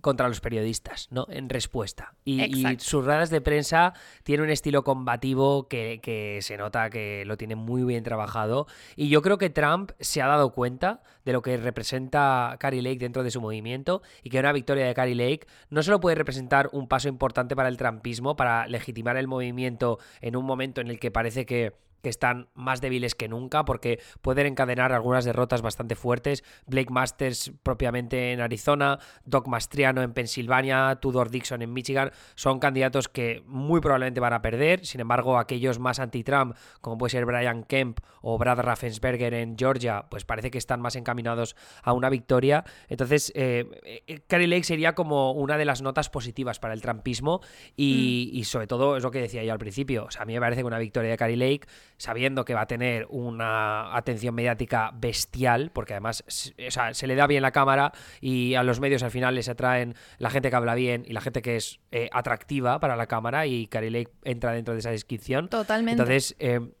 contra 0.00 0.28
los 0.28 0.40
periodistas, 0.40 1.08
¿no? 1.10 1.26
En 1.28 1.48
respuesta. 1.48 2.14
Y, 2.24 2.64
sus 2.78 3.04
ruedas 3.04 3.30
de 3.30 3.40
prensa 3.40 3.92
tiene 4.22 4.42
un 4.42 4.50
estilo 4.50 4.82
combativo 4.82 5.68
que, 5.68 6.38
se 6.42 6.56
nota 6.56 6.90
que 6.90 7.24
lo 7.26 7.36
tiene 7.36 7.54
muy 7.54 7.84
bien 7.84 8.02
trabajado. 8.02 8.66
Y 8.96 9.08
yo 9.08 9.22
creo 9.22 9.38
que 9.38 9.50
Trump 9.50 9.92
se 10.00 10.22
ha 10.22 10.26
dado 10.26 10.52
cuenta 10.52 11.02
de 11.24 11.32
lo 11.32 11.42
que 11.42 11.56
representa 11.56 12.56
Carrie 12.58 12.82
Lake 12.82 12.98
dentro 12.98 13.22
de 13.22 13.30
su 13.30 13.40
movimiento 13.40 14.02
y 14.22 14.30
que 14.30 14.40
una 14.40 14.52
victoria 14.52 14.86
de 14.86 14.94
Carrie 14.94 15.14
Lake 15.14 15.46
no 15.70 15.82
solo 15.82 16.00
puede 16.00 16.16
representar 16.16 16.68
un 16.72 16.88
paso 16.88 17.08
importante 17.08 17.54
para 17.54 17.68
el 17.68 17.76
trumpismo, 17.76 18.36
para 18.36 18.66
legitimar 18.66 19.16
el 19.16 19.28
movimiento 19.28 19.98
en 20.20 20.36
un 20.36 20.44
momento 20.44 20.80
en 20.80 20.88
el 20.88 20.98
que 20.98 21.10
parece 21.10 21.46
que 21.46 21.74
que 22.02 22.08
están 22.08 22.48
más 22.54 22.80
débiles 22.80 23.14
que 23.14 23.28
nunca 23.28 23.64
porque 23.64 24.00
pueden 24.20 24.46
encadenar 24.46 24.92
algunas 24.92 25.24
derrotas 25.24 25.62
bastante 25.62 25.94
fuertes. 25.94 26.44
Blake 26.66 26.92
Masters 26.92 27.52
propiamente 27.62 28.32
en 28.32 28.40
Arizona, 28.40 28.98
Doc 29.24 29.46
Mastriano 29.48 30.02
en 30.02 30.12
Pensilvania, 30.12 30.98
Tudor 31.00 31.30
Dixon 31.30 31.62
en 31.62 31.72
Michigan, 31.72 32.10
son 32.34 32.58
candidatos 32.58 33.08
que 33.08 33.42
muy 33.46 33.80
probablemente 33.80 34.20
van 34.20 34.32
a 34.32 34.42
perder. 34.42 34.84
Sin 34.84 35.00
embargo, 35.00 35.38
aquellos 35.38 35.78
más 35.78 35.98
anti-Trump, 35.98 36.56
como 36.80 36.98
puede 36.98 37.10
ser 37.10 37.24
Brian 37.24 37.64
Kemp 37.64 38.00
o 38.20 38.38
Brad 38.38 38.60
Raffensperger 38.60 39.34
en 39.34 39.56
Georgia, 39.56 40.06
pues 40.10 40.24
parece 40.24 40.50
que 40.50 40.58
están 40.58 40.80
más 40.80 40.96
encaminados 40.96 41.56
a 41.82 41.92
una 41.92 42.10
victoria. 42.10 42.64
Entonces, 42.88 43.32
eh, 43.34 43.66
eh 44.06 44.46
Lake 44.46 44.64
sería 44.64 44.94
como 44.94 45.32
una 45.32 45.56
de 45.56 45.64
las 45.64 45.82
notas 45.82 46.10
positivas 46.10 46.58
para 46.58 46.74
el 46.74 46.82
trumpismo 46.82 47.40
y, 47.76 48.30
mm. 48.32 48.36
y, 48.38 48.44
sobre 48.44 48.66
todo 48.66 48.96
es 48.96 49.02
lo 49.02 49.10
que 49.10 49.20
decía 49.20 49.44
yo 49.44 49.52
al 49.52 49.58
principio. 49.58 50.04
O 50.06 50.10
sea, 50.10 50.22
a 50.22 50.24
mí 50.24 50.34
me 50.34 50.40
parece 50.40 50.62
que 50.62 50.66
una 50.66 50.78
victoria 50.78 51.10
de 51.10 51.16
Carrie 51.16 51.36
Lake 51.36 51.68
sabiendo 52.02 52.44
que 52.44 52.52
va 52.52 52.62
a 52.62 52.66
tener 52.66 53.06
una 53.10 53.96
atención 53.96 54.34
mediática 54.34 54.90
bestial, 54.92 55.70
porque 55.72 55.92
además 55.92 56.24
se 56.26 57.06
le 57.06 57.14
da 57.14 57.28
bien 57.28 57.42
la 57.42 57.52
cámara 57.52 57.92
y 58.20 58.54
a 58.54 58.64
los 58.64 58.80
medios 58.80 59.04
al 59.04 59.12
final 59.12 59.36
les 59.36 59.48
atraen 59.48 59.94
la 60.18 60.28
gente 60.28 60.50
que 60.50 60.56
habla 60.56 60.74
bien 60.74 61.04
y 61.06 61.12
la 61.12 61.20
gente 61.20 61.42
que 61.42 61.54
es 61.54 61.78
eh, 61.92 62.10
atractiva 62.12 62.80
para 62.80 62.96
la 62.96 63.06
cámara 63.06 63.46
y 63.46 63.68
Carrie 63.68 63.92
Lake 63.92 64.10
entra 64.24 64.50
dentro 64.50 64.74
de 64.74 64.80
esa 64.80 64.90
descripción. 64.90 65.48
Totalmente. 65.48 66.02
Entonces, 66.02 66.34
eh, 66.40 66.72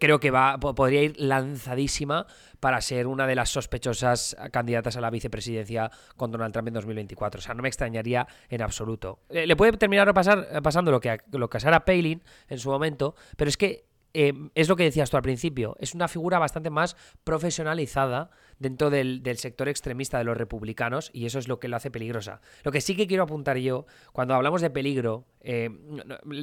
creo 0.00 0.20
que 0.20 0.30
va 0.30 0.58
podría 0.58 1.02
ir 1.02 1.20
lanzadísima 1.20 2.26
para 2.58 2.80
ser 2.80 3.08
una 3.08 3.26
de 3.26 3.34
las 3.34 3.50
sospechosas 3.50 4.34
candidatas 4.52 4.96
a 4.96 5.02
la 5.02 5.10
vicepresidencia 5.10 5.90
con 6.16 6.32
Donald 6.32 6.54
Trump 6.54 6.68
en 6.68 6.74
2024. 6.74 7.40
O 7.40 7.42
sea, 7.42 7.52
no 7.52 7.60
me 7.60 7.68
extrañaría 7.68 8.26
en 8.48 8.62
absoluto. 8.62 9.18
Eh, 9.28 9.46
le 9.46 9.54
puede 9.54 9.72
terminar 9.72 10.14
pasando 10.14 10.90
lo 10.90 11.00
que, 11.00 11.18
lo 11.30 11.50
que 11.50 11.56
a 11.58 11.60
Sarah 11.60 11.84
Palin 11.84 12.22
en 12.48 12.58
su 12.58 12.70
momento, 12.70 13.14
pero 13.36 13.50
es 13.50 13.58
que 13.58 13.91
Em, 14.14 14.50
es 14.54 14.68
lo 14.68 14.76
que 14.76 14.84
decías 14.84 15.10
tú 15.10 15.16
al 15.16 15.22
principio, 15.22 15.76
es 15.80 15.94
una 15.94 16.08
figura 16.08 16.38
bastante 16.38 16.68
más 16.70 16.96
profesionalizada 17.24 18.30
dentro 18.58 18.90
del, 18.90 19.22
sector 19.36 19.68
extremista 19.68 20.18
de 20.18 20.24
los 20.24 20.36
republicanos 20.36 21.10
y 21.12 21.26
eso 21.26 21.38
es 21.38 21.48
lo 21.48 21.58
que 21.58 21.68
lo 21.68 21.76
hace 21.76 21.90
peligrosa. 21.90 22.40
Lo 22.62 22.72
que 22.72 22.80
sí 22.80 22.94
que 22.94 23.06
quiero 23.06 23.24
apuntar 23.24 23.56
yo, 23.56 23.86
cuando 24.12 24.34
hablamos 24.34 24.60
de 24.60 24.70
peligro, 24.70 25.24
eh, 25.40 25.70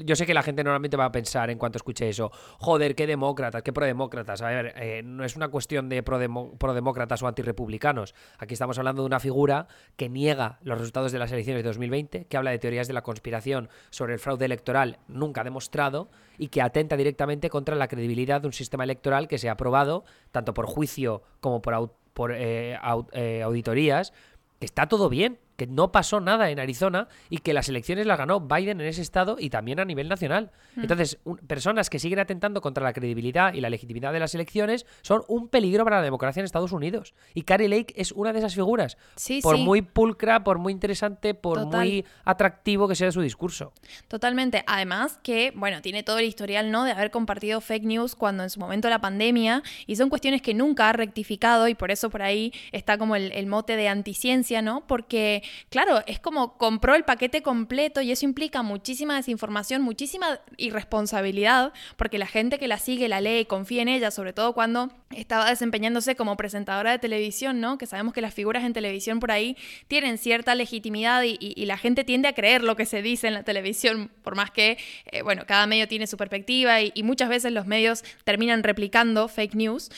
yo 0.05 0.15
sé 0.15 0.25
que 0.25 0.33
la 0.33 0.43
gente 0.43 0.63
normalmente 0.63 0.97
va 0.97 1.05
a 1.05 1.11
pensar 1.11 1.49
en 1.49 1.57
cuanto 1.57 1.77
escuche 1.77 2.09
eso, 2.09 2.31
joder, 2.57 2.95
qué 2.95 3.07
demócratas, 3.07 3.63
qué 3.63 3.71
prodemócratas. 3.71 4.41
A 4.41 4.49
ver, 4.49 4.73
eh, 4.77 5.01
no 5.03 5.23
es 5.23 5.35
una 5.35 5.47
cuestión 5.49 5.87
de 5.89 6.03
prodemócratas 6.03 7.21
o 7.23 7.27
antirrepublicanos. 7.27 8.15
Aquí 8.37 8.53
estamos 8.53 8.77
hablando 8.77 9.03
de 9.03 9.07
una 9.07 9.19
figura 9.19 9.67
que 9.95 10.09
niega 10.09 10.59
los 10.63 10.77
resultados 10.77 11.11
de 11.11 11.19
las 11.19 11.31
elecciones 11.31 11.63
de 11.63 11.67
2020, 11.67 12.25
que 12.25 12.37
habla 12.37 12.51
de 12.51 12.59
teorías 12.59 12.87
de 12.87 12.93
la 12.93 13.01
conspiración 13.01 13.69
sobre 13.89 14.13
el 14.13 14.19
fraude 14.19 14.45
electoral 14.45 14.99
nunca 15.07 15.43
demostrado 15.43 16.09
y 16.37 16.47
que 16.47 16.61
atenta 16.61 16.97
directamente 16.97 17.49
contra 17.49 17.75
la 17.75 17.87
credibilidad 17.87 18.41
de 18.41 18.47
un 18.47 18.53
sistema 18.53 18.83
electoral 18.83 19.27
que 19.27 19.37
se 19.37 19.49
ha 19.49 19.53
aprobado 19.53 20.03
tanto 20.31 20.53
por 20.53 20.65
juicio 20.65 21.21
como 21.41 21.61
por, 21.61 21.93
por 22.19 22.33
eh, 22.35 22.77
auditorías, 23.45 24.11
que 24.59 24.65
está 24.65 24.89
todo 24.89 25.07
bien 25.07 25.37
que 25.59 25.67
no 25.67 25.91
pasó 25.91 26.19
nada 26.19 26.49
en 26.49 26.59
Arizona 26.59 27.07
y 27.29 27.37
que 27.37 27.53
las 27.53 27.69
elecciones 27.69 28.07
las 28.07 28.17
ganó 28.17 28.39
Biden 28.39 28.81
en 28.81 28.87
ese 28.87 29.03
estado 29.03 29.35
y 29.39 29.51
también 29.51 29.79
a 29.79 29.85
nivel 29.85 30.09
nacional. 30.09 30.49
Mm. 30.75 30.81
Entonces, 30.81 31.19
un- 31.25 31.37
personas 31.37 31.89
que 31.91 31.99
siguen 31.99 32.17
atentando 32.17 32.61
contra 32.61 32.83
la 32.83 32.93
credibilidad 32.93 33.53
y 33.53 33.61
la 33.61 33.69
legitimidad 33.69 34.11
de 34.13 34.19
las 34.19 34.33
elecciones 34.33 34.87
son 35.03 35.21
un 35.27 35.49
peligro 35.49 35.83
para 35.83 35.97
la 35.97 36.03
democracia 36.03 36.39
en 36.39 36.45
Estados 36.45 36.71
Unidos. 36.71 37.13
Y 37.35 37.43
Carrie 37.43 37.69
Lake 37.69 37.93
es 37.95 38.11
una 38.13 38.33
de 38.33 38.39
esas 38.39 38.55
figuras. 38.55 38.97
Sí, 39.15 39.41
por 39.43 39.57
sí. 39.57 39.61
muy 39.63 39.81
pulcra, 39.83 40.43
por 40.43 40.57
muy 40.57 40.71
interesante, 40.73 41.33
por 41.35 41.59
Total. 41.59 41.81
muy 41.81 42.05
atractivo 42.23 42.87
que 42.87 42.95
sea 42.95 43.11
su 43.11 43.21
discurso. 43.21 43.73
Totalmente. 44.07 44.63
Además 44.65 45.19
que, 45.21 45.51
bueno, 45.55 45.81
tiene 45.81 46.03
todo 46.03 46.19
el 46.19 46.25
historial, 46.25 46.71
¿no? 46.71 46.85
De 46.85 46.91
haber 46.93 47.11
compartido 47.11 47.59
fake 47.61 47.83
news 47.83 48.15
cuando 48.15 48.43
en 48.43 48.49
su 48.49 48.59
momento 48.59 48.89
la 48.89 49.01
pandemia 49.01 49.61
y 49.85 49.95
son 49.97 50.09
cuestiones 50.09 50.41
que 50.41 50.53
nunca 50.53 50.89
ha 50.89 50.93
rectificado 50.93 51.67
y 51.67 51.75
por 51.75 51.91
eso 51.91 52.09
por 52.09 52.21
ahí 52.21 52.53
está 52.71 52.97
como 52.97 53.15
el, 53.15 53.31
el 53.33 53.47
mote 53.47 53.75
de 53.75 53.89
anticiencia, 53.89 54.61
¿no? 54.61 54.85
Porque, 54.87 55.43
claro, 55.69 56.01
es 56.07 56.19
como 56.19 56.57
compró 56.57 56.95
el 56.95 57.03
paquete 57.03 57.41
completo 57.41 58.01
y 58.01 58.11
eso 58.11 58.25
implica 58.25 58.61
muchísima 58.63 59.15
desinformación, 59.15 59.81
muchísima 59.81 60.39
irresponsabilidad, 60.57 61.73
porque 61.97 62.17
la 62.17 62.27
gente 62.27 62.57
que 62.59 62.67
la 62.67 62.77
sigue, 62.77 63.07
la 63.07 63.21
lee, 63.21 63.45
confía 63.45 63.81
en 63.81 63.87
ella, 63.89 64.11
sobre 64.11 64.33
todo 64.33 64.53
cuando 64.53 64.91
estaba 65.11 65.49
desempeñándose 65.49 66.15
como 66.15 66.37
presentadora 66.37 66.91
de 66.91 66.99
televisión, 66.99 67.59
¿no? 67.59 67.77
Que 67.77 67.85
sabemos 67.85 68.13
que 68.13 68.21
las 68.21 68.33
figuras 68.33 68.63
en 68.63 68.73
televisión 68.73 69.19
por 69.19 69.31
ahí 69.31 69.55
tienen 69.87 70.17
cierta 70.17 70.55
legitimidad 70.55 71.23
y, 71.23 71.37
y- 71.39 71.53
y 71.55 71.65
la 71.65 71.77
gente 71.77 72.03
tiende 72.03 72.27
a 72.27 72.33
creer 72.33 72.63
lo 72.63 72.75
que 72.75 72.85
se 72.85 73.01
dice 73.01 73.27
en 73.27 73.33
la 73.33 73.43
televisión, 73.43 74.11
por 74.23 74.35
más 74.35 74.51
que, 74.51 74.77
eh, 75.05 75.21
bueno, 75.21 75.43
cada 75.47 75.65
medio 75.67 75.87
tiene 75.87 76.07
su 76.07 76.17
perspectiva 76.17 76.81
y, 76.81 76.91
y 76.95 77.03
muchas 77.03 77.29
veces 77.29 77.51
los 77.51 77.65
medios 77.65 78.03
terminan 78.23 78.63
replicando 78.63 79.27
fake 79.27 79.55
news. 79.55 79.89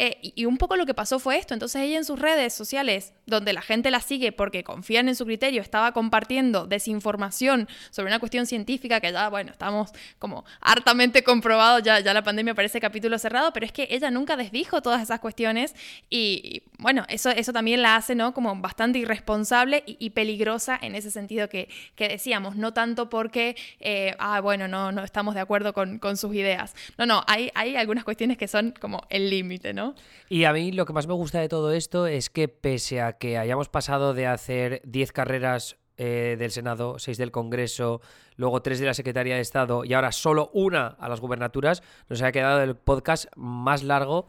Eh, 0.00 0.32
y, 0.36 0.44
un 0.44 0.58
poco 0.58 0.76
lo 0.76 0.86
que 0.86 0.94
pasó 0.94 1.18
fue 1.18 1.38
esto. 1.38 1.54
Entonces 1.54 1.82
ella 1.82 1.98
en 1.98 2.04
sus 2.04 2.18
redes 2.20 2.54
sociales, 2.54 3.12
donde 3.26 3.52
la 3.52 3.62
gente 3.62 3.90
la 3.90 4.00
sigue 4.00 4.30
porque 4.30 4.62
confían 4.62 5.08
en 5.08 5.16
su 5.16 5.26
criterio, 5.26 5.60
estaba 5.60 5.90
compartiendo 5.92 6.66
desinformación 6.66 7.68
sobre 7.90 8.06
una 8.06 8.20
cuestión 8.20 8.46
científica 8.46 9.00
que 9.00 9.10
ya, 9.10 9.28
bueno, 9.28 9.50
estamos 9.50 9.90
como 10.20 10.44
hartamente 10.60 11.24
comprobados, 11.24 11.82
ya, 11.82 11.98
ya 11.98 12.14
la 12.14 12.22
pandemia 12.22 12.54
parece 12.54 12.80
capítulo 12.80 13.18
cerrado, 13.18 13.52
pero 13.52 13.66
es 13.66 13.72
que 13.72 13.88
ella 13.90 14.10
nunca 14.12 14.36
desdijo 14.36 14.82
todas 14.82 15.02
esas 15.02 15.18
cuestiones 15.18 15.74
y, 16.08 16.62
bueno, 16.78 17.04
eso, 17.08 17.30
eso 17.30 17.52
también 17.52 17.82
la 17.82 17.96
hace, 17.96 18.14
¿no? 18.14 18.32
Como 18.32 18.54
bastante 18.56 19.00
irresponsable 19.00 19.82
y, 19.84 19.96
y 19.98 20.10
peligrosa 20.10 20.78
en 20.80 20.94
ese 20.94 21.10
sentido 21.10 21.48
que, 21.48 21.68
que 21.96 22.08
decíamos, 22.08 22.56
no 22.56 22.72
tanto 22.72 23.08
porque, 23.08 23.56
eh, 23.80 24.14
ah, 24.18 24.40
bueno, 24.40 24.68
no, 24.68 24.92
no 24.92 25.02
estamos 25.02 25.34
de 25.34 25.40
acuerdo 25.40 25.72
con, 25.72 25.98
con 25.98 26.16
sus 26.16 26.34
ideas. 26.34 26.74
No, 26.96 27.04
no, 27.04 27.24
hay, 27.26 27.50
hay 27.54 27.76
algunas 27.76 28.04
cuestiones 28.04 28.38
que 28.38 28.46
son 28.46 28.74
como 28.80 29.02
el 29.10 29.28
límite, 29.28 29.74
¿no? 29.74 29.94
Y 30.28 30.44
a 30.44 30.52
mí 30.52 30.70
lo 30.70 30.86
que 30.86 30.92
más 30.92 31.08
me 31.08 31.14
gusta 31.14 31.40
de 31.40 31.48
todo 31.48 31.72
esto 31.72 32.06
es 32.06 32.30
que 32.30 32.46
pese 32.46 33.00
a 33.00 33.14
que 33.14 33.38
hayamos 33.38 33.68
pasado 33.68 34.14
de 34.14 34.26
hacer 34.26 34.80
10 34.84 35.12
carreras 35.12 35.76
eh, 36.00 36.36
del 36.38 36.52
Senado, 36.52 37.00
6 37.00 37.18
del 37.18 37.32
Congreso, 37.32 38.00
luego 38.36 38.62
3 38.62 38.78
de 38.78 38.86
la 38.86 38.94
Secretaría 38.94 39.34
de 39.34 39.40
Estado 39.40 39.84
y 39.84 39.94
ahora 39.94 40.12
solo 40.12 40.48
una 40.54 40.96
a 41.00 41.08
las 41.08 41.20
gubernaturas, 41.20 41.82
nos 42.08 42.22
ha 42.22 42.30
quedado 42.30 42.62
el 42.62 42.76
podcast 42.76 43.26
más 43.34 43.82
largo 43.82 44.28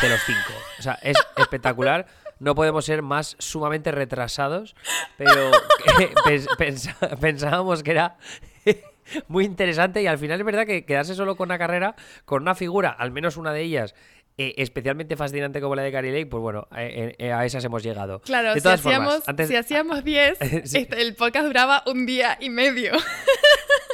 de 0.00 0.08
los 0.08 0.20
5. 0.24 0.38
O 0.78 0.82
sea, 0.82 0.94
es 1.02 1.16
espectacular. 1.36 2.06
No 2.40 2.54
podemos 2.54 2.84
ser 2.84 3.02
más 3.02 3.34
sumamente 3.40 3.90
retrasados, 3.90 4.76
pero 5.16 5.50
pens- 6.24 7.18
pensábamos 7.18 7.82
que 7.82 7.90
era 7.90 8.16
muy 9.28 9.44
interesante 9.44 10.02
y 10.02 10.06
al 10.06 10.18
final 10.18 10.38
es 10.38 10.46
verdad 10.46 10.64
que 10.66 10.84
quedarse 10.84 11.14
solo 11.16 11.36
con 11.36 11.48
una 11.48 11.58
carrera, 11.58 11.96
con 12.24 12.42
una 12.42 12.54
figura, 12.54 12.90
al 12.90 13.10
menos 13.10 13.36
una 13.36 13.52
de 13.52 13.62
ellas, 13.62 13.96
eh, 14.36 14.54
especialmente 14.58 15.16
fascinante 15.16 15.60
como 15.60 15.74
la 15.74 15.82
de 15.82 15.90
Gary 15.90 16.12
Lake, 16.12 16.26
pues 16.26 16.40
bueno, 16.40 16.68
eh, 16.76 17.16
eh, 17.18 17.32
a 17.32 17.44
esas 17.44 17.64
hemos 17.64 17.82
llegado. 17.82 18.20
Claro, 18.20 18.54
de 18.54 18.60
si 18.60 18.68
hacíamos, 18.68 19.08
formas, 19.14 19.28
antes... 19.28 19.48
si 19.48 19.56
hacíamos 19.56 20.04
10, 20.04 20.38
Sí. 20.64 20.78
este, 20.78 21.02
el 21.02 21.16
podcast 21.16 21.44
duraba 21.46 21.82
un 21.86 22.06
día 22.06 22.36
y 22.40 22.50
medio. 22.50 22.92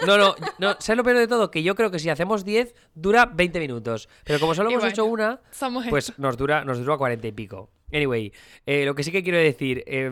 No, 0.06 0.18
no, 0.18 0.34
no, 0.58 0.76
¿sabes 0.78 0.96
lo 0.96 1.04
peor 1.04 1.18
de 1.18 1.28
todo? 1.28 1.50
Que 1.50 1.62
yo 1.62 1.74
creo 1.74 1.90
que 1.90 1.98
si 1.98 2.10
hacemos 2.10 2.44
10, 2.44 2.74
dura 2.94 3.26
20 3.26 3.60
minutos. 3.60 4.08
Pero 4.24 4.40
como 4.40 4.54
solo 4.54 4.70
Y 4.70 4.74
hemos 4.74 4.82
bueno, 4.82 4.92
hecho 4.92 5.04
una, 5.04 5.40
pues 5.90 6.18
nos 6.18 6.36
dura, 6.36 6.64
nos 6.64 6.78
dura 6.78 6.96
40 6.96 7.26
y 7.26 7.32
pico. 7.32 7.70
Anyway, 7.92 8.32
eh, 8.66 8.84
lo 8.84 8.94
que 8.94 9.04
sí 9.04 9.12
que 9.12 9.22
quiero 9.22 9.38
decir, 9.38 9.84
eh, 9.86 10.10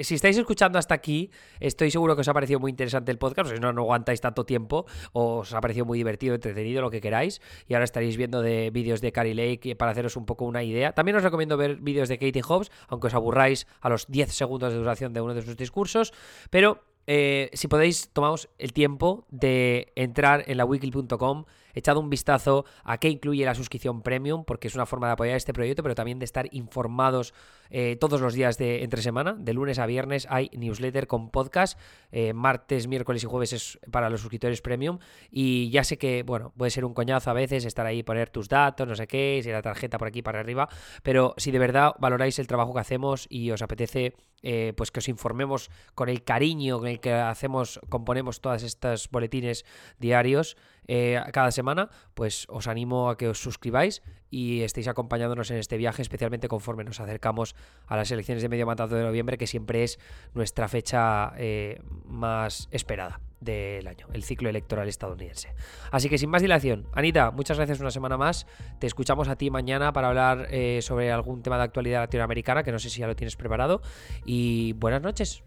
si 0.00 0.14
estáis 0.14 0.36
escuchando 0.38 0.78
hasta 0.78 0.94
aquí, 0.94 1.30
estoy 1.60 1.90
seguro 1.90 2.14
que 2.14 2.22
os 2.22 2.28
ha 2.28 2.34
parecido 2.34 2.58
muy 2.58 2.70
interesante 2.70 3.12
el 3.12 3.18
podcast, 3.18 3.50
o 3.50 3.54
si 3.54 3.60
no, 3.60 3.72
no 3.72 3.82
aguantáis 3.82 4.20
tanto 4.20 4.44
tiempo, 4.44 4.86
o 5.12 5.38
os 5.38 5.52
ha 5.52 5.60
parecido 5.60 5.84
muy 5.84 5.98
divertido, 5.98 6.34
entretenido, 6.34 6.80
lo 6.80 6.90
que 6.90 7.00
queráis, 7.00 7.40
y 7.68 7.74
ahora 7.74 7.84
estaréis 7.84 8.16
viendo 8.16 8.40
de 8.40 8.70
vídeos 8.70 9.00
de 9.00 9.12
Carrie 9.12 9.34
Lake 9.34 9.76
para 9.76 9.92
haceros 9.92 10.16
un 10.16 10.24
poco 10.24 10.46
una 10.46 10.62
idea. 10.62 10.92
También 10.92 11.16
os 11.16 11.22
recomiendo 11.22 11.56
ver 11.56 11.76
vídeos 11.76 12.08
de 12.08 12.18
Katie 12.18 12.42
Hobbs, 12.42 12.70
aunque 12.88 13.08
os 13.08 13.14
aburráis 13.14 13.66
a 13.80 13.88
los 13.88 14.06
10 14.08 14.32
segundos 14.32 14.72
de 14.72 14.78
duración 14.78 15.12
de 15.12 15.20
uno 15.20 15.34
de 15.34 15.42
sus 15.42 15.56
discursos, 15.56 16.12
pero 16.50 16.82
eh, 17.06 17.50
si 17.52 17.68
podéis, 17.68 18.10
tomaos 18.12 18.48
el 18.58 18.72
tiempo 18.72 19.24
de 19.30 19.92
entrar 19.96 20.44
en 20.46 20.56
la 20.56 20.64
wiki.com, 20.64 21.44
echad 21.74 21.96
un 21.96 22.10
vistazo 22.10 22.64
a 22.84 22.98
qué 22.98 23.08
incluye 23.08 23.44
la 23.44 23.54
suscripción 23.54 24.02
premium, 24.02 24.44
porque 24.44 24.68
es 24.68 24.74
una 24.74 24.86
forma 24.86 25.06
de 25.06 25.14
apoyar 25.14 25.36
este 25.36 25.52
proyecto, 25.52 25.82
pero 25.82 25.94
también 25.94 26.18
de 26.18 26.24
estar 26.24 26.48
informados 26.52 27.34
eh, 27.70 27.96
todos 28.00 28.20
los 28.20 28.34
días 28.34 28.58
de 28.58 28.82
entre 28.82 29.02
semana. 29.02 29.34
De 29.38 29.52
lunes 29.52 29.78
a 29.78 29.86
viernes 29.86 30.26
hay 30.30 30.50
newsletter 30.52 31.06
con 31.06 31.30
podcast, 31.30 31.78
eh, 32.10 32.32
martes, 32.32 32.86
miércoles 32.86 33.22
y 33.24 33.26
jueves 33.26 33.52
es 33.52 33.78
para 33.90 34.10
los 34.10 34.20
suscriptores 34.20 34.60
premium. 34.60 34.98
Y 35.30 35.70
ya 35.70 35.84
sé 35.84 35.98
que, 35.98 36.22
bueno, 36.22 36.52
puede 36.56 36.70
ser 36.70 36.84
un 36.84 36.94
coñazo 36.94 37.30
a 37.30 37.34
veces 37.34 37.64
estar 37.64 37.86
ahí, 37.86 38.02
poner 38.02 38.30
tus 38.30 38.48
datos, 38.48 38.86
no 38.86 38.94
sé 38.94 39.06
qué, 39.06 39.40
si 39.42 39.50
la 39.50 39.62
tarjeta 39.62 39.98
por 39.98 40.08
aquí 40.08 40.22
para 40.22 40.40
arriba, 40.40 40.68
pero 41.02 41.34
si 41.36 41.50
de 41.50 41.58
verdad 41.58 41.92
valoráis 41.98 42.38
el 42.38 42.46
trabajo 42.46 42.74
que 42.74 42.80
hacemos 42.80 43.26
y 43.28 43.50
os 43.50 43.62
apetece 43.62 44.14
eh, 44.42 44.72
pues 44.76 44.90
que 44.90 44.98
os 44.98 45.08
informemos 45.08 45.70
con 45.94 46.08
el 46.08 46.24
cariño 46.24 46.78
con 46.78 46.88
el 46.88 47.00
que 47.00 47.12
hacemos, 47.12 47.80
componemos 47.88 48.40
todas 48.40 48.64
estas 48.64 49.08
boletines 49.08 49.64
diarios 49.98 50.56
eh, 50.88 51.20
cada 51.32 51.50
semana, 51.50 51.90
pues 52.14 52.46
os 52.48 52.66
animo 52.66 53.10
a 53.10 53.16
que 53.16 53.28
os 53.28 53.38
suscribáis 53.38 54.02
y 54.30 54.62
estéis 54.62 54.88
acompañándonos 54.88 55.50
en 55.50 55.58
este 55.58 55.76
viaje, 55.76 56.02
especialmente 56.02 56.48
conforme 56.48 56.84
nos 56.84 57.00
acercamos 57.00 57.54
a 57.86 57.96
las 57.96 58.10
elecciones 58.10 58.42
de 58.42 58.48
medio 58.48 58.66
mandato 58.66 58.94
de 58.94 59.02
noviembre, 59.02 59.38
que 59.38 59.46
siempre 59.46 59.84
es 59.84 59.98
nuestra 60.34 60.68
fecha 60.68 61.32
eh, 61.36 61.80
más 62.06 62.68
esperada 62.70 63.20
del 63.40 63.86
año, 63.88 64.06
el 64.12 64.22
ciclo 64.22 64.48
electoral 64.48 64.88
estadounidense. 64.88 65.54
Así 65.90 66.08
que 66.08 66.16
sin 66.16 66.30
más 66.30 66.42
dilación, 66.42 66.86
Anita, 66.92 67.30
muchas 67.30 67.56
gracias 67.58 67.80
una 67.80 67.90
semana 67.90 68.16
más. 68.16 68.46
Te 68.78 68.86
escuchamos 68.86 69.28
a 69.28 69.36
ti 69.36 69.50
mañana 69.50 69.92
para 69.92 70.08
hablar 70.08 70.48
eh, 70.50 70.80
sobre 70.82 71.12
algún 71.12 71.42
tema 71.42 71.58
de 71.58 71.64
actualidad 71.64 72.00
latinoamericana, 72.00 72.62
que 72.62 72.72
no 72.72 72.78
sé 72.78 72.88
si 72.88 73.00
ya 73.00 73.06
lo 73.06 73.16
tienes 73.16 73.36
preparado. 73.36 73.82
Y 74.24 74.72
buenas 74.74 75.02
noches. 75.02 75.42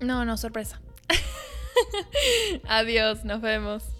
No, 0.00 0.24
no, 0.24 0.36
sorpresa. 0.36 0.80
Adiós, 2.68 3.24
nos 3.24 3.40
vemos. 3.40 3.95